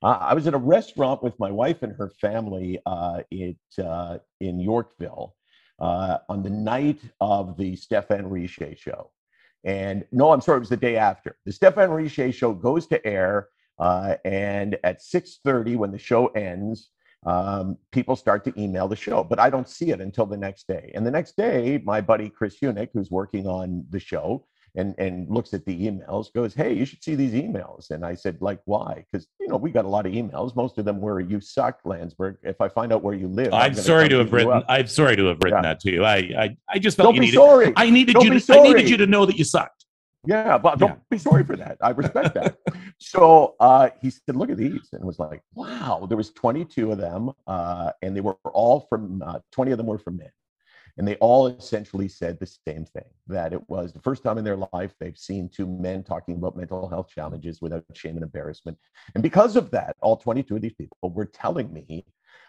Uh, 0.02 0.18
I 0.22 0.34
was 0.34 0.48
at 0.48 0.54
a 0.54 0.58
restaurant 0.58 1.22
with 1.22 1.38
my 1.40 1.52
wife 1.52 1.84
and 1.84 1.94
her 1.94 2.10
family 2.22 2.80
uh, 2.86 3.22
it, 3.32 3.58
uh, 3.84 4.20
in 4.40 4.60
Yorkville 4.60 5.36
uh, 5.80 6.20
on 6.30 6.44
the 6.44 6.50
night 6.50 7.02
of 7.20 7.58
the 7.58 7.76
Stephane 7.76 8.26
Richer 8.26 8.76
show. 8.76 9.12
And 9.64 10.06
no, 10.12 10.32
I'm 10.32 10.42
sorry, 10.42 10.58
it 10.58 10.62
was 10.62 10.70
the 10.70 10.78
day 10.78 10.98
after. 10.98 11.38
The 11.46 11.52
Stephane 11.52 11.90
Richer 11.90 12.32
show 12.32 12.54
goes 12.54 12.88
to 12.88 13.06
air, 13.06 13.50
uh, 13.78 14.16
and 14.26 14.78
at 14.84 15.02
6:30, 15.02 15.76
when 15.76 15.92
the 15.92 15.98
show 15.98 16.28
ends, 16.28 16.92
um, 17.26 17.78
people 17.92 18.16
start 18.16 18.44
to 18.46 18.62
email 18.62 18.88
the 18.88 18.96
show, 18.96 19.24
but 19.24 19.40
I 19.40 19.50
don't 19.50 19.68
see 19.68 19.92
it 19.92 20.00
until 20.00 20.26
the 20.26 20.38
next 20.38 20.68
day. 20.68 20.92
And 20.96 21.06
the 21.06 21.12
next 21.12 21.36
day, 21.36 21.82
my 21.84 22.00
buddy 22.00 22.30
Chris 22.30 22.58
Hunick, 22.60 22.90
who's 22.94 23.12
working 23.12 23.46
on 23.48 23.86
the 23.90 24.00
show, 24.00 24.46
and 24.76 24.96
and 24.98 25.30
looks 25.30 25.54
at 25.54 25.66
the 25.66 25.88
emails 25.88 26.32
goes 26.34 26.54
hey 26.54 26.74
you 26.74 26.86
should 26.86 27.04
see 27.04 27.16
these 27.16 27.34
emails. 27.34 27.92
And 27.92 28.06
i 28.06 28.14
said 28.16 28.38
like 28.42 28.60
why? 28.66 29.06
Because 29.12 29.28
you 29.40 29.48
know 29.48 29.58
we 29.58 29.72
got 29.72 29.86
a 29.86 29.88
lot 29.88 30.06
of 30.06 30.14
emails. 30.14 30.56
Most 30.56 30.78
of 30.78 30.86
them 30.86 31.02
were 31.02 31.20
you 31.20 31.40
suck 31.40 31.80
landsberg. 31.86 32.38
If 32.44 32.62
i 32.62 32.70
find 32.70 32.94
out 32.94 33.04
where 33.04 33.16
you 33.16 33.28
live 33.28 33.54
i'm, 33.54 33.72
I'm 33.72 33.76
sorry 33.76 34.10
to 34.10 34.18
have 34.18 34.32
written 34.32 34.64
i'm 34.68 34.88
sorry 34.88 35.16
to 35.16 35.26
have 35.26 35.38
written 35.44 35.64
yeah. 35.64 35.70
that 35.70 35.80
to 35.82 35.92
you. 35.92 36.04
I 36.04 36.16
i, 36.16 36.58
I 36.70 36.80
just 36.80 36.98
felt 36.98 37.08
don't 37.08 37.16
you 37.16 37.22
be 37.22 37.28
needed, 37.28 37.38
sorry. 37.38 37.74
I 37.76 37.90
needed 37.90 38.14
don't 38.14 38.26
you 38.26 38.40
to 38.40 38.54
i 38.54 38.64
needed 38.64 38.90
you 38.90 38.98
to 38.98 39.08
know 39.08 39.26
that 39.26 39.38
you 39.38 39.44
sucked. 39.44 39.86
Yeah 40.26 40.58
but 40.58 40.80
don't 40.80 40.90
yeah. 40.90 40.96
be 41.10 41.18
sorry 41.18 41.44
for 41.44 41.56
that. 41.56 41.78
I 41.82 41.92
respect 41.92 42.34
that. 42.36 42.58
So 43.02 43.56
uh, 43.62 43.92
he 44.02 44.10
said 44.10 44.36
look 44.36 44.50
at 44.50 44.58
these 44.58 44.90
and 44.92 45.06
was 45.06 45.20
like 45.20 45.42
wow. 45.56 46.06
There 46.08 46.18
was 46.18 46.32
22 46.32 46.92
of 46.92 46.98
them 46.98 47.32
uh, 47.48 47.92
and 48.02 48.14
they 48.14 48.20
were 48.20 48.36
all 48.44 48.88
from 48.90 49.24
uh, 49.26 49.40
20 49.54 49.72
of 49.72 49.78
them 49.78 49.88
were 49.88 49.98
from 49.98 50.18
men 50.18 50.30
and 51.00 51.08
they 51.08 51.16
all 51.16 51.48
essentially 51.48 52.10
said 52.10 52.38
the 52.38 52.46
same 52.68 52.84
thing 52.84 53.06
that 53.28 53.54
it 53.54 53.70
was 53.70 53.94
the 53.94 54.02
first 54.02 54.22
time 54.22 54.38
in 54.38 54.44
their 54.44 54.58
life 54.74 54.94
they've 55.00 55.18
seen 55.18 55.48
two 55.48 55.66
men 55.66 56.04
talking 56.04 56.36
about 56.36 56.58
mental 56.58 56.90
health 56.90 57.08
challenges 57.10 57.62
without 57.62 57.86
shame 57.94 58.16
and 58.16 58.24
embarrassment. 58.24 58.78
And 59.16 59.24
because 59.24 59.56
of 59.56 59.72
that, 59.72 59.96
all 60.02 60.18
22 60.18 60.58
of 60.58 60.62
these 60.62 60.74
people 60.74 61.10
were 61.10 61.26
telling 61.26 61.72
me 61.74 62.06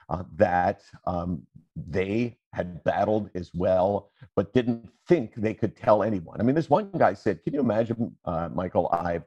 uh, 0.08 0.24
that 0.34 0.82
um, 1.06 1.46
they 1.76 2.36
had 2.52 2.82
battled 2.82 3.30
as 3.36 3.52
well, 3.54 4.10
but 4.34 4.52
didn't 4.52 4.90
think 5.06 5.32
they 5.36 5.54
could 5.54 5.76
tell 5.76 6.02
anyone. 6.02 6.40
I 6.40 6.42
mean, 6.42 6.56
this 6.56 6.68
one 6.68 6.90
guy 6.98 7.14
said, 7.14 7.44
"Can 7.44 7.54
you 7.54 7.60
imagine, 7.60 8.16
uh, 8.24 8.48
Michael? 8.52 8.88
I've 8.90 9.22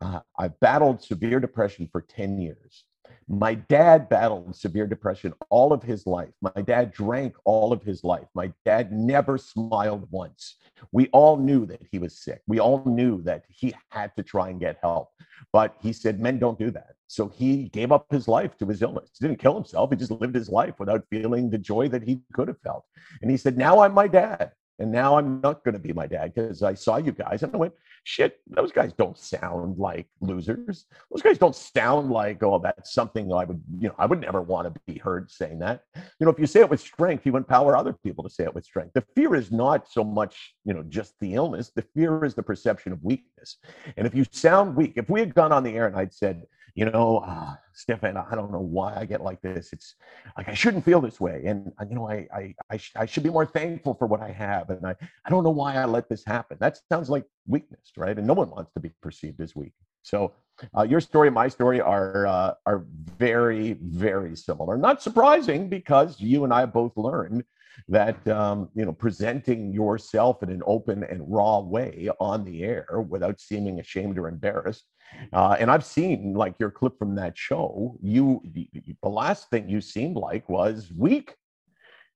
uh, 0.00 0.20
I've 0.38 0.58
battled 0.60 1.02
severe 1.02 1.40
depression 1.40 1.88
for 1.90 2.02
ten 2.02 2.38
years." 2.38 2.84
My 3.32 3.54
dad 3.54 4.08
battled 4.08 4.56
severe 4.56 4.88
depression 4.88 5.32
all 5.50 5.72
of 5.72 5.84
his 5.84 6.04
life. 6.04 6.32
My 6.42 6.62
dad 6.62 6.92
drank 6.92 7.36
all 7.44 7.72
of 7.72 7.80
his 7.80 8.02
life. 8.02 8.26
My 8.34 8.52
dad 8.64 8.90
never 8.90 9.38
smiled 9.38 10.08
once. 10.10 10.56
We 10.90 11.06
all 11.12 11.36
knew 11.36 11.64
that 11.66 11.80
he 11.92 12.00
was 12.00 12.18
sick. 12.18 12.42
We 12.48 12.58
all 12.58 12.82
knew 12.84 13.22
that 13.22 13.44
he 13.48 13.72
had 13.90 14.10
to 14.16 14.24
try 14.24 14.48
and 14.48 14.58
get 14.58 14.80
help. 14.82 15.10
But 15.52 15.76
he 15.80 15.92
said, 15.92 16.18
men 16.18 16.40
don't 16.40 16.58
do 16.58 16.72
that. 16.72 16.94
So 17.06 17.28
he 17.28 17.68
gave 17.68 17.92
up 17.92 18.06
his 18.10 18.26
life 18.26 18.56
to 18.58 18.66
his 18.66 18.82
illness. 18.82 19.10
He 19.16 19.28
didn't 19.28 19.38
kill 19.38 19.54
himself. 19.54 19.90
He 19.90 19.96
just 19.96 20.10
lived 20.10 20.34
his 20.34 20.48
life 20.48 20.80
without 20.80 21.06
feeling 21.08 21.50
the 21.50 21.58
joy 21.58 21.88
that 21.90 22.02
he 22.02 22.22
could 22.32 22.48
have 22.48 22.60
felt. 22.62 22.84
And 23.22 23.30
he 23.30 23.36
said, 23.36 23.56
now 23.56 23.78
I'm 23.78 23.94
my 23.94 24.08
dad. 24.08 24.50
And 24.80 24.90
now 24.90 25.18
I'm 25.18 25.40
not 25.40 25.62
going 25.62 25.74
to 25.74 25.78
be 25.78 25.92
my 25.92 26.06
dad 26.08 26.34
because 26.34 26.64
I 26.64 26.74
saw 26.74 26.96
you 26.96 27.12
guys 27.12 27.44
and 27.44 27.54
I 27.54 27.58
went, 27.58 27.74
shit, 28.04 28.40
those 28.46 28.72
guys 28.72 28.92
don't 28.92 29.18
sound 29.18 29.78
like 29.78 30.06
losers. 30.20 30.86
Those 31.10 31.22
guys 31.22 31.38
don't 31.38 31.54
sound 31.54 32.10
like, 32.10 32.42
oh, 32.42 32.58
that's 32.58 32.92
something 32.92 33.32
I 33.32 33.44
would, 33.44 33.62
you 33.78 33.88
know, 33.88 33.94
I 33.98 34.06
would 34.06 34.20
never 34.20 34.40
want 34.42 34.72
to 34.72 34.80
be 34.86 34.98
heard 34.98 35.30
saying 35.30 35.58
that. 35.60 35.84
You 35.94 36.26
know, 36.26 36.30
if 36.30 36.38
you 36.38 36.46
say 36.46 36.60
it 36.60 36.70
with 36.70 36.80
strength, 36.80 37.26
you 37.26 37.36
empower 37.36 37.76
other 37.76 37.92
people 37.92 38.24
to 38.24 38.30
say 38.30 38.44
it 38.44 38.54
with 38.54 38.64
strength. 38.64 38.92
The 38.94 39.04
fear 39.14 39.34
is 39.34 39.52
not 39.52 39.88
so 39.88 40.02
much, 40.02 40.54
you 40.64 40.74
know, 40.74 40.82
just 40.84 41.14
the 41.20 41.34
illness. 41.34 41.70
The 41.74 41.84
fear 41.94 42.24
is 42.24 42.34
the 42.34 42.42
perception 42.42 42.92
of 42.92 43.02
weakness. 43.02 43.56
And 43.96 44.06
if 44.06 44.14
you 44.14 44.24
sound 44.32 44.76
weak, 44.76 44.94
if 44.96 45.08
we 45.08 45.20
had 45.20 45.34
gone 45.34 45.52
on 45.52 45.62
the 45.62 45.74
air 45.74 45.86
and 45.86 45.96
I'd 45.96 46.14
said, 46.14 46.44
you 46.80 46.86
know, 46.86 47.18
uh, 47.18 47.56
Stephane, 47.74 48.16
I 48.16 48.34
don't 48.34 48.50
know 48.50 48.58
why 48.58 48.94
I 48.96 49.04
get 49.04 49.20
like 49.20 49.42
this. 49.42 49.70
It's 49.74 49.96
like 50.38 50.48
I 50.48 50.54
shouldn't 50.54 50.82
feel 50.82 51.02
this 51.02 51.20
way, 51.20 51.42
and 51.44 51.70
you 51.86 51.94
know, 51.94 52.08
I 52.08 52.26
I 52.34 52.54
I, 52.70 52.76
sh- 52.78 52.92
I, 52.96 53.04
should 53.04 53.22
be 53.22 53.28
more 53.28 53.44
thankful 53.44 53.92
for 53.92 54.06
what 54.06 54.22
I 54.22 54.30
have, 54.30 54.70
and 54.70 54.86
I 54.86 54.96
I 55.26 55.28
don't 55.28 55.44
know 55.44 55.50
why 55.50 55.74
I 55.74 55.84
let 55.84 56.08
this 56.08 56.24
happen. 56.24 56.56
That 56.58 56.78
sounds 56.90 57.10
like 57.10 57.26
weakness, 57.46 57.92
right? 57.98 58.16
And 58.16 58.26
no 58.26 58.32
one 58.32 58.48
wants 58.48 58.72
to 58.72 58.80
be 58.80 58.92
perceived 59.02 59.42
as 59.42 59.54
weak. 59.54 59.74
So, 60.02 60.32
uh, 60.74 60.84
your 60.84 61.02
story 61.02 61.28
and 61.28 61.34
my 61.34 61.48
story 61.48 61.82
are 61.82 62.26
uh, 62.26 62.54
are 62.64 62.86
very 63.18 63.74
very 63.82 64.34
similar. 64.34 64.78
Not 64.78 65.02
surprising 65.02 65.68
because 65.68 66.18
you 66.18 66.44
and 66.44 66.52
I 66.52 66.64
both 66.64 66.96
learned 66.96 67.44
that 67.88 68.26
um, 68.26 68.70
you 68.74 68.86
know 68.86 68.92
presenting 68.94 69.70
yourself 69.70 70.42
in 70.42 70.48
an 70.48 70.62
open 70.64 71.04
and 71.04 71.20
raw 71.26 71.58
way 71.58 72.08
on 72.18 72.42
the 72.46 72.64
air 72.64 73.04
without 73.06 73.38
seeming 73.38 73.80
ashamed 73.80 74.16
or 74.18 74.28
embarrassed 74.28 74.86
uh, 75.32 75.56
and 75.58 75.70
I've 75.70 75.84
seen 75.84 76.34
like 76.34 76.54
your 76.58 76.70
clip 76.70 76.98
from 76.98 77.14
that 77.16 77.36
show. 77.36 77.96
You, 78.02 78.42
the 78.52 79.08
last 79.08 79.50
thing 79.50 79.68
you 79.68 79.80
seemed 79.80 80.16
like 80.16 80.48
was 80.48 80.92
weak, 80.96 81.36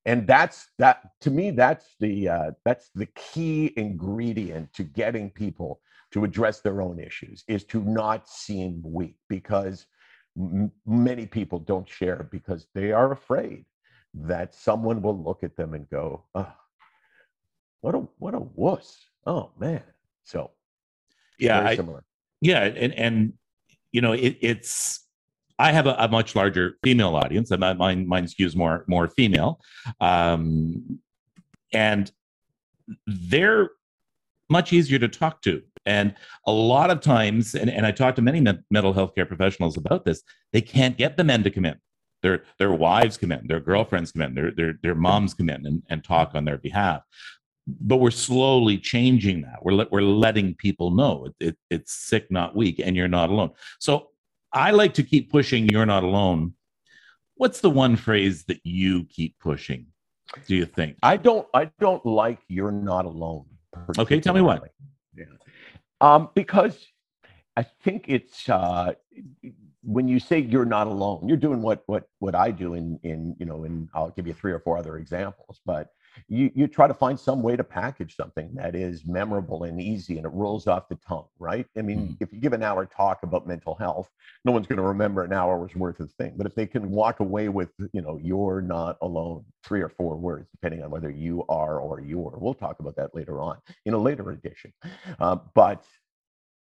and 0.07 0.27
that's 0.27 0.69
that 0.79 1.03
to 1.23 1.31
me. 1.31 1.51
That's 1.51 1.97
the 2.01 2.29
uh, 2.29 2.51
that's 2.65 2.91
the 2.95 3.07
key 3.07 3.73
ingredient 3.77 4.73
to 4.75 4.83
getting 4.83 5.31
people 5.31 5.81
to 6.13 6.25
address 6.25 6.61
their 6.61 6.81
own 6.81 7.01
issues 7.01 7.43
is 7.49 7.65
to 7.65 7.83
not 7.83 8.29
seem 8.29 8.81
weak 8.85 9.17
because 9.29 9.87
m- 10.39 10.71
many 10.87 11.27
people 11.27 11.59
don't 11.59 11.89
share 11.89 12.29
because 12.31 12.69
they 12.75 12.93
are 12.93 13.13
afraid 13.13 13.65
that 14.15 14.55
someone 14.55 15.03
will 15.03 15.21
look 15.21 15.43
at 15.43 15.57
them 15.57 15.75
and 15.75 15.89
go, 15.91 16.25
oh, 16.35 16.53
"What 17.81 17.95
a 17.95 17.99
what 18.19 18.35
a 18.35 18.41
wuss!" 18.41 19.05
Oh 19.27 19.51
man. 19.59 19.83
So 20.25 20.51
yeah, 21.39 21.63
I, 21.63 21.77
similar 21.77 22.05
yeah 22.41 22.65
and 22.65 22.93
and 22.95 23.33
you 23.93 24.01
know 24.01 24.13
it, 24.13 24.37
it's 24.41 25.05
I 25.59 25.73
have 25.73 25.87
a, 25.87 25.95
a, 25.99 26.09
much 26.09 26.35
larger 26.35 26.79
female 26.83 27.15
audience, 27.15 27.51
and 27.51 27.61
mine 27.61 28.09
mine 28.09 28.27
skews 28.27 28.57
more 28.57 28.85
more 28.89 29.09
female, 29.09 29.61
um, 30.01 30.99
and 31.73 32.11
they're 33.07 33.71
much 34.51 34.73
easier 34.73 34.99
to 34.99 35.09
talk 35.09 35.43
to. 35.43 35.63
And 35.87 36.15
a 36.47 36.53
lot 36.53 36.91
of 36.91 37.01
times, 37.01 37.55
and, 37.55 37.71
and 37.71 37.87
I 37.87 37.93
talk 37.93 38.17
to 38.17 38.23
many 38.23 38.41
mental 38.71 38.93
health 38.93 39.15
care 39.15 39.27
professionals 39.27 39.77
about 39.77 40.05
this, 40.05 40.23
they 40.53 40.61
can't 40.61 40.97
get 40.97 41.17
the 41.17 41.25
men 41.25 41.43
to 41.45 41.51
come 41.51 41.67
in. 41.67 41.77
Their 42.23 42.43
their 42.59 42.73
wives 42.73 43.17
come 43.17 43.33
in, 43.33 43.47
their 43.47 43.61
girlfriends 43.61 44.11
come 44.11 44.23
in, 44.23 44.35
their 44.35 44.51
their 44.51 44.75
their 44.83 44.95
moms 44.95 45.35
come 45.35 45.51
in 45.51 45.67
and, 45.67 45.83
and 45.89 46.03
talk 46.03 46.35
on 46.35 46.45
their 46.45 46.59
behalf 46.59 47.03
but 47.67 47.97
we're 47.97 48.11
slowly 48.11 48.79
changing 48.79 49.43
that. 49.43 49.59
We're 49.63 49.73
let, 49.73 49.91
we're 49.91 50.03
letting 50.03 50.55
people 50.55 50.91
know 50.91 51.27
it, 51.27 51.49
it, 51.49 51.57
it's 51.71 51.93
sick, 51.93 52.31
not 52.31 52.55
weak, 52.55 52.79
and 52.79 52.97
you're 52.97 53.09
not 53.09 53.31
alone. 53.31 53.51
So 53.79 54.09
I 54.53 54.71
like 54.71 54.95
to 54.95 55.03
keep 55.03 55.31
pushing. 55.31 55.69
You're 55.69 55.87
not 55.87 56.03
alone. 56.03 56.55
What's 57.37 57.61
the 57.61 57.71
one 57.71 57.97
phrase 57.97 58.45
that 58.45 58.61
you 58.65 59.05
keep 59.05 59.39
pushing? 59.39 59.87
Do 60.47 60.55
you 60.55 60.67
think? 60.67 60.97
I 61.03 61.17
don't. 61.17 61.47
I 61.55 61.71
don't 61.81 62.05
like 62.05 62.39
"you're 62.49 62.73
not 62.73 63.05
alone." 63.05 63.47
Okay, 63.99 64.21
tell 64.21 64.35
me 64.35 64.41
why. 64.41 64.61
Yeah, 65.17 65.25
um, 66.01 66.31
because 66.35 66.87
I 67.57 67.63
think 67.63 68.07
it's 68.09 68.49
uh, 68.49 68.95
when 69.83 70.09
you 70.09 70.19
say 70.19 70.39
you're 70.39 70.65
not 70.65 70.87
alone, 70.87 71.29
you're 71.29 71.37
doing 71.37 71.63
what 71.63 71.83
what 71.87 72.05
what 72.19 72.35
I 72.35 72.51
do 72.51 72.75
in 72.75 72.99
in 73.03 73.37
you 73.39 73.47
know, 73.47 73.65
and 73.65 73.89
I'll 73.95 74.11
give 74.11 74.27
you 74.27 74.35
three 74.35 74.53
or 74.53 74.61
four 74.61 74.77
other 74.77 74.97
examples, 74.97 75.61
but 75.65 75.89
you, 76.29 76.51
you 76.55 76.67
try 76.67 76.87
to 76.87 76.95
find 76.95 77.19
some 77.19 77.43
way 77.43 77.57
to 77.57 77.65
package 77.65 78.17
something 78.17 78.51
that 78.55 78.75
is 78.75 79.05
memorable 79.07 79.65
and 79.65 79.81
easy 79.81 80.17
and 80.17 80.27
it 80.27 80.33
rolls 80.33 80.67
off 80.67 80.89
the 80.89 80.99
tongue, 81.07 81.27
right? 81.39 81.67
I 81.77 81.83
mean, 81.83 82.09
mm. 82.09 82.17
if 82.21 82.33
you 82.33 82.41
give 82.41 82.53
an 82.53 82.63
hour 82.63 82.87
talk 82.87 83.23
about 83.23 83.47
mental 83.47 83.75
health, 83.75 84.11
no 84.45 84.53
one's 84.53 84.67
going 84.67 84.79
to 84.79 84.83
remember 84.83 85.25
an 85.25 85.33
hour's 85.33 85.75
worth 85.75 86.01
of 86.01 86.13
thing. 86.13 86.35
But 86.37 86.47
if 86.47 86.55
they 86.55 86.67
can 86.67 86.91
walk 86.91 87.21
away 87.21 87.49
with, 87.49 87.71
you 87.93 88.03
know, 88.03 88.19
you're 88.23 88.61
not 88.61 88.97
alone, 89.03 89.45
three 89.65 89.81
or 89.81 89.89
four 89.89 90.17
words, 90.17 90.49
depending 90.51 90.83
on 90.83 90.91
whether 90.91 91.11
you 91.11 91.45
are 91.49 91.79
or 91.79 92.01
you're, 92.01 92.35
we'll 92.39 92.55
talk 92.55 92.81
about 92.81 92.97
that 92.97 93.15
later 93.15 93.41
on 93.41 93.59
in 93.85 93.95
a 93.95 93.99
later 93.99 94.31
edition. 94.31 94.73
Uh, 95.19 95.37
but 95.55 95.85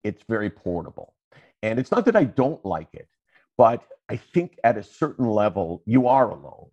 it's 0.05 0.23
very 0.29 0.51
portable. 0.51 1.15
And 1.63 1.79
it's 1.79 1.91
not 1.91 2.05
that 2.07 2.17
I 2.17 2.25
don't 2.25 2.65
like 2.65 2.95
it, 2.95 3.09
but 3.57 3.83
I 4.09 4.17
think 4.17 4.59
at 4.65 4.79
a 4.79 4.83
certain 4.83 5.29
level, 5.29 5.83
you 5.85 6.07
are 6.09 6.31
alone. 6.31 6.71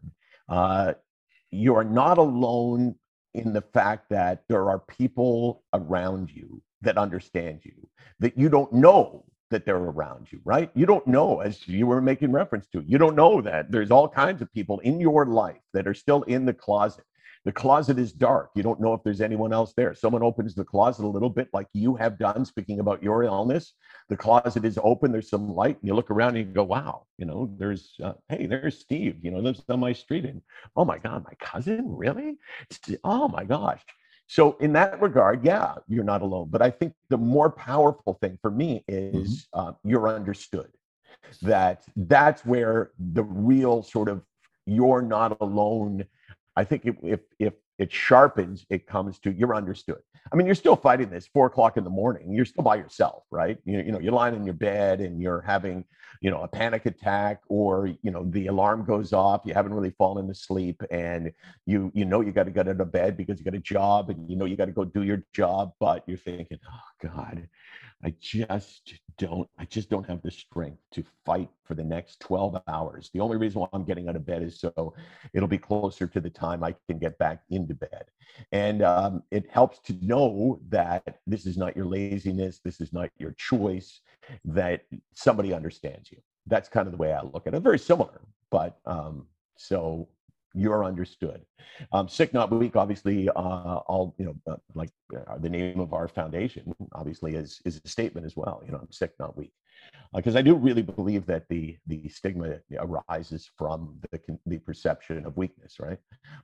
Uh, 0.47 0.93
you 1.51 1.75
are 1.75 1.83
not 1.83 2.17
alone 2.17 2.95
in 3.33 3.53
the 3.53 3.61
fact 3.61 4.09
that 4.09 4.43
there 4.47 4.69
are 4.69 4.79
people 4.79 5.63
around 5.73 6.31
you 6.31 6.61
that 6.81 6.97
understand 6.97 7.59
you, 7.63 7.73
that 8.19 8.37
you 8.37 8.49
don't 8.49 8.71
know 8.71 9.25
that 9.51 9.65
they're 9.65 9.75
around 9.77 10.27
you, 10.31 10.39
right? 10.43 10.71
You 10.73 10.85
don't 10.85 11.05
know, 11.05 11.41
as 11.41 11.67
you 11.67 11.85
were 11.85 12.01
making 12.01 12.31
reference 12.31 12.67
to, 12.67 12.83
you 12.87 12.97
don't 12.97 13.15
know 13.15 13.41
that 13.41 13.71
there's 13.71 13.91
all 13.91 14.07
kinds 14.07 14.41
of 14.41 14.51
people 14.53 14.79
in 14.79 14.99
your 14.99 15.25
life 15.25 15.61
that 15.73 15.87
are 15.87 15.93
still 15.93 16.23
in 16.23 16.45
the 16.45 16.53
closet 16.53 17.05
the 17.45 17.51
closet 17.51 17.99
is 17.99 18.11
dark. 18.11 18.49
You 18.55 18.63
don't 18.63 18.81
know 18.81 18.93
if 18.93 19.03
there's 19.03 19.21
anyone 19.21 19.53
else 19.53 19.73
there. 19.77 19.93
Someone 19.93 20.23
opens 20.23 20.55
the 20.55 20.65
closet 20.65 21.05
a 21.05 21.07
little 21.07 21.29
bit, 21.29 21.47
like 21.53 21.67
you 21.73 21.95
have 21.95 22.17
done, 22.17 22.43
speaking 22.43 22.79
about 22.79 23.03
your 23.03 23.23
illness. 23.23 23.73
The 24.09 24.17
closet 24.17 24.65
is 24.65 24.79
open. 24.83 25.11
There's 25.11 25.29
some 25.29 25.53
light, 25.53 25.77
and 25.79 25.87
you 25.87 25.93
look 25.93 26.09
around 26.09 26.37
and 26.37 26.47
you 26.47 26.53
go, 26.53 26.63
"Wow!" 26.63 27.05
You 27.17 27.25
know, 27.25 27.53
there's, 27.57 27.93
uh, 28.03 28.13
hey, 28.29 28.47
there's 28.47 28.79
Steve. 28.79 29.23
You 29.23 29.31
know, 29.31 29.39
lives 29.39 29.63
on 29.69 29.79
my 29.79 29.93
street, 29.93 30.25
and 30.25 30.41
oh 30.75 30.85
my 30.85 30.97
God, 30.97 31.23
my 31.23 31.33
cousin, 31.39 31.95
really? 31.95 32.37
Oh 33.03 33.27
my 33.27 33.43
gosh. 33.43 33.81
So 34.27 34.57
in 34.59 34.73
that 34.73 34.99
regard, 35.01 35.45
yeah, 35.45 35.75
you're 35.87 36.03
not 36.03 36.23
alone. 36.23 36.47
But 36.49 36.63
I 36.63 36.71
think 36.71 36.93
the 37.09 37.17
more 37.17 37.51
powerful 37.51 38.17
thing 38.21 38.39
for 38.41 38.49
me 38.49 38.83
is 38.87 39.47
mm-hmm. 39.53 39.69
uh, 39.69 39.73
you're 39.83 40.07
understood. 40.07 40.71
That 41.41 41.83
that's 41.95 42.45
where 42.45 42.91
the 42.99 43.23
real 43.23 43.83
sort 43.83 44.09
of 44.09 44.21
you're 44.65 45.01
not 45.01 45.37
alone 45.41 46.05
I 46.55 46.63
think 46.63 46.85
if, 46.85 46.95
if, 47.03 47.19
if 47.39 47.53
it 47.77 47.91
sharpens, 47.91 48.65
it 48.69 48.87
comes 48.87 49.19
to 49.19 49.31
you're 49.31 49.55
understood. 49.55 49.99
I 50.31 50.35
mean, 50.35 50.47
you're 50.47 50.55
still 50.55 50.75
fighting 50.75 51.09
this 51.09 51.27
four 51.27 51.47
o'clock 51.47 51.77
in 51.77 51.83
the 51.83 51.89
morning. 51.89 52.33
You're 52.33 52.45
still 52.45 52.63
by 52.63 52.77
yourself, 52.77 53.23
right? 53.29 53.57
You, 53.65 53.79
you 53.79 53.91
know, 53.91 53.99
you're 53.99 54.13
lying 54.13 54.35
in 54.35 54.43
your 54.43 54.55
bed 54.55 54.99
and 54.99 55.21
you're 55.21 55.41
having, 55.41 55.85
you 56.21 56.31
know, 56.31 56.41
a 56.41 56.47
panic 56.47 56.85
attack, 56.85 57.41
or 57.47 57.87
you 58.01 58.11
know, 58.11 58.23
the 58.31 58.47
alarm 58.47 58.85
goes 58.85 59.13
off. 59.13 59.41
You 59.45 59.53
haven't 59.53 59.73
really 59.73 59.91
fallen 59.91 60.29
asleep, 60.29 60.81
and 60.89 61.31
you 61.65 61.91
you 61.93 62.05
know 62.05 62.21
you 62.21 62.31
got 62.31 62.45
to 62.45 62.51
get 62.51 62.67
out 62.67 62.81
of 62.81 62.91
bed 62.91 63.17
because 63.17 63.37
you 63.37 63.45
got 63.45 63.53
a 63.53 63.59
job, 63.59 64.09
and 64.09 64.27
you 64.29 64.35
know 64.35 64.45
you 64.45 64.55
got 64.55 64.65
to 64.65 64.71
go 64.71 64.85
do 64.85 65.03
your 65.03 65.23
job, 65.33 65.73
but 65.79 66.03
you're 66.07 66.17
thinking, 66.17 66.59
oh 66.67 67.09
God, 67.09 67.47
I 68.03 68.15
just 68.19 68.93
don't 69.17 69.49
I 69.57 69.65
just 69.65 69.89
don't 69.89 70.07
have 70.07 70.21
the 70.21 70.31
strength 70.31 70.81
to 70.91 71.03
fight 71.25 71.49
for 71.63 71.73
the 71.73 71.83
next 71.83 72.19
12 72.19 72.61
hours. 72.67 73.09
The 73.13 73.19
only 73.19 73.37
reason 73.37 73.61
why 73.61 73.67
I'm 73.73 73.83
getting 73.83 74.09
out 74.09 74.15
of 74.15 74.25
bed 74.25 74.43
is 74.43 74.59
so 74.59 74.93
it'll 75.33 75.47
be 75.47 75.57
closer 75.57 76.07
to 76.07 76.21
the 76.21 76.29
time 76.29 76.63
I 76.63 76.75
can 76.87 76.99
get 76.99 77.17
back 77.17 77.43
into 77.49 77.73
bed. 77.73 78.05
And 78.51 78.81
um, 78.81 79.23
it 79.31 79.49
helps 79.49 79.79
to 79.79 79.93
know 80.01 80.59
that 80.69 81.19
this 81.27 81.45
is 81.45 81.57
not 81.57 81.75
your 81.75 81.85
laziness, 81.85 82.59
this 82.59 82.81
is 82.81 82.93
not 82.93 83.09
your 83.17 83.31
choice, 83.33 84.01
that 84.45 84.85
somebody 85.13 85.53
understands 85.53 86.11
you. 86.11 86.17
That's 86.47 86.69
kind 86.69 86.87
of 86.87 86.91
the 86.91 86.97
way 86.97 87.13
I 87.13 87.21
look 87.21 87.47
at 87.47 87.53
it. 87.53 87.61
Very 87.61 87.79
similar, 87.79 88.21
but 88.51 88.79
um, 88.85 89.25
so 89.57 90.07
you're 90.55 90.85
understood. 90.85 91.41
Um, 91.91 92.07
Sick 92.07 92.33
Not 92.33 92.51
Weak, 92.51 92.75
obviously, 92.75 93.29
uh, 93.29 93.33
all 93.33 94.15
you 94.17 94.25
know, 94.25 94.35
uh, 94.51 94.57
like 94.73 94.89
uh, 95.15 95.37
the 95.37 95.49
name 95.49 95.79
of 95.79 95.93
our 95.93 96.07
foundation, 96.07 96.73
obviously, 96.93 97.35
is 97.35 97.61
is 97.65 97.81
a 97.83 97.87
statement 97.87 98.25
as 98.25 98.35
well. 98.37 98.63
You 98.65 98.71
know, 98.71 98.79
I'm 98.79 98.91
sick, 98.91 99.11
not 99.19 99.37
weak. 99.37 99.51
because 100.15 100.35
uh, 100.35 100.39
I 100.39 100.41
do 100.41 100.55
really 100.55 100.81
believe 100.81 101.25
that 101.25 101.43
the 101.49 101.77
the 101.87 102.07
stigma 102.07 102.59
arises 102.77 103.49
from 103.57 103.99
the 104.11 104.19
the 104.45 104.59
perception 104.59 105.25
of 105.25 105.35
weakness. 105.35 105.75
Right? 105.79 105.99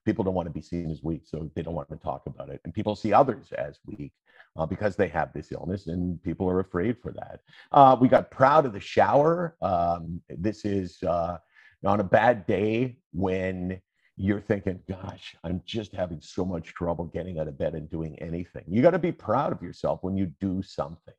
People 0.05 0.23
don't 0.25 0.33
want 0.33 0.47
to 0.47 0.53
be 0.53 0.61
seen 0.61 0.91
as 0.91 1.01
weak, 1.01 1.21
so 1.25 1.49
they 1.55 1.61
don't 1.61 1.75
want 1.75 1.89
to 1.89 1.97
talk 1.97 2.23
about 2.27 2.49
it, 2.49 2.59
and 2.65 2.73
people 2.73 2.95
see 2.95 3.13
others 3.13 3.51
as 3.57 3.79
weak 3.85 4.11
uh, 4.57 4.65
because 4.65 4.97
they 4.97 5.07
have 5.07 5.31
this 5.33 5.51
illness, 5.51 5.87
and 5.87 6.21
people 6.23 6.49
are 6.49 6.59
afraid 6.59 6.97
for 7.01 7.13
that. 7.13 7.39
Uh, 7.71 7.95
we 7.99 8.09
got 8.09 8.29
proud 8.31 8.65
of 8.65 8.73
the 8.73 8.79
shower. 8.79 9.55
Um, 9.61 10.21
this 10.29 10.65
is 10.65 11.01
on 11.83 11.99
a 11.99 12.03
bad 12.03 12.45
day 12.45 12.97
when 13.11 13.81
you're 14.17 14.41
thinking, 14.41 14.79
gosh, 14.87 15.35
I'm 15.43 15.61
just 15.65 15.93
having 15.93 16.21
so 16.21 16.45
much 16.45 16.73
trouble 16.73 17.05
getting 17.05 17.39
out 17.39 17.47
of 17.47 17.57
bed 17.57 17.73
and 17.73 17.89
doing 17.89 18.17
anything. 18.19 18.63
You 18.67 18.81
got 18.81 18.91
to 18.91 18.99
be 18.99 19.11
proud 19.11 19.51
of 19.51 19.61
yourself 19.61 19.99
when 20.03 20.17
you 20.17 20.31
do 20.39 20.61
something 20.61 21.13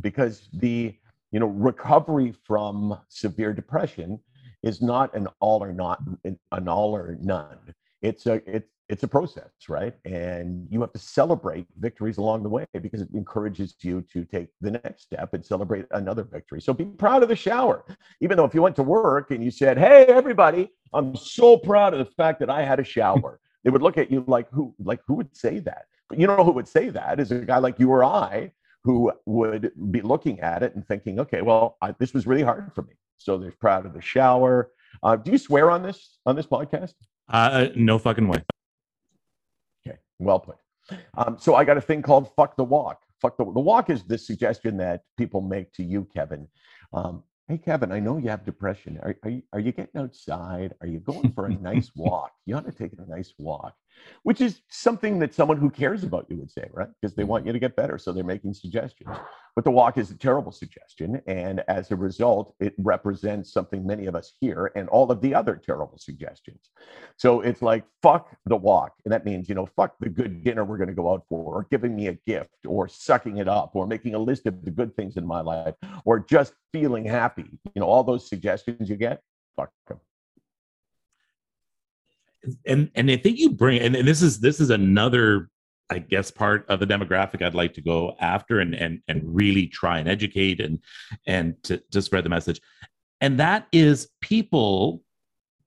because 0.00 0.48
the 0.52 0.96
you 1.32 1.40
know 1.40 1.48
recovery 1.48 2.32
from 2.44 2.98
severe 3.08 3.52
depression 3.52 4.18
is 4.62 4.80
not 4.80 5.14
an 5.14 5.28
all 5.40 5.62
or 5.62 5.72
not 5.72 6.00
an 6.24 6.68
all 6.68 6.96
or 6.96 7.16
none 7.20 7.58
it's 8.02 8.26
a 8.26 8.40
it's 8.46 8.70
it's 8.88 9.02
a 9.02 9.08
process 9.08 9.50
right 9.68 9.94
and 10.04 10.68
you 10.70 10.80
have 10.80 10.92
to 10.92 10.98
celebrate 10.98 11.66
victories 11.78 12.18
along 12.18 12.42
the 12.42 12.48
way 12.48 12.64
because 12.80 13.00
it 13.00 13.08
encourages 13.14 13.74
you 13.80 14.02
to 14.12 14.24
take 14.24 14.48
the 14.60 14.70
next 14.70 15.02
step 15.02 15.34
and 15.34 15.44
celebrate 15.44 15.86
another 15.92 16.22
victory 16.22 16.60
so 16.60 16.72
be 16.72 16.84
proud 16.84 17.22
of 17.22 17.28
the 17.28 17.36
shower 17.36 17.84
even 18.20 18.36
though 18.36 18.44
if 18.44 18.54
you 18.54 18.62
went 18.62 18.76
to 18.76 18.82
work 18.82 19.30
and 19.30 19.42
you 19.42 19.50
said 19.50 19.76
hey 19.76 20.04
everybody 20.04 20.70
i'm 20.92 21.16
so 21.16 21.56
proud 21.56 21.94
of 21.94 21.98
the 21.98 22.12
fact 22.12 22.38
that 22.38 22.50
i 22.50 22.62
had 22.62 22.78
a 22.78 22.84
shower 22.84 23.40
they 23.64 23.70
would 23.70 23.82
look 23.82 23.98
at 23.98 24.10
you 24.10 24.24
like 24.28 24.48
who 24.50 24.74
like 24.78 25.00
who 25.06 25.14
would 25.14 25.34
say 25.36 25.58
that 25.58 25.86
but 26.08 26.20
you 26.20 26.26
know 26.26 26.44
who 26.44 26.52
would 26.52 26.68
say 26.68 26.88
that 26.88 27.18
is 27.18 27.32
a 27.32 27.38
guy 27.38 27.58
like 27.58 27.78
you 27.78 27.90
or 27.90 28.04
i 28.04 28.50
who 28.86 29.12
would 29.26 29.72
be 29.90 30.00
looking 30.00 30.38
at 30.38 30.62
it 30.62 30.72
and 30.76 30.86
thinking, 30.86 31.18
okay, 31.18 31.42
well, 31.42 31.76
I, 31.82 31.92
this 31.98 32.14
was 32.14 32.24
really 32.24 32.44
hard 32.44 32.70
for 32.72 32.82
me. 32.82 32.92
So 33.18 33.36
they're 33.36 33.50
proud 33.50 33.84
of 33.84 33.92
the 33.92 34.00
shower. 34.00 34.70
Uh, 35.02 35.16
do 35.16 35.32
you 35.32 35.38
swear 35.38 35.72
on 35.72 35.82
this 35.82 36.18
on 36.24 36.36
this 36.36 36.46
podcast? 36.46 36.94
Uh, 37.28 37.68
no 37.74 37.98
fucking 37.98 38.28
way. 38.28 38.42
Okay, 39.86 39.98
well 40.18 40.40
put. 40.40 40.56
Um, 41.16 41.36
so 41.38 41.54
I 41.54 41.64
got 41.64 41.76
a 41.76 41.80
thing 41.80 42.02
called 42.02 42.32
"fuck 42.34 42.56
the 42.56 42.64
walk." 42.64 43.02
Fuck 43.20 43.36
the 43.36 43.44
the 43.44 43.60
walk 43.60 43.90
is 43.90 44.04
the 44.04 44.18
suggestion 44.18 44.76
that 44.78 45.02
people 45.16 45.40
make 45.40 45.72
to 45.74 45.82
you, 45.82 46.06
Kevin. 46.14 46.46
Um, 46.92 47.24
hey, 47.48 47.58
Kevin, 47.58 47.90
I 47.90 47.98
know 47.98 48.18
you 48.18 48.28
have 48.28 48.44
depression. 48.44 48.98
Are, 49.02 49.16
are, 49.24 49.30
you, 49.30 49.42
are 49.52 49.60
you 49.60 49.72
getting 49.72 50.00
outside? 50.00 50.74
Are 50.80 50.86
you 50.86 51.00
going 51.00 51.32
for 51.32 51.46
a 51.46 51.54
nice 51.60 51.90
walk? 51.96 52.32
You 52.44 52.56
ought 52.56 52.66
to 52.66 52.72
take 52.72 52.92
a 52.92 53.10
nice 53.10 53.34
walk 53.38 53.74
which 54.22 54.40
is 54.40 54.62
something 54.68 55.18
that 55.20 55.34
someone 55.34 55.56
who 55.56 55.70
cares 55.70 56.02
about 56.02 56.26
you 56.28 56.36
would 56.36 56.50
say, 56.50 56.68
right? 56.72 56.88
Because 57.00 57.14
they 57.14 57.22
mm-hmm. 57.22 57.30
want 57.30 57.46
you 57.46 57.52
to 57.52 57.58
get 57.58 57.76
better. 57.76 57.96
So 57.98 58.12
they're 58.12 58.24
making 58.24 58.54
suggestions. 58.54 59.16
But 59.54 59.64
the 59.64 59.70
walk 59.70 59.98
is 59.98 60.10
a 60.10 60.16
terrible 60.16 60.52
suggestion. 60.52 61.22
And 61.26 61.62
as 61.68 61.90
a 61.90 61.96
result, 61.96 62.54
it 62.60 62.74
represents 62.78 63.52
something 63.52 63.86
many 63.86 64.06
of 64.06 64.14
us 64.14 64.32
hear 64.40 64.72
and 64.74 64.88
all 64.88 65.10
of 65.10 65.20
the 65.20 65.34
other 65.34 65.56
terrible 65.56 65.98
suggestions. 65.98 66.70
So 67.16 67.40
it's 67.40 67.62
like, 67.62 67.84
fuck 68.02 68.36
the 68.46 68.56
walk. 68.56 68.94
And 69.04 69.12
that 69.12 69.24
means, 69.24 69.48
you 69.48 69.54
know, 69.54 69.66
fuck 69.66 69.94
the 70.00 70.08
good 70.08 70.42
dinner 70.42 70.64
we're 70.64 70.76
going 70.78 70.88
to 70.88 70.94
go 70.94 71.12
out 71.12 71.24
for, 71.28 71.54
or 71.54 71.66
giving 71.70 71.94
me 71.94 72.08
a 72.08 72.18
gift, 72.26 72.66
or 72.66 72.88
sucking 72.88 73.38
it 73.38 73.48
up, 73.48 73.74
or 73.74 73.86
making 73.86 74.14
a 74.14 74.18
list 74.18 74.46
of 74.46 74.64
the 74.64 74.70
good 74.70 74.94
things 74.96 75.16
in 75.16 75.26
my 75.26 75.40
life, 75.40 75.74
or 76.04 76.18
just 76.18 76.52
feeling 76.72 77.04
happy. 77.04 77.58
You 77.74 77.80
know, 77.80 77.86
all 77.86 78.04
those 78.04 78.28
suggestions 78.28 78.90
you 78.90 78.96
get, 78.96 79.22
fuck 79.56 79.70
them 79.86 80.00
and 82.66 82.90
and 82.94 83.10
I 83.10 83.16
think 83.16 83.38
you 83.38 83.50
bring 83.50 83.80
and, 83.80 83.96
and 83.96 84.06
this 84.06 84.22
is 84.22 84.40
this 84.40 84.60
is 84.60 84.70
another 84.70 85.50
I 85.88 85.98
guess 85.98 86.30
part 86.30 86.66
of 86.68 86.80
the 86.80 86.86
demographic 86.86 87.42
I'd 87.42 87.54
like 87.54 87.74
to 87.74 87.80
go 87.80 88.16
after 88.20 88.60
and 88.60 88.74
and 88.74 89.00
and 89.08 89.22
really 89.24 89.66
try 89.66 89.98
and 89.98 90.08
educate 90.08 90.60
and 90.60 90.78
and 91.26 91.62
to, 91.64 91.82
to 91.92 92.02
spread 92.02 92.24
the 92.24 92.30
message. 92.30 92.60
And 93.20 93.38
that 93.40 93.66
is 93.72 94.08
people 94.20 95.02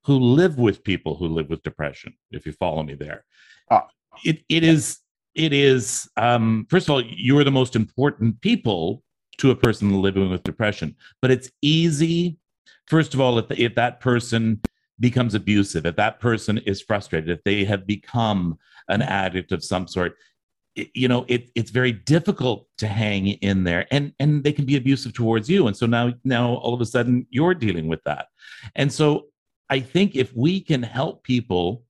who 0.05 0.17
live 0.17 0.57
with 0.57 0.83
people 0.83 1.15
who 1.15 1.27
live 1.27 1.49
with 1.49 1.63
depression, 1.63 2.13
if 2.31 2.45
you 2.45 2.51
follow 2.53 2.83
me 2.83 2.95
there. 2.95 3.25
Uh, 3.69 3.81
it 4.23 4.43
it 4.49 4.63
is 4.63 4.99
it 5.35 5.53
is 5.53 6.09
um 6.17 6.65
first 6.69 6.87
of 6.87 6.93
all, 6.93 7.01
you 7.01 7.37
are 7.37 7.43
the 7.43 7.51
most 7.51 7.75
important 7.75 8.41
people 8.41 9.03
to 9.37 9.51
a 9.51 9.55
person 9.55 10.01
living 10.01 10.29
with 10.29 10.43
depression. 10.43 10.95
But 11.21 11.31
it's 11.31 11.49
easy, 11.61 12.37
first 12.87 13.13
of 13.13 13.21
all, 13.21 13.39
if 13.39 13.45
if 13.51 13.75
that 13.75 13.99
person 13.99 14.61
becomes 14.99 15.35
abusive, 15.35 15.85
if 15.85 15.95
that 15.95 16.19
person 16.19 16.57
is 16.59 16.81
frustrated, 16.81 17.29
if 17.29 17.43
they 17.43 17.63
have 17.65 17.87
become 17.87 18.57
an 18.87 19.01
addict 19.01 19.51
of 19.51 19.63
some 19.63 19.87
sort, 19.87 20.15
it, 20.75 20.89
you 20.93 21.07
know, 21.07 21.25
it, 21.27 21.49
it's 21.55 21.71
very 21.71 21.91
difficult 21.91 22.67
to 22.77 22.87
hang 22.87 23.27
in 23.27 23.63
there, 23.63 23.87
and 23.91 24.13
and 24.19 24.43
they 24.43 24.51
can 24.51 24.65
be 24.65 24.75
abusive 24.75 25.13
towards 25.13 25.49
you, 25.49 25.67
and 25.67 25.75
so 25.75 25.85
now 25.85 26.13
now 26.23 26.55
all 26.55 26.73
of 26.73 26.81
a 26.81 26.85
sudden 26.85 27.25
you're 27.29 27.53
dealing 27.53 27.87
with 27.87 28.03
that, 28.03 28.27
and 28.75 28.91
so 28.91 29.27
I 29.69 29.79
think 29.79 30.15
if 30.15 30.35
we 30.35 30.61
can 30.61 30.83
help 30.83 31.23
people 31.23 31.83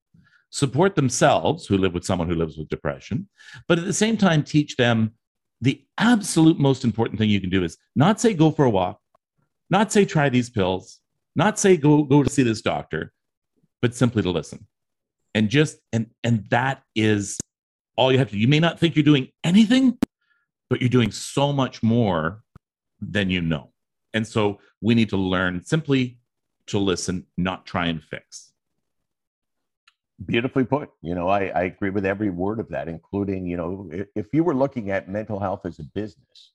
support 0.51 0.95
themselves 0.95 1.68
who 1.68 1.78
live 1.78 1.93
with 1.93 2.03
someone 2.03 2.28
who 2.28 2.36
lives 2.36 2.57
with 2.57 2.70
depression, 2.70 3.28
but 3.68 3.78
at 3.78 3.86
the 3.86 3.93
same 3.93 4.18
time 4.18 4.43
teach 4.43 4.76
them 4.76 5.14
the 5.62 5.84
absolute 5.97 6.60
most 6.60 6.84
important 6.84 7.20
thing 7.20 7.30
you 7.30 7.41
can 7.41 7.49
do 7.49 7.64
is 7.64 7.78
not 7.95 8.20
say 8.20 8.34
go 8.34 8.49
for 8.49 8.66
a 8.66 8.70
walk, 8.70 8.99
not 9.70 9.91
say 9.91 10.05
try 10.05 10.30
these 10.30 10.49
pills, 10.49 11.01
not 11.36 11.60
say 11.60 11.78
go 11.78 12.04
go 12.04 12.24
to 12.24 12.30
see 12.30 12.44
this 12.44 12.62
doctor, 12.62 13.14
but 13.82 13.96
simply 13.96 14.22
to 14.24 14.32
listen. 14.32 14.66
And 15.36 15.50
just 15.50 15.80
and 15.94 16.08
and 16.24 16.46
that 16.50 16.84
is 16.96 17.40
all 17.96 18.12
you 18.12 18.18
have 18.18 18.30
to 18.30 18.34
do. 18.34 18.40
You 18.40 18.48
may 18.48 18.60
not 18.60 18.80
think 18.80 18.96
you're 18.96 19.04
doing 19.04 19.30
anything, 19.44 19.98
but 20.70 20.82
you're 20.82 20.90
doing 20.90 21.12
so 21.12 21.52
much 21.52 21.84
more 21.84 22.44
than 23.02 23.30
you 23.30 23.42
know. 23.42 23.72
And 24.14 24.26
so 24.26 24.60
we 24.82 24.96
need 24.96 25.10
to 25.10 25.18
learn 25.18 25.64
simply 25.64 26.20
to 26.68 26.80
listen, 26.80 27.26
not 27.38 27.66
try 27.66 27.88
and 27.88 28.02
fix. 28.02 28.52
Beautifully 30.26 30.66
put. 30.66 30.90
You 31.02 31.16
know, 31.16 31.28
I, 31.28 31.48
I 31.48 31.64
agree 31.64 31.90
with 31.90 32.06
every 32.06 32.30
word 32.30 32.60
of 32.60 32.70
that, 32.70 32.88
including, 32.88 33.46
you 33.46 33.58
know, 33.58 33.90
if 34.16 34.28
you 34.34 34.44
were 34.44 34.56
looking 34.56 34.92
at 34.92 35.10
mental 35.10 35.40
health 35.40 35.66
as 35.66 35.80
a 35.80 35.84
business, 35.84 36.52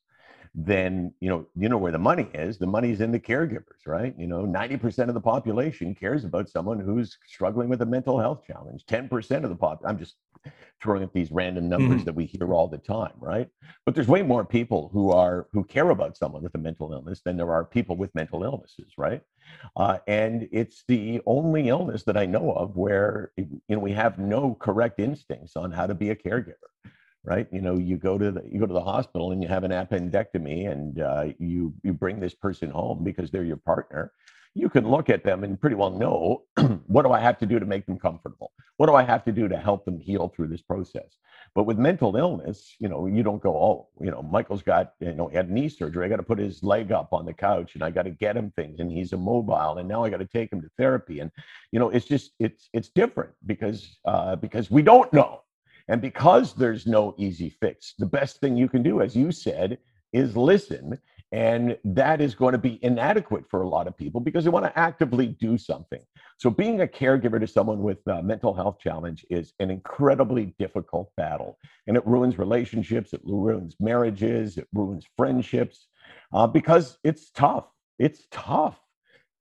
then 0.55 1.13
you 1.21 1.29
know 1.29 1.47
you 1.57 1.69
know 1.69 1.77
where 1.77 1.91
the 1.91 1.99
money 1.99 2.29
is 2.33 2.59
the 2.59 2.67
money 2.67 2.91
is 2.91 3.01
in 3.01 3.11
the 3.11 3.19
caregivers 3.19 3.87
right? 3.87 4.15
You 4.17 4.27
know 4.27 4.45
90% 4.45 5.09
of 5.09 5.15
the 5.15 5.21
population 5.21 5.95
cares 5.95 6.25
about 6.25 6.49
someone 6.49 6.79
who's 6.79 7.19
struggling 7.27 7.69
with 7.69 7.83
a 7.83 7.87
mental 7.87 8.21
health 8.21 8.43
challenge 8.47 8.85
10% 8.87 9.45
of 9.45 9.51
the 9.51 9.57
pop 9.57 9.83
i'm 9.85 9.99
just 9.99 10.15
throwing 10.83 11.03
up 11.03 11.13
these 11.13 11.33
random 11.33 11.69
numbers 11.69 11.99
mm-hmm. 11.99 12.05
that 12.05 12.15
we 12.15 12.27
hear 12.27 12.53
all 12.53 12.69
the 12.69 12.79
time 12.79 13.13
right? 13.19 13.49
But 13.87 13.95
there's 13.95 14.09
way 14.09 14.23
more 14.23 14.45
people 14.45 14.91
who 14.93 15.11
are 15.11 15.49
who 15.53 15.65
care 15.65 15.91
about 15.91 16.17
someone 16.17 16.43
with 16.43 16.55
a 16.55 16.59
mental 16.59 16.93
illness 16.93 17.23
than 17.25 17.37
there 17.37 17.53
are 17.53 17.65
people 17.65 17.97
with 17.97 18.15
mental 18.15 18.45
illnesses 18.45 18.93
right? 18.97 19.23
Uh, 19.77 19.99
and 20.07 20.49
it's 20.53 20.85
the 20.89 21.21
only 21.27 21.69
illness 21.69 22.05
that 22.05 22.17
i 22.17 22.27
know 22.27 22.53
of 22.53 22.77
where 22.77 23.33
you 23.37 23.61
know 23.69 23.79
we 23.79 23.93
have 23.93 24.19
no 24.19 24.55
correct 24.55 25.01
instincts 25.01 25.57
on 25.57 25.71
how 25.71 25.87
to 25.87 25.95
be 25.95 26.11
a 26.11 26.17
caregiver 26.17 26.71
right? 27.25 27.47
You 27.51 27.63
know, 27.63 27.79
you 27.79 27.97
go 27.97 28.19
to 28.19 28.31
the 28.31 28.43
you 28.51 28.61
go 28.61 28.67
to 28.67 28.73
the 28.73 28.85
hospital 28.85 29.33
and 29.33 29.43
you 29.43 29.49
have 29.49 29.65
an 29.65 29.71
appendectomy, 29.71 30.71
and 30.71 31.01
uh, 31.01 31.27
you 31.39 31.75
you 31.83 31.93
bring 31.93 32.21
this 32.21 32.35
person 32.35 32.71
home 32.71 33.03
because 33.03 33.31
they're 33.31 33.45
your 33.45 33.57
partner. 33.57 34.13
You 34.57 34.69
can 34.69 34.89
look 34.89 35.11
at 35.11 35.25
them 35.25 35.43
and 35.43 35.61
pretty 35.61 35.75
well 35.75 35.91
know 35.91 36.45
what 36.87 37.03
do 37.03 37.11
I 37.11 37.19
have 37.19 37.39
to 37.39 37.47
do 37.47 37.59
to 37.59 37.67
make 37.67 37.87
them 37.87 37.99
comfortable? 37.99 38.53
What 38.77 38.87
do 38.87 38.95
I 38.95 39.03
have 39.03 39.25
to 39.25 39.33
do 39.33 39.49
to 39.49 39.57
help 39.57 39.85
them 39.85 39.99
heal 39.99 40.29
through 40.29 40.49
this 40.49 40.63
process? 40.63 41.17
But 41.55 41.65
with 41.65 41.79
mental 41.79 42.17
illness, 42.17 42.75
you 42.79 42.89
know, 42.89 43.07
you 43.07 43.23
don't 43.23 43.43
go, 43.43 43.51
oh, 43.57 43.89
you 44.01 44.11
know, 44.11 44.23
Michael's 44.23 44.63
got, 44.63 44.95
you 45.01 45.15
know, 45.15 45.29
he 45.29 45.37
had 45.37 45.51
knee 45.51 45.69
surgery. 45.69 46.05
I 46.05 46.09
got 46.09 46.17
to 46.17 46.23
put 46.25 46.39
his 46.39 46.63
leg 46.63 46.91
up 46.91 47.13
on 47.13 47.27
the 47.27 47.33
couch 47.33 47.75
and 47.75 47.83
I 47.83 47.91
got 47.91 48.03
to 48.03 48.11
get 48.11 48.37
him 48.37 48.53
things 48.57 48.81
and 48.81 48.91
he's 48.91 49.13
immobile 49.13 49.79
and 49.79 49.89
now 49.89 50.05
I 50.05 50.11
got 50.11 50.19
to 50.19 50.27
take 50.27 50.53
him 50.53 50.61
to 50.63 50.71
therapy. 50.79 51.21
And, 51.21 51.31
you 51.71 51.79
know, 51.79 51.91
it's 51.91 52.07
just, 52.07 52.33
it's, 52.41 52.69
it's 52.73 52.89
different 52.89 53.31
because, 53.47 53.99
uh, 54.05 54.37
because 54.37 54.71
we 54.71 54.83
don't 54.83 55.13
know 55.13 55.44
and 55.89 56.01
because 56.01 56.55
there's 56.55 56.87
no 56.87 57.15
easy 57.19 57.51
fix, 57.51 57.95
the 57.99 58.07
best 58.07 58.41
thing 58.41 58.57
you 58.57 58.69
can 58.69 58.83
do, 58.83 59.01
as 59.01 59.15
you 59.15 59.33
said, 59.33 59.79
is 60.13 60.37
listen. 60.37 60.99
And 61.33 61.77
that 61.85 62.21
is 62.21 62.35
going 62.35 62.53
to 62.53 62.59
be 62.59 62.79
inadequate 62.85 63.45
for 63.51 63.63
a 63.63 63.69
lot 63.69 63.89
of 63.89 63.97
people 63.97 64.21
because 64.21 64.45
they 64.45 64.51
want 64.51 64.67
to 64.67 64.79
actively 64.79 65.27
do 65.27 65.59
something. 65.59 66.01
So, 66.37 66.49
being 66.49 66.83
a 66.83 66.87
caregiver 66.87 67.41
to 67.41 67.47
someone 67.47 67.83
with 67.83 68.07
a 68.07 68.23
mental 68.23 68.55
health 68.55 68.79
challenge 68.79 69.27
is 69.31 69.53
an 69.59 69.71
incredibly 69.71 70.55
difficult 70.59 71.11
battle. 71.17 71.59
And 71.89 71.97
it 71.97 72.07
ruins 72.07 72.39
relationships, 72.39 73.13
it 73.13 73.21
ruins 73.25 73.75
marriages, 73.81 74.59
it 74.59 74.69
ruins 74.73 75.07
friendships 75.17 75.89
uh, 76.33 76.47
because 76.47 76.99
it's 77.03 77.31
tough. 77.31 77.67
It's 77.99 78.27
tough 78.31 78.79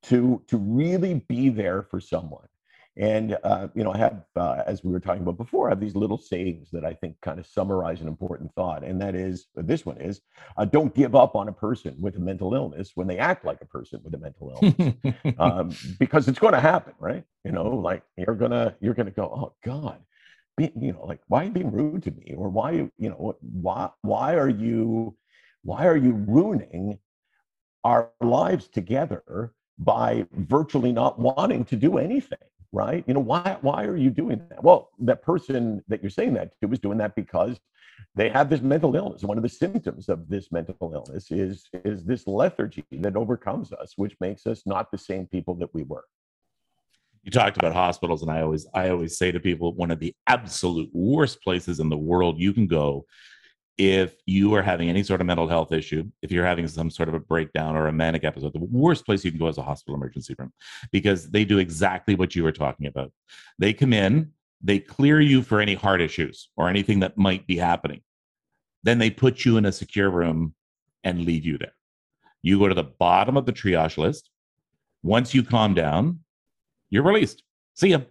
to, 0.04 0.42
to 0.48 0.58
really 0.58 1.26
be 1.28 1.50
there 1.50 1.84
for 1.84 2.00
someone. 2.00 2.48
And 2.96 3.38
uh, 3.44 3.70
you 3.74 3.84
know, 3.84 3.92
I 3.92 3.98
have, 3.98 4.24
uh, 4.36 4.62
as 4.68 4.84
we 4.84 4.92
were 4.92 5.00
talking 5.00 5.24
about 5.24 5.38
before, 5.38 5.68
I 5.68 5.72
have 5.72 5.80
these 5.80 5.96
little 5.96 6.18
sayings 6.18 6.70
that 6.72 6.86
I 6.86 6.94
think 6.94 7.16
kind 7.22 7.40
of 7.40 7.48
summarize 7.48 8.02
an 8.02 8.08
important 8.08 8.54
thought, 8.54 8.84
and 8.84 9.02
that 9.02 9.16
is, 9.16 9.48
this 9.56 9.84
one 9.84 9.98
is, 9.98 10.22
uh, 10.58 10.66
don't 10.66 10.94
give 10.94 11.16
up 11.16 11.36
on 11.36 11.48
a 11.48 11.54
person 11.54 11.96
with 12.00 12.18
a 12.18 12.20
mental 12.20 12.54
illness 12.54 12.92
when 12.94 13.08
they 13.08 13.18
act 13.18 13.46
like 13.46 13.62
a 13.62 13.66
person 13.66 14.00
with 14.04 14.14
a 14.14 14.20
mental 14.20 14.52
illness, 14.52 14.94
um, 15.40 15.76
because 16.00 16.28
it's 16.28 16.38
going 16.38 16.54
to 16.54 16.60
happen, 16.60 16.94
right? 17.00 17.24
You 17.44 17.52
know, 17.52 17.68
like 17.68 18.04
you're 18.16 18.36
gonna 18.36 18.76
you're 18.80 18.94
gonna 18.94 19.12
go, 19.12 19.24
oh 19.24 19.54
God, 19.66 20.00
be, 20.56 20.72
you 20.80 20.94
know, 20.94 21.04
like 21.06 21.20
why 21.28 21.42
are 21.42 21.46
you 21.46 21.52
being 21.52 21.72
rude 21.72 22.04
to 22.04 22.12
me, 22.12 22.36
or 22.38 22.50
why 22.50 22.74
you 22.74 23.10
know 23.10 23.36
why 23.42 23.90
why 24.04 24.36
are 24.36 24.50
you 24.50 25.18
why 25.64 25.88
are 25.88 25.98
you 25.98 26.14
ruining 26.28 27.00
our 27.84 28.12
lives 28.22 28.68
together 28.68 29.54
by 29.80 30.26
virtually 30.34 30.92
not 30.92 31.18
wanting 31.18 31.66
to 31.66 31.76
do 31.76 31.98
anything 31.98 32.38
right? 32.74 33.04
You 33.08 33.14
know 33.14 33.22
why 33.22 33.58
why 33.62 33.86
are 33.86 33.96
you 33.96 34.10
doing 34.10 34.42
that? 34.50 34.62
Well 34.62 34.90
that 35.00 35.22
person 35.22 35.82
that 35.88 36.04
you're 36.04 36.10
saying 36.10 36.34
that 36.34 36.60
to 36.62 36.72
is 36.72 36.80
doing 36.80 36.98
that 36.98 37.16
because 37.16 37.60
they 38.16 38.28
have 38.30 38.50
this 38.50 38.62
mental 38.62 38.96
illness. 38.96 39.24
One 39.24 39.38
of 39.38 39.44
the 39.44 39.50
symptoms 39.50 40.10
of 40.10 40.28
this 40.28 40.52
mental 40.52 40.92
illness 40.94 41.32
is 41.32 41.70
is 41.86 42.04
this 42.04 42.28
lethargy 42.28 42.84
that 42.92 43.16
overcomes 43.16 43.72
us 43.72 43.94
which 43.96 44.18
makes 44.20 44.46
us 44.46 44.64
not 44.66 44.92
the 44.92 44.98
same 44.98 45.28
people 45.28 45.56
that 45.56 45.74
we 45.74 45.84
were. 45.84 46.04
You 47.22 47.32
talked 47.32 47.56
about 47.56 47.74
hospitals 47.74 48.22
and 48.22 48.30
i 48.30 48.42
always 48.42 48.68
i 48.74 48.90
always 48.90 49.18
say 49.18 49.32
to 49.32 49.40
people 49.40 49.74
one 49.76 49.92
of 49.92 50.00
the 50.00 50.14
absolute 50.28 50.90
worst 50.92 51.42
places 51.42 51.80
in 51.80 51.90
the 51.90 51.98
world 51.98 52.38
you 52.38 52.52
can 52.52 52.68
go 52.68 53.06
if 53.78 54.16
you 54.26 54.54
are 54.54 54.62
having 54.62 54.90
any 54.90 55.02
sort 55.04 55.20
of 55.20 55.28
mental 55.28 55.48
health 55.48 55.72
issue, 55.72 56.04
if 56.22 56.32
you're 56.32 56.46
having 56.46 56.68
some 56.68 56.92
sort 56.92 57.10
of 57.10 57.16
a 57.16 57.20
breakdown 57.20 57.76
or 57.76 57.88
a 57.88 57.92
manic 57.94 58.24
episode, 58.24 58.54
the 58.54 58.60
worst 58.60 59.06
place 59.06 59.26
you 59.26 59.32
can 59.32 59.40
go 59.40 59.48
is 59.48 59.58
a 59.58 59.64
hospital 59.64 59.96
emergency 59.96 60.36
room 60.38 60.54
because 60.92 61.30
they 61.32 61.44
do 61.44 61.58
exactly 61.58 62.16
what 62.16 62.36
you 62.36 62.44
were 62.44 62.52
talking 62.52 62.86
about. 62.86 63.12
They 63.58 63.74
come 63.74 63.94
in, 63.94 64.32
they 64.62 64.80
clear 64.80 65.20
you 65.20 65.42
for 65.42 65.60
any 65.60 65.74
heart 65.74 66.02
issues 66.02 66.50
or 66.56 66.70
anything 66.70 67.00
that 67.00 67.18
might 67.18 67.48
be 67.48 67.58
happening. 67.58 68.02
Then 68.84 69.00
they 69.00 69.10
put 69.10 69.44
you 69.44 69.58
in 69.58 69.66
a 69.66 69.72
secure 69.72 70.10
room 70.10 70.54
and 71.04 71.26
leave 71.26 71.46
you 71.46 71.58
there. 71.58 71.74
You 72.44 72.60
go 72.60 72.68
to 72.68 72.76
the 72.76 72.84
bottom 72.84 73.38
of 73.38 73.46
the 73.46 73.54
triage 73.54 73.98
list. 73.98 74.30
Once 75.02 75.34
you 75.34 75.44
calm 75.44 75.74
down, 75.74 76.20
you're 76.90 77.04
released. 77.04 77.44
See 77.74 77.90
ya. 77.90 78.02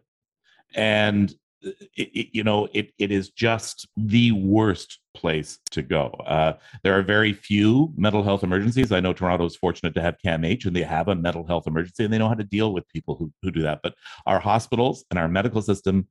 And 0.74 1.30
uh, 1.64 1.70
it, 1.94 2.08
it, 2.14 2.28
you 2.32 2.42
know, 2.42 2.68
it, 2.72 2.92
it 2.98 3.12
is 3.12 3.30
just 3.30 3.86
the 3.96 4.32
worst 4.32 4.98
place 5.14 5.58
to 5.70 5.82
go. 5.82 6.06
Uh, 6.26 6.54
there 6.82 6.98
are 6.98 7.02
very 7.02 7.32
few 7.32 7.92
mental 7.96 8.22
health 8.22 8.42
emergencies. 8.42 8.92
I 8.92 9.00
know 9.00 9.12
Toronto 9.12 9.44
is 9.44 9.56
fortunate 9.56 9.94
to 9.94 10.02
have 10.02 10.16
CAMH 10.24 10.66
and 10.66 10.74
they 10.74 10.82
have 10.82 11.08
a 11.08 11.14
mental 11.14 11.46
health 11.46 11.66
emergency 11.66 12.04
and 12.04 12.12
they 12.12 12.18
know 12.18 12.28
how 12.28 12.34
to 12.34 12.44
deal 12.44 12.72
with 12.72 12.88
people 12.88 13.16
who, 13.16 13.32
who 13.42 13.50
do 13.50 13.62
that. 13.62 13.80
But 13.82 13.94
our 14.26 14.40
hospitals 14.40 15.04
and 15.10 15.18
our 15.18 15.28
medical 15.28 15.62
system, 15.62 16.08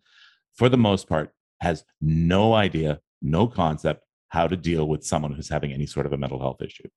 for 0.56 0.70
the 0.70 0.78
most 0.78 1.08
part, 1.08 1.32
has 1.62 1.84
no 2.02 2.54
idea, 2.54 3.00
no 3.22 3.48
concept 3.48 4.06
how 4.30 4.48
to 4.48 4.56
deal 4.56 4.88
with 4.88 5.04
someone 5.04 5.34
who's 5.34 5.50
having 5.50 5.74
any 5.74 5.86
sort 5.86 6.06
of 6.06 6.14
a 6.14 6.18
mental 6.18 6.40
health 6.40 6.62
issue. 6.62 6.88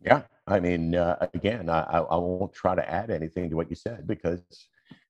Yeah. 0.00 0.22
I 0.46 0.60
mean, 0.60 0.94
uh, 0.94 1.26
again, 1.34 1.68
I, 1.68 1.80
I 1.82 2.16
won't 2.16 2.52
try 2.52 2.74
to 2.74 2.88
add 2.88 3.10
anything 3.10 3.50
to 3.50 3.56
what 3.56 3.68
you 3.68 3.76
said 3.76 4.06
because 4.06 4.40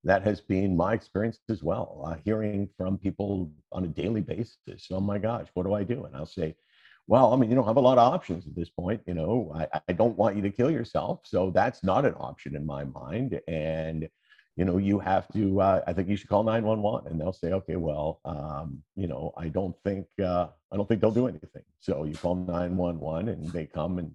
that 0.07 0.22
has 0.22 0.40
been 0.40 0.76
my 0.76 0.94
experience 0.94 1.40
as 1.50 1.64
well. 1.64 2.04
Uh, 2.07 2.16
hearing 2.24 2.68
from 2.76 2.96
people 2.96 3.50
on 3.72 3.84
a 3.84 3.88
daily 3.88 4.20
basis, 4.20 4.86
oh 4.92 5.00
my 5.00 5.18
gosh, 5.18 5.48
what 5.54 5.66
do 5.66 5.74
I 5.74 5.82
do? 5.82 6.04
And 6.04 6.14
I'll 6.14 6.26
say, 6.26 6.54
well, 7.09 7.32
I 7.32 7.36
mean, 7.36 7.50
you 7.50 7.57
don't 7.57 7.66
have 7.66 7.76
a 7.76 7.80
lot 7.80 7.98
of 7.98 8.12
options 8.12 8.46
at 8.46 8.54
this 8.54 8.70
point. 8.70 9.00
You 9.07 9.14
know, 9.14 9.52
I, 9.54 9.80
I 9.88 9.92
don't 9.92 10.16
want 10.16 10.36
you 10.36 10.42
to 10.42 10.50
kill 10.50 10.70
yourself. 10.70 11.20
So 11.24 11.50
that's 11.50 11.82
not 11.82 12.04
an 12.04 12.14
option 12.18 12.54
in 12.54 12.64
my 12.64 12.84
mind. 12.84 13.40
And, 13.48 14.09
you 14.57 14.64
know, 14.64 14.78
you 14.78 15.00
have 15.00 15.26
to, 15.32 15.61
uh, 15.61 15.82
I 15.88 15.92
think 15.92 16.09
you 16.09 16.16
should 16.16 16.28
call 16.28 16.44
911 16.44 17.11
and 17.11 17.20
they'll 17.20 17.32
say, 17.32 17.52
okay, 17.52 17.76
well, 17.76 18.20
um, 18.24 18.82
you 18.94 19.09
know, 19.09 19.32
I 19.36 19.48
don't 19.48 19.76
think, 19.84 20.07
uh, 20.22 20.48
I 20.72 20.76
don't 20.76 20.88
think 20.88 21.00
they'll 21.00 21.11
do 21.11 21.26
anything. 21.26 21.62
So 21.80 22.04
you 22.04 22.14
call 22.14 22.36
911 22.36 23.28
and 23.28 23.52
they 23.52 23.66
come 23.66 23.98
and 23.98 24.14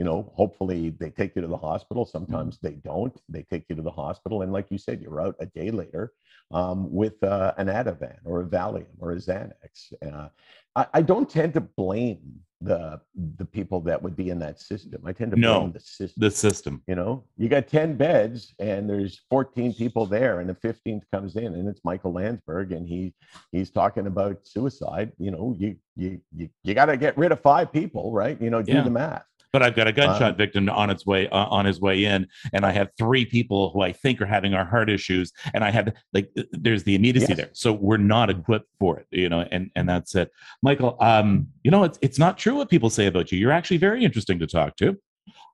you 0.00 0.04
know, 0.04 0.32
hopefully 0.34 0.94
they 0.98 1.10
take 1.10 1.36
you 1.36 1.42
to 1.42 1.46
the 1.46 1.58
hospital. 1.58 2.06
Sometimes 2.06 2.58
they 2.62 2.70
don't. 2.70 3.14
They 3.28 3.42
take 3.42 3.66
you 3.68 3.76
to 3.76 3.82
the 3.82 3.90
hospital, 3.90 4.40
and 4.40 4.50
like 4.50 4.68
you 4.70 4.78
said, 4.78 5.02
you're 5.02 5.20
out 5.20 5.36
a 5.40 5.44
day 5.44 5.70
later 5.70 6.14
um, 6.52 6.90
with 6.90 7.22
uh, 7.22 7.52
an 7.58 7.66
Ativan 7.66 8.16
or 8.24 8.40
a 8.40 8.46
Valium 8.46 8.86
or 8.98 9.12
a 9.12 9.16
Xanax. 9.16 9.92
Uh, 10.00 10.28
I, 10.74 10.86
I, 10.94 11.02
don't 11.02 11.28
tend 11.28 11.52
to 11.52 11.60
blame 11.60 12.40
the 12.62 12.98
the 13.36 13.44
people 13.44 13.82
that 13.82 14.02
would 14.02 14.16
be 14.16 14.30
in 14.30 14.38
that 14.38 14.58
system. 14.58 15.02
I 15.04 15.12
tend 15.12 15.32
to 15.32 15.38
no, 15.38 15.60
blame 15.60 15.72
the 15.72 15.80
system. 15.80 16.18
The 16.18 16.30
system. 16.30 16.82
You 16.86 16.94
know, 16.94 17.24
you 17.36 17.50
got 17.50 17.68
ten 17.68 17.94
beds 17.94 18.54
and 18.58 18.88
there's 18.88 19.20
14 19.28 19.74
people 19.74 20.06
there, 20.06 20.40
and 20.40 20.48
the 20.48 20.54
15th 20.54 21.02
comes 21.12 21.36
in, 21.36 21.52
and 21.56 21.68
it's 21.68 21.84
Michael 21.84 22.14
Landsberg, 22.14 22.72
and 22.72 22.88
he 22.88 23.12
he's 23.52 23.70
talking 23.70 24.06
about 24.06 24.46
suicide. 24.46 25.12
You 25.18 25.30
know, 25.30 25.54
you 25.58 25.76
you 25.94 26.22
you, 26.34 26.48
you 26.64 26.72
got 26.72 26.86
to 26.86 26.96
get 26.96 27.18
rid 27.18 27.32
of 27.32 27.40
five 27.42 27.70
people, 27.70 28.12
right? 28.12 28.40
You 28.40 28.48
know, 28.48 28.62
do 28.62 28.72
yeah. 28.72 28.82
the 28.82 28.88
math 28.88 29.26
but 29.52 29.62
I've 29.62 29.74
got 29.74 29.86
a 29.86 29.92
gunshot 29.92 30.36
victim 30.36 30.68
on 30.68 30.90
its 30.90 31.06
way 31.06 31.28
uh, 31.28 31.46
on 31.46 31.64
his 31.64 31.80
way 31.80 32.04
in, 32.04 32.26
and 32.52 32.64
I 32.64 32.72
have 32.72 32.90
three 32.98 33.24
people 33.24 33.70
who 33.70 33.80
I 33.80 33.92
think 33.92 34.20
are 34.20 34.26
having 34.26 34.54
our 34.54 34.64
heart 34.64 34.90
issues, 34.90 35.32
and 35.54 35.64
I 35.64 35.70
have 35.70 35.92
like 36.12 36.30
there's 36.52 36.84
the 36.84 36.94
immediacy 36.94 37.26
yes. 37.30 37.36
there, 37.36 37.50
so 37.52 37.72
we're 37.72 37.96
not 37.96 38.30
equipped 38.30 38.68
for 38.78 38.98
it, 38.98 39.06
you 39.10 39.28
know, 39.28 39.46
and 39.50 39.70
and 39.74 39.88
that's 39.88 40.14
it. 40.14 40.30
Michael, 40.62 40.96
um, 41.00 41.48
you 41.64 41.70
know, 41.70 41.84
it's 41.84 41.98
it's 42.02 42.18
not 42.18 42.38
true 42.38 42.56
what 42.56 42.68
people 42.68 42.90
say 42.90 43.06
about 43.06 43.32
you. 43.32 43.38
You're 43.38 43.52
actually 43.52 43.78
very 43.78 44.04
interesting 44.04 44.38
to 44.38 44.46
talk 44.46 44.76
to. 44.76 44.96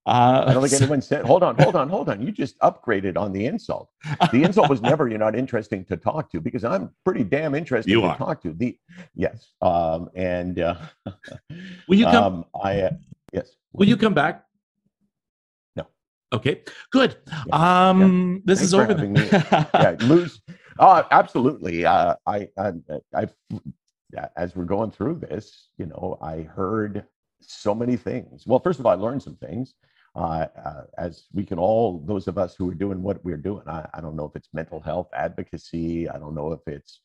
Uh, 0.07 0.44
I 0.47 0.55
don't 0.55 0.62
think 0.68 0.80
anyone 0.80 1.03
said, 1.03 1.24
hold 1.24 1.42
on, 1.42 1.57
hold 1.59 1.74
on, 1.74 1.88
hold 1.88 2.09
on. 2.09 2.22
You 2.22 2.30
just 2.30 2.57
upgraded 2.61 3.16
on 3.16 3.32
the 3.32 3.44
insult. 3.44 3.90
The 4.30 4.44
insult 4.44 4.70
was 4.70 4.80
never, 4.80 5.09
you're 5.09 5.18
not 5.18 5.34
interesting 5.34 5.84
to 5.86 5.97
talk 5.97 6.30
to 6.30 6.40
because 6.40 6.62
I'm 6.62 6.90
pretty 7.05 7.24
damn 7.24 7.57
interesting 7.57 7.90
you 7.90 8.03
to 8.03 8.07
are. 8.09 8.16
talk 8.16 8.40
to. 8.42 8.53
The 8.53 8.78
Yes. 9.16 9.51
Um, 9.61 10.09
and 10.14 10.61
uh, 10.61 10.76
will 11.88 11.97
you 11.97 12.05
come? 12.05 12.24
Um, 12.24 12.44
I, 12.62 12.82
uh, 12.82 12.90
yes. 13.37 13.57
Will 13.72 13.87
you 13.87 13.97
come 13.97 14.14
back? 14.14 14.45
No. 15.76 15.87
Okay, 16.32 16.62
good. 16.91 17.16
Yeah. 17.47 17.89
Um, 17.91 18.01
yeah. 18.01 18.41
this 18.45 18.59
Thanks 18.59 18.68
is 18.68 18.74
over. 18.74 18.95
The- 18.95 19.66
yeah, 19.74 19.97
lose. 20.07 20.41
Uh, 20.78 21.03
absolutely. 21.11 21.84
Uh, 21.84 22.14
I, 22.26 22.49
I, 22.59 22.72
I, 23.14 23.26
as 24.37 24.57
we're 24.57 24.64
going 24.64 24.91
through 24.91 25.16
this, 25.16 25.68
you 25.78 25.87
know, 25.87 26.18
I 26.20 26.43
heard 26.43 27.05
so 27.41 27.74
many 27.74 27.97
things. 27.97 28.47
Well, 28.47 28.59
first 28.59 28.80
of 28.80 28.87
all, 28.87 28.93
I 28.93 28.97
learned 28.97 29.22
some 29.22 29.37
things. 29.37 29.74
Uh, 30.17 30.47
uh, 30.64 30.83
as 30.97 31.25
we 31.35 31.45
can 31.45 31.59
all, 31.59 32.03
those 32.07 32.27
of 32.27 32.39
us 32.39 32.55
who 32.55 32.71
are 32.71 32.75
doing 32.75 33.03
what 33.03 33.23
we're 33.23 33.37
doing, 33.37 33.62
I, 33.69 33.87
I, 33.93 34.01
don't 34.01 34.17
know 34.17 34.25
if 34.25 34.35
it's 34.35 34.49
mental 34.55 34.81
health 34.81 35.09
advocacy. 35.12 36.09
I 36.09 36.19
don't 36.19 36.35
know 36.35 36.53
if 36.53 36.61
it's, 36.67 37.01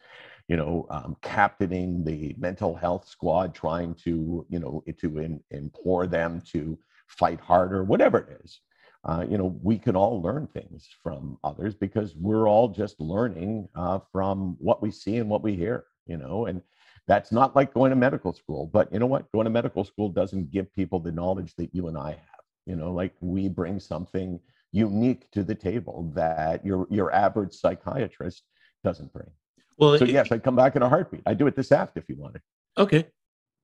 you 0.48 0.56
know, 0.56 0.88
um, 0.90 1.18
captaining 1.22 2.06
the 2.06 2.34
mental 2.40 2.74
health 2.74 3.06
squad, 3.06 3.54
trying 3.54 3.96
to, 4.06 4.46
you 4.48 4.60
know, 4.60 4.82
to 5.00 5.18
in, 5.18 5.42
implore 5.52 6.08
them 6.08 6.42
to 6.54 6.80
fight 7.08 7.42
harder, 7.42 7.84
whatever 7.84 8.20
it 8.20 8.42
is. 8.46 8.62
Uh, 9.04 9.26
you 9.28 9.38
know, 9.38 9.60
we 9.62 9.78
can 9.78 9.98
all 9.98 10.22
learn 10.22 10.48
things 10.48 10.88
from 11.04 11.38
others 11.44 11.76
because 11.76 12.16
we're 12.16 12.48
all 12.48 12.70
just 12.70 12.98
learning 13.02 13.68
uh, 13.76 14.00
from 14.14 14.56
what 14.60 14.82
we 14.82 14.90
see 14.90 15.18
and 15.18 15.30
what 15.30 15.44
we 15.44 15.54
hear, 15.54 15.84
you 16.06 16.16
know, 16.16 16.46
and 16.46 16.62
that's 17.08 17.32
not 17.32 17.56
like 17.58 17.74
going 17.74 17.90
to 17.90 17.96
medical 17.96 18.32
school. 18.32 18.70
But 18.72 18.94
you 18.94 19.00
know 19.00 19.06
what? 19.06 19.30
Going 19.34 19.46
to 19.46 19.50
medical 19.50 19.84
school 19.84 20.08
doesn't 20.08 20.52
give 20.52 20.74
people 20.74 21.00
the 21.00 21.12
knowledge 21.12 21.56
that 21.56 21.74
you 21.76 21.88
and 21.88 21.98
I 21.98 22.12
have 22.12 22.31
you 22.66 22.76
know 22.76 22.92
like 22.92 23.14
we 23.22 23.48
bring 23.48 23.80
something 23.80 24.40
unique 24.72 25.30
to 25.32 25.44
the 25.44 25.56
table 25.56 26.12
that 26.16 26.66
your 26.66 26.88
your 26.90 27.14
average 27.14 27.54
psychiatrist 27.54 28.44
doesn't 28.84 29.12
bring. 29.14 29.30
Well 29.78 29.98
so 29.98 30.06
it, 30.06 30.12
yes 30.12 30.32
i 30.32 30.38
come 30.38 30.56
back 30.56 30.76
in 30.76 30.82
a 30.82 30.90
heartbeat. 30.90 31.22
I 31.26 31.34
do 31.34 31.48
it 31.48 31.56
this 31.56 31.72
aft 31.72 31.98
if 31.98 32.08
you 32.08 32.16
want 32.16 32.36
it. 32.36 32.42
Okay. 32.78 33.08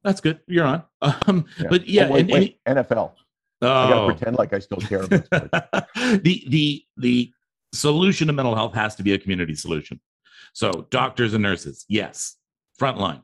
That's 0.04 0.22
good. 0.22 0.39
You're 0.48 0.66
on. 0.66 0.84
Um 1.28 1.45
yeah. 1.60 1.68
but 1.70 1.88
yeah 1.88 2.08
oh, 2.08 2.14
wait, 2.14 2.20
and, 2.22 2.32
wait, 2.32 2.60
and, 2.66 2.78
nfl 2.80 3.12
oh. 3.62 3.68
i 3.68 3.89
gotta 3.89 4.14
pretend 4.14 4.38
like 4.38 4.54
i 4.54 4.60
still 4.60 4.80
care 4.80 5.04
about 5.04 5.30
the 6.24 6.43
the 6.50 6.84
the 6.98 7.32
solution 7.74 8.28
to 8.28 8.34
mental 8.34 8.56
health 8.56 8.74
has 8.74 8.95
to 8.95 9.04
be 9.04 9.14
a 9.14 9.18
community 9.18 9.56
solution. 9.56 10.00
So 10.54 10.88
doctors 10.89 11.34
and 11.34 11.43
nurses 11.43 11.86
yes. 11.88 12.36
Frontline 12.80 13.22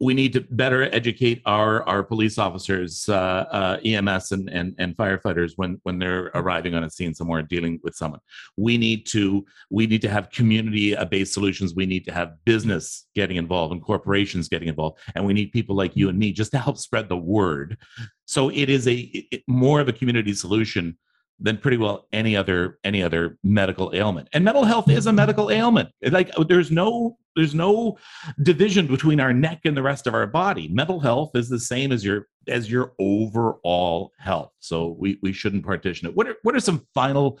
we 0.00 0.12
need 0.14 0.32
to 0.32 0.40
better 0.50 0.82
educate 0.94 1.40
our 1.46 1.82
our 1.88 2.02
police 2.02 2.38
officers, 2.38 3.08
uh, 3.08 3.44
uh, 3.50 3.78
EMS 3.84 4.32
and, 4.32 4.48
and 4.50 4.74
and 4.78 4.96
firefighters 4.96 5.52
when 5.56 5.80
when 5.84 5.98
they're 5.98 6.30
arriving 6.34 6.74
on 6.74 6.84
a 6.84 6.90
scene 6.90 7.14
somewhere 7.14 7.42
dealing 7.42 7.78
with 7.82 7.94
someone. 7.94 8.20
We 8.56 8.76
need 8.76 9.06
to 9.06 9.44
we 9.70 9.86
need 9.86 10.02
to 10.02 10.08
have 10.08 10.30
community 10.30 10.96
based 11.10 11.32
solutions. 11.32 11.74
We 11.74 11.86
need 11.86 12.04
to 12.06 12.12
have 12.12 12.32
business 12.44 13.06
getting 13.14 13.36
involved 13.36 13.72
and 13.72 13.82
corporations 13.82 14.48
getting 14.48 14.68
involved, 14.68 14.98
and 15.14 15.24
we 15.24 15.32
need 15.32 15.52
people 15.52 15.76
like 15.76 15.96
you 15.96 16.08
and 16.08 16.18
me 16.18 16.32
just 16.32 16.50
to 16.52 16.58
help 16.58 16.78
spread 16.78 17.08
the 17.08 17.16
word. 17.16 17.78
So 18.26 18.50
it 18.50 18.68
is 18.68 18.88
a 18.88 18.96
it, 18.96 19.42
more 19.46 19.80
of 19.80 19.88
a 19.88 19.92
community 19.92 20.34
solution 20.34 20.98
than 21.40 21.56
pretty 21.56 21.76
well 21.76 22.06
any 22.12 22.36
other 22.36 22.78
any 22.84 23.02
other 23.02 23.38
medical 23.44 23.92
ailment. 23.94 24.28
And 24.32 24.44
mental 24.44 24.64
health 24.64 24.88
is 24.90 25.06
a 25.06 25.12
medical 25.12 25.50
ailment. 25.50 25.90
Like 26.02 26.30
uh, 26.36 26.44
there's 26.44 26.70
no 26.70 27.16
there's 27.36 27.54
no 27.54 27.98
division 28.42 28.86
between 28.86 29.20
our 29.20 29.32
neck 29.32 29.60
and 29.64 29.76
the 29.76 29.82
rest 29.82 30.06
of 30.06 30.14
our 30.14 30.26
body. 30.26 30.68
Mental 30.68 30.98
health 30.98 31.30
is 31.34 31.48
the 31.48 31.60
same 31.60 31.92
as 31.92 32.04
your 32.04 32.26
as 32.48 32.70
your 32.70 32.92
overall 32.98 34.12
health. 34.18 34.52
So 34.58 34.96
we 34.98 35.18
we 35.22 35.32
shouldn't 35.32 35.64
partition 35.64 36.08
it. 36.08 36.16
What 36.16 36.28
are 36.28 36.36
what 36.42 36.54
are 36.54 36.60
some 36.60 36.86
final 36.94 37.38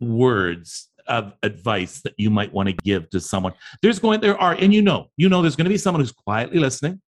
words 0.00 0.88
of 1.06 1.32
advice 1.42 2.02
that 2.02 2.12
you 2.18 2.28
might 2.28 2.52
want 2.52 2.68
to 2.68 2.74
give 2.84 3.08
to 3.10 3.20
someone? 3.20 3.54
There's 3.80 3.98
going 3.98 4.20
there 4.20 4.38
are 4.38 4.52
and 4.52 4.74
you 4.74 4.82
know 4.82 5.10
you 5.16 5.28
know 5.28 5.40
there's 5.40 5.56
going 5.56 5.64
to 5.64 5.70
be 5.70 5.78
someone 5.78 6.00
who's 6.00 6.12
quietly 6.12 6.58
listening 6.58 7.00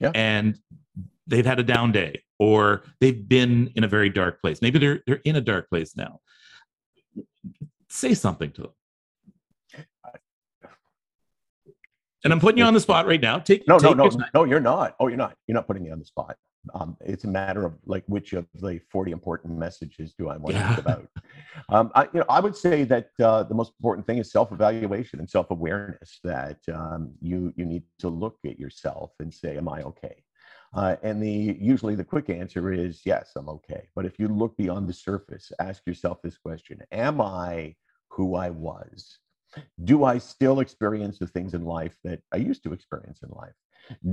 yeah. 0.00 0.12
and 0.14 0.58
they've 1.30 1.46
had 1.46 1.58
a 1.58 1.62
down 1.62 1.92
day 1.92 2.22
or 2.38 2.82
they've 3.00 3.26
been 3.28 3.70
in 3.76 3.84
a 3.84 3.88
very 3.88 4.10
dark 4.10 4.40
place. 4.42 4.60
Maybe 4.60 4.78
they're 4.78 5.02
they're 5.06 5.20
in 5.24 5.36
a 5.36 5.40
dark 5.40 5.68
place 5.70 5.96
now. 5.96 6.20
Say 7.88 8.14
something 8.14 8.50
to 8.52 8.62
them. 8.62 8.72
And 12.22 12.34
I'm 12.34 12.40
putting 12.40 12.58
you 12.58 12.64
on 12.64 12.74
the 12.74 12.80
spot 12.80 13.06
right 13.06 13.20
now. 13.20 13.38
Take 13.38 13.66
no, 13.66 13.78
take 13.78 13.96
no, 13.96 14.04
no, 14.08 14.24
no. 14.34 14.44
You're 14.44 14.60
not. 14.60 14.94
Oh, 15.00 15.06
you're 15.08 15.16
not. 15.16 15.36
You're 15.46 15.54
not 15.54 15.66
putting 15.66 15.82
me 15.84 15.90
on 15.90 15.98
the 15.98 16.04
spot. 16.04 16.36
Um, 16.74 16.94
it's 17.00 17.24
a 17.24 17.28
matter 17.28 17.64
of 17.64 17.72
like 17.86 18.04
which 18.06 18.34
of 18.34 18.46
the 18.52 18.78
40 18.92 19.12
important 19.12 19.56
messages 19.56 20.12
do 20.18 20.28
I 20.28 20.36
want 20.36 20.54
to 20.54 20.60
Yeah. 20.60 20.68
think 20.68 20.80
about. 20.80 21.06
Um, 21.68 21.90
I, 21.94 22.04
you 22.12 22.20
know, 22.20 22.24
I 22.28 22.40
would 22.40 22.56
say 22.56 22.84
that 22.84 23.10
uh, 23.22 23.42
the 23.44 23.54
most 23.54 23.72
important 23.78 24.06
thing 24.06 24.18
is 24.18 24.30
self-evaluation 24.32 25.20
and 25.20 25.28
self-awareness. 25.28 26.18
That 26.24 26.58
um, 26.72 27.12
you 27.20 27.52
you 27.56 27.64
need 27.64 27.84
to 28.00 28.08
look 28.08 28.38
at 28.44 28.58
yourself 28.58 29.12
and 29.20 29.32
say, 29.32 29.56
"Am 29.56 29.68
I 29.68 29.82
okay?" 29.82 30.22
Uh, 30.72 30.96
and 31.02 31.20
the 31.20 31.56
usually 31.60 31.96
the 31.96 32.04
quick 32.04 32.30
answer 32.30 32.72
is 32.72 33.02
yes, 33.04 33.32
I'm 33.36 33.48
okay. 33.48 33.88
But 33.94 34.06
if 34.06 34.18
you 34.18 34.28
look 34.28 34.56
beyond 34.56 34.88
the 34.88 34.92
surface, 34.92 35.50
ask 35.58 35.82
yourself 35.86 36.22
this 36.22 36.38
question: 36.38 36.80
Am 36.92 37.20
I 37.20 37.74
who 38.08 38.36
I 38.36 38.50
was? 38.50 39.18
Do 39.82 40.04
I 40.04 40.18
still 40.18 40.60
experience 40.60 41.18
the 41.18 41.26
things 41.26 41.54
in 41.54 41.64
life 41.64 41.96
that 42.04 42.22
I 42.32 42.36
used 42.36 42.62
to 42.64 42.72
experience 42.72 43.20
in 43.22 43.30
life? 43.30 43.54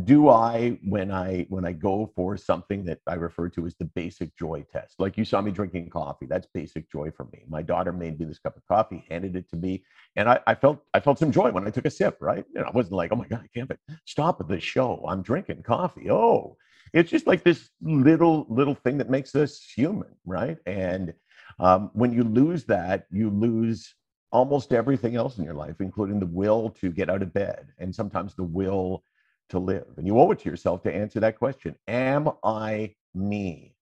Do 0.03 0.29
i 0.29 0.77
when 0.83 1.11
i 1.11 1.45
when 1.49 1.65
i 1.65 1.71
go 1.71 2.11
for 2.15 2.35
something 2.35 2.83
that 2.83 2.99
i 3.07 3.13
refer 3.13 3.47
to 3.47 3.65
as 3.65 3.75
the 3.75 3.85
basic 3.85 4.35
joy 4.35 4.65
test 4.71 4.95
like 4.99 5.17
you 5.17 5.25
saw 5.25 5.41
me 5.41 5.51
drinking 5.51 5.89
coffee 5.89 6.25
that's 6.25 6.47
basic 6.53 6.91
joy 6.91 7.11
for 7.11 7.25
me. 7.25 7.43
My 7.47 7.61
daughter 7.61 7.93
made 7.93 8.19
me 8.19 8.25
this 8.25 8.39
cup 8.39 8.57
of 8.57 8.65
coffee 8.67 9.05
handed 9.09 9.35
it 9.35 9.49
to 9.49 9.55
me 9.55 9.83
and 10.15 10.29
i, 10.29 10.39
I 10.47 10.55
felt 10.55 10.83
i 10.93 10.99
felt 10.99 11.19
some 11.19 11.31
joy 11.31 11.51
when 11.51 11.67
i 11.67 11.69
took 11.69 11.85
a 11.85 11.91
sip 11.91 12.17
right? 12.19 12.45
Know 12.53 12.63
i 12.63 12.71
wasn't 12.71 12.95
like 12.95 13.11
oh 13.11 13.15
my 13.15 13.27
god 13.27 13.43
i 13.43 13.47
can't 13.57 13.71
stop 14.05 14.45
the 14.47 14.59
show 14.59 15.03
i'm 15.07 15.21
drinking 15.21 15.63
coffee. 15.63 16.09
Oh 16.09 16.57
it's 16.93 17.11
just 17.11 17.27
like 17.27 17.43
this 17.43 17.69
little 17.81 18.45
little 18.49 18.75
thing 18.75 18.97
that 18.97 19.09
makes 19.09 19.35
us 19.35 19.61
human 19.75 20.15
right? 20.25 20.57
And 20.65 21.13
um, 21.59 21.91
when 21.93 22.13
you 22.13 22.23
lose 22.23 22.65
that 22.65 23.05
you 23.11 23.29
lose 23.29 23.95
almost 24.31 24.73
everything 24.73 25.15
else 25.15 25.37
in 25.37 25.45
your 25.45 25.53
life 25.53 25.75
including 25.79 26.19
the 26.19 26.25
will 26.25 26.69
to 26.81 26.91
get 26.91 27.09
out 27.09 27.21
of 27.21 27.33
bed 27.33 27.67
and 27.79 27.93
sometimes 27.93 28.35
the 28.35 28.43
will 28.43 29.03
to 29.49 29.59
live. 29.59 29.87
And 29.97 30.05
you 30.05 30.19
owe 30.19 30.31
it 30.31 30.39
to 30.39 30.49
yourself 30.49 30.83
to 30.83 30.93
answer 30.93 31.19
that 31.19 31.37
question 31.37 31.75
Am 31.87 32.29
I 32.43 32.95
me? 33.13 33.73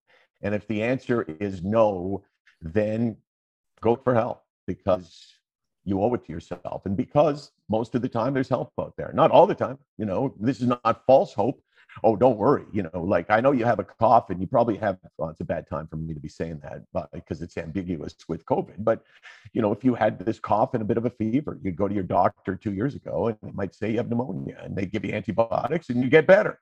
And 0.42 0.54
if 0.54 0.68
the 0.68 0.84
answer 0.84 1.24
is 1.40 1.64
no, 1.64 2.24
then 2.62 3.18
go 3.82 3.96
for 3.96 4.14
help 4.14 4.44
because 4.68 5.36
you 5.84 6.02
owe 6.02 6.14
it 6.14 6.26
to 6.26 6.32
yourself. 6.32 6.86
And 6.86 6.98
because 6.98 7.52
most 7.70 7.96
of 7.96 8.02
the 8.02 8.10
time 8.10 8.34
there's 8.34 8.50
help 8.50 8.74
out 8.80 8.94
there. 8.98 9.12
Not 9.14 9.32
all 9.32 9.48
the 9.48 9.56
time, 9.56 9.78
you 9.98 10.06
know, 10.06 10.34
this 10.40 10.62
is 10.62 10.68
not 10.68 11.04
false 11.06 11.34
hope. 11.34 11.62
Oh, 12.04 12.16
don't 12.16 12.38
worry. 12.38 12.66
You 12.72 12.84
know, 12.84 13.04
like 13.04 13.30
I 13.30 13.40
know 13.40 13.52
you 13.52 13.66
have 13.66 13.80
a 13.80 13.84
cough 13.84 14.30
and 14.30 14.42
you 14.42 14.48
probably 14.48 14.78
have, 14.78 14.98
well, 15.18 15.30
it's 15.30 15.42
a 15.42 15.46
bad 15.46 15.68
time 15.70 15.88
for 15.88 15.96
me 15.96 16.14
to 16.14 16.20
be 16.20 16.28
saying 16.28 16.60
that, 16.64 16.84
but 16.94 17.12
because 17.12 17.42
it's 17.42 17.58
ambiguous 17.58 18.16
with 18.28 18.46
COVID. 18.46 18.76
But, 18.80 19.04
you 19.54 19.62
know, 19.62 19.72
if 19.72 19.84
you 19.84 19.96
had 19.96 20.20
this 20.20 20.40
cough 20.40 20.74
and 20.74 20.82
a 20.82 20.86
bit 20.86 20.98
of 20.98 21.06
a 21.06 21.10
fever, 21.10 21.58
you'd 21.64 21.76
go 21.76 21.88
to 21.88 21.94
your 21.94 22.04
doctor 22.04 22.56
two 22.56 22.74
years 22.74 22.96
ago 22.96 23.28
and 23.28 23.38
they 23.42 23.52
might 23.52 23.74
say 23.74 23.92
you 23.92 23.98
have 23.98 24.10
pneumonia 24.10 24.58
and 24.64 24.76
they 24.76 24.86
give 24.86 25.06
you 25.06 25.14
antibiotics 25.14 25.90
and 25.90 26.04
you 26.04 26.10
get 26.10 26.28
better. 26.28 26.60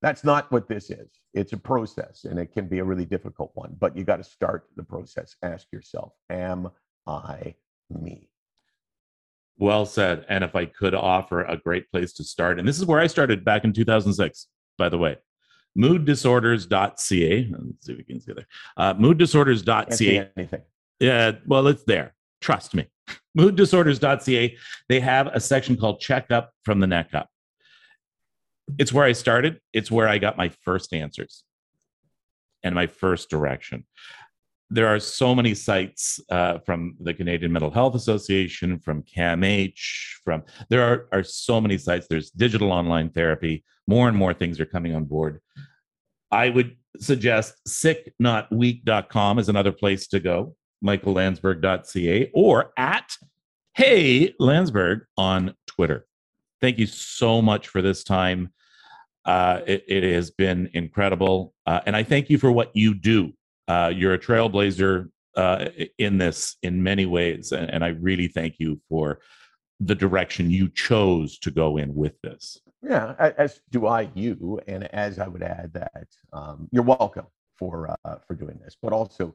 That's 0.00 0.22
not 0.22 0.50
what 0.52 0.68
this 0.68 0.90
is. 0.90 1.08
It's 1.34 1.52
a 1.52 1.56
process 1.56 2.24
and 2.24 2.38
it 2.38 2.52
can 2.52 2.68
be 2.68 2.78
a 2.78 2.84
really 2.84 3.04
difficult 3.04 3.50
one, 3.54 3.76
but 3.80 3.96
you 3.96 4.04
got 4.04 4.18
to 4.18 4.24
start 4.24 4.68
the 4.76 4.84
process. 4.84 5.34
Ask 5.42 5.66
yourself, 5.72 6.12
am 6.30 6.70
I 7.06 7.54
me? 7.90 8.30
Well 9.58 9.86
said. 9.86 10.24
And 10.28 10.44
if 10.44 10.54
I 10.54 10.66
could 10.66 10.94
offer 10.94 11.42
a 11.42 11.56
great 11.56 11.90
place 11.90 12.12
to 12.14 12.24
start, 12.24 12.60
and 12.60 12.68
this 12.68 12.78
is 12.78 12.86
where 12.86 13.00
I 13.00 13.08
started 13.08 13.44
back 13.44 13.64
in 13.64 13.72
2006, 13.72 14.46
by 14.78 14.88
the 14.88 14.98
way. 14.98 15.18
Mooddisorders.ca. 15.76 17.48
Let's 17.50 17.86
see 17.86 17.92
if 17.92 17.98
we 17.98 18.04
can 18.04 18.20
see 18.20 18.32
there. 18.32 18.46
Uh, 18.76 18.94
mooddisorders.ca. 18.94 20.30
anything. 20.36 20.62
Yeah, 20.98 21.32
well, 21.46 21.66
it's 21.68 21.84
there. 21.84 22.14
Trust 22.40 22.74
me. 22.74 22.88
Mooddisorders.ca. 23.38 24.56
They 24.88 25.00
have 25.00 25.28
a 25.28 25.40
section 25.40 25.76
called 25.76 26.00
Check 26.00 26.30
Up 26.30 26.50
from 26.64 26.80
the 26.80 26.86
Neck 26.86 27.14
Up. 27.14 27.28
It's 28.78 28.92
where 28.92 29.04
I 29.04 29.12
started. 29.12 29.60
It's 29.72 29.90
where 29.90 30.08
I 30.08 30.18
got 30.18 30.36
my 30.36 30.50
first 30.62 30.92
answers 30.92 31.44
and 32.62 32.74
my 32.74 32.86
first 32.86 33.30
direction. 33.30 33.86
There 34.70 34.88
are 34.88 35.00
so 35.00 35.34
many 35.34 35.54
sites 35.54 36.20
uh, 36.30 36.58
from 36.58 36.96
the 37.00 37.14
Canadian 37.14 37.52
Mental 37.52 37.70
Health 37.70 37.94
Association, 37.94 38.78
from 38.78 39.02
CAMH, 39.02 40.20
from 40.24 40.42
there 40.68 40.82
are, 40.82 41.08
are 41.10 41.22
so 41.22 41.58
many 41.58 41.78
sites. 41.78 42.06
There's 42.10 42.30
digital 42.30 42.70
online 42.70 43.08
therapy. 43.08 43.64
More 43.88 44.06
and 44.06 44.16
more 44.16 44.32
things 44.32 44.60
are 44.60 44.66
coming 44.66 44.94
on 44.94 45.04
board. 45.04 45.40
I 46.30 46.50
would 46.50 46.76
suggest 47.00 47.54
sicknotweak.com 47.66 49.38
is 49.38 49.48
another 49.48 49.72
place 49.72 50.06
to 50.08 50.20
go, 50.20 50.54
michaellandsberg.ca, 50.84 52.30
or 52.34 52.72
at 52.76 53.16
Hey 53.74 54.34
Landsberg 54.38 55.06
on 55.16 55.54
Twitter. 55.66 56.06
Thank 56.60 56.78
you 56.78 56.86
so 56.86 57.40
much 57.40 57.68
for 57.68 57.80
this 57.80 58.04
time. 58.04 58.52
Uh, 59.24 59.60
it, 59.66 59.84
it 59.88 60.02
has 60.02 60.30
been 60.30 60.70
incredible. 60.74 61.54
Uh, 61.66 61.80
and 61.86 61.96
I 61.96 62.02
thank 62.02 62.30
you 62.30 62.38
for 62.38 62.52
what 62.52 62.74
you 62.74 62.94
do. 62.94 63.32
Uh, 63.68 63.92
you're 63.94 64.14
a 64.14 64.18
trailblazer 64.18 65.10
uh, 65.36 65.66
in 65.98 66.18
this 66.18 66.56
in 66.62 66.82
many 66.82 67.06
ways. 67.06 67.52
And, 67.52 67.70
and 67.70 67.84
I 67.84 67.88
really 67.88 68.28
thank 68.28 68.56
you 68.58 68.80
for 68.88 69.20
the 69.80 69.94
direction 69.94 70.50
you 70.50 70.68
chose 70.68 71.38
to 71.38 71.50
go 71.50 71.76
in 71.76 71.94
with 71.94 72.20
this. 72.22 72.58
Yeah, 72.82 73.14
as 73.36 73.60
do 73.70 73.86
I 73.86 74.08
you, 74.14 74.60
and 74.68 74.84
as 74.94 75.18
I 75.18 75.26
would 75.26 75.42
add 75.42 75.72
that 75.74 76.06
um, 76.32 76.68
you're 76.70 76.84
welcome 76.84 77.26
for 77.58 77.94
uh, 78.04 78.16
for 78.26 78.34
doing 78.34 78.58
this, 78.62 78.76
but 78.80 78.92
also, 78.92 79.34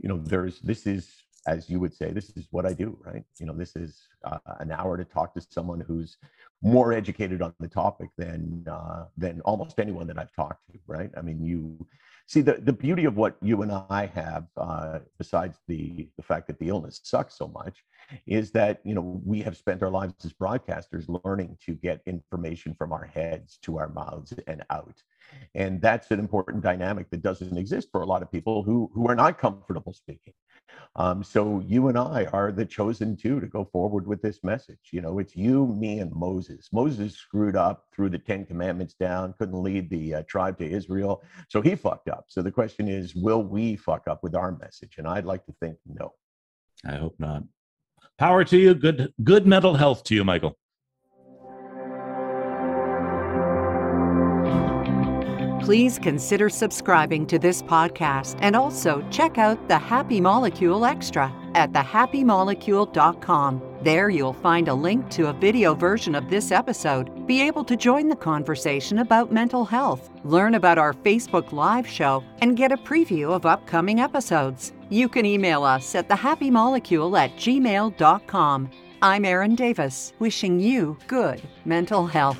you 0.00 0.08
know, 0.08 0.18
there's 0.18 0.58
this 0.60 0.86
is 0.86 1.08
as 1.46 1.70
you 1.70 1.80
would 1.80 1.94
say, 1.94 2.10
this 2.10 2.30
is 2.36 2.48
what 2.50 2.66
I 2.66 2.72
do, 2.72 2.98
right? 3.04 3.24
You 3.38 3.46
know, 3.46 3.54
this 3.54 3.76
is 3.76 4.02
uh, 4.24 4.38
an 4.60 4.72
hour 4.72 4.96
to 4.96 5.04
talk 5.04 5.34
to 5.34 5.40
someone 5.50 5.80
who's 5.80 6.16
more 6.62 6.92
educated 6.92 7.42
on 7.42 7.54
the 7.60 7.68
topic 7.68 8.10
than 8.16 8.66
uh, 8.70 9.04
than 9.16 9.40
almost 9.42 9.78
anyone 9.78 10.06
that 10.06 10.18
I've 10.18 10.32
talked 10.32 10.66
to, 10.72 10.78
right? 10.86 11.10
I 11.16 11.22
mean, 11.22 11.44
you 11.44 11.86
see 12.26 12.40
the 12.40 12.54
the 12.54 12.72
beauty 12.72 13.04
of 13.04 13.16
what 13.16 13.36
you 13.40 13.62
and 13.62 13.72
I 13.72 14.10
have, 14.14 14.46
uh, 14.56 15.00
besides 15.18 15.58
the 15.68 16.08
the 16.16 16.22
fact 16.22 16.46
that 16.48 16.58
the 16.58 16.68
illness 16.68 17.00
sucks 17.02 17.36
so 17.36 17.48
much, 17.48 17.82
is 18.26 18.50
that 18.52 18.80
you 18.84 18.94
know 18.94 19.20
we 19.24 19.40
have 19.42 19.56
spent 19.56 19.82
our 19.82 19.90
lives 19.90 20.14
as 20.24 20.32
broadcasters 20.32 21.06
learning 21.24 21.56
to 21.66 21.74
get 21.74 22.00
information 22.06 22.74
from 22.74 22.92
our 22.92 23.04
heads 23.04 23.58
to 23.62 23.78
our 23.78 23.88
mouths 23.88 24.34
and 24.46 24.62
out 24.70 25.02
and 25.54 25.80
that's 25.80 26.10
an 26.10 26.18
important 26.18 26.62
dynamic 26.62 27.08
that 27.10 27.22
doesn't 27.22 27.56
exist 27.56 27.88
for 27.90 28.02
a 28.02 28.06
lot 28.06 28.22
of 28.22 28.30
people 28.30 28.62
who 28.62 28.90
who 28.94 29.06
are 29.08 29.14
not 29.14 29.38
comfortable 29.38 29.92
speaking 29.92 30.34
um, 30.96 31.22
so 31.22 31.62
you 31.66 31.88
and 31.88 31.98
i 31.98 32.24
are 32.26 32.52
the 32.52 32.64
chosen 32.64 33.16
two 33.16 33.40
to 33.40 33.46
go 33.46 33.64
forward 33.64 34.06
with 34.10 34.20
this 34.20 34.40
message 34.44 34.90
you 34.92 35.00
know 35.00 35.18
it's 35.18 35.34
you 35.34 35.66
me 35.68 36.00
and 36.00 36.12
moses 36.12 36.68
moses 36.72 37.14
screwed 37.16 37.56
up 37.56 37.84
threw 37.94 38.10
the 38.10 38.18
ten 38.18 38.44
commandments 38.44 38.94
down 38.94 39.32
couldn't 39.38 39.62
lead 39.62 39.88
the 39.88 40.16
uh, 40.16 40.22
tribe 40.28 40.58
to 40.58 40.68
israel 40.68 41.22
so 41.48 41.62
he 41.62 41.74
fucked 41.74 42.08
up 42.08 42.24
so 42.28 42.42
the 42.42 42.50
question 42.50 42.88
is 42.88 43.14
will 43.14 43.42
we 43.42 43.76
fuck 43.76 44.06
up 44.06 44.22
with 44.22 44.34
our 44.34 44.52
message 44.58 44.96
and 44.98 45.06
i'd 45.06 45.24
like 45.24 45.46
to 45.46 45.54
think 45.60 45.78
no 45.86 46.12
I 46.84 46.96
hope 46.96 47.14
not. 47.18 47.42
Power 48.18 48.44
to 48.44 48.56
you. 48.56 48.74
Good 48.74 49.12
good 49.24 49.46
mental 49.46 49.74
health 49.74 50.04
to 50.04 50.14
you, 50.14 50.24
Michael. 50.24 50.56
Please 55.62 55.98
consider 55.98 56.48
subscribing 56.48 57.26
to 57.26 57.38
this 57.38 57.62
podcast 57.62 58.38
and 58.40 58.56
also 58.56 59.06
check 59.10 59.38
out 59.38 59.68
the 59.68 59.78
Happy 59.78 60.20
Molecule 60.20 60.84
Extra 60.84 61.32
at 61.54 61.72
thehappymolecule.com. 61.72 63.62
There 63.82 64.10
you'll 64.10 64.32
find 64.34 64.68
a 64.68 64.74
link 64.74 65.08
to 65.10 65.28
a 65.28 65.32
video 65.32 65.74
version 65.74 66.14
of 66.14 66.28
this 66.28 66.52
episode, 66.52 67.26
be 67.26 67.40
able 67.40 67.64
to 67.64 67.76
join 67.76 68.08
the 68.08 68.16
conversation 68.16 68.98
about 68.98 69.32
mental 69.32 69.64
health, 69.64 70.10
learn 70.24 70.54
about 70.54 70.78
our 70.78 70.92
Facebook 70.92 71.52
Live 71.52 71.86
show, 71.86 72.22
and 72.42 72.56
get 72.56 72.72
a 72.72 72.76
preview 72.76 73.30
of 73.32 73.46
upcoming 73.46 74.00
episodes. 74.00 74.72
You 74.90 75.08
can 75.08 75.24
email 75.24 75.64
us 75.64 75.94
at 75.94 76.08
thehappymolecule 76.08 77.18
at 77.18 77.36
gmail.com. 77.36 78.70
I'm 79.02 79.24
Erin 79.24 79.54
Davis, 79.54 80.12
wishing 80.18 80.60
you 80.60 80.98
good 81.06 81.40
mental 81.64 82.06
health. 82.06 82.38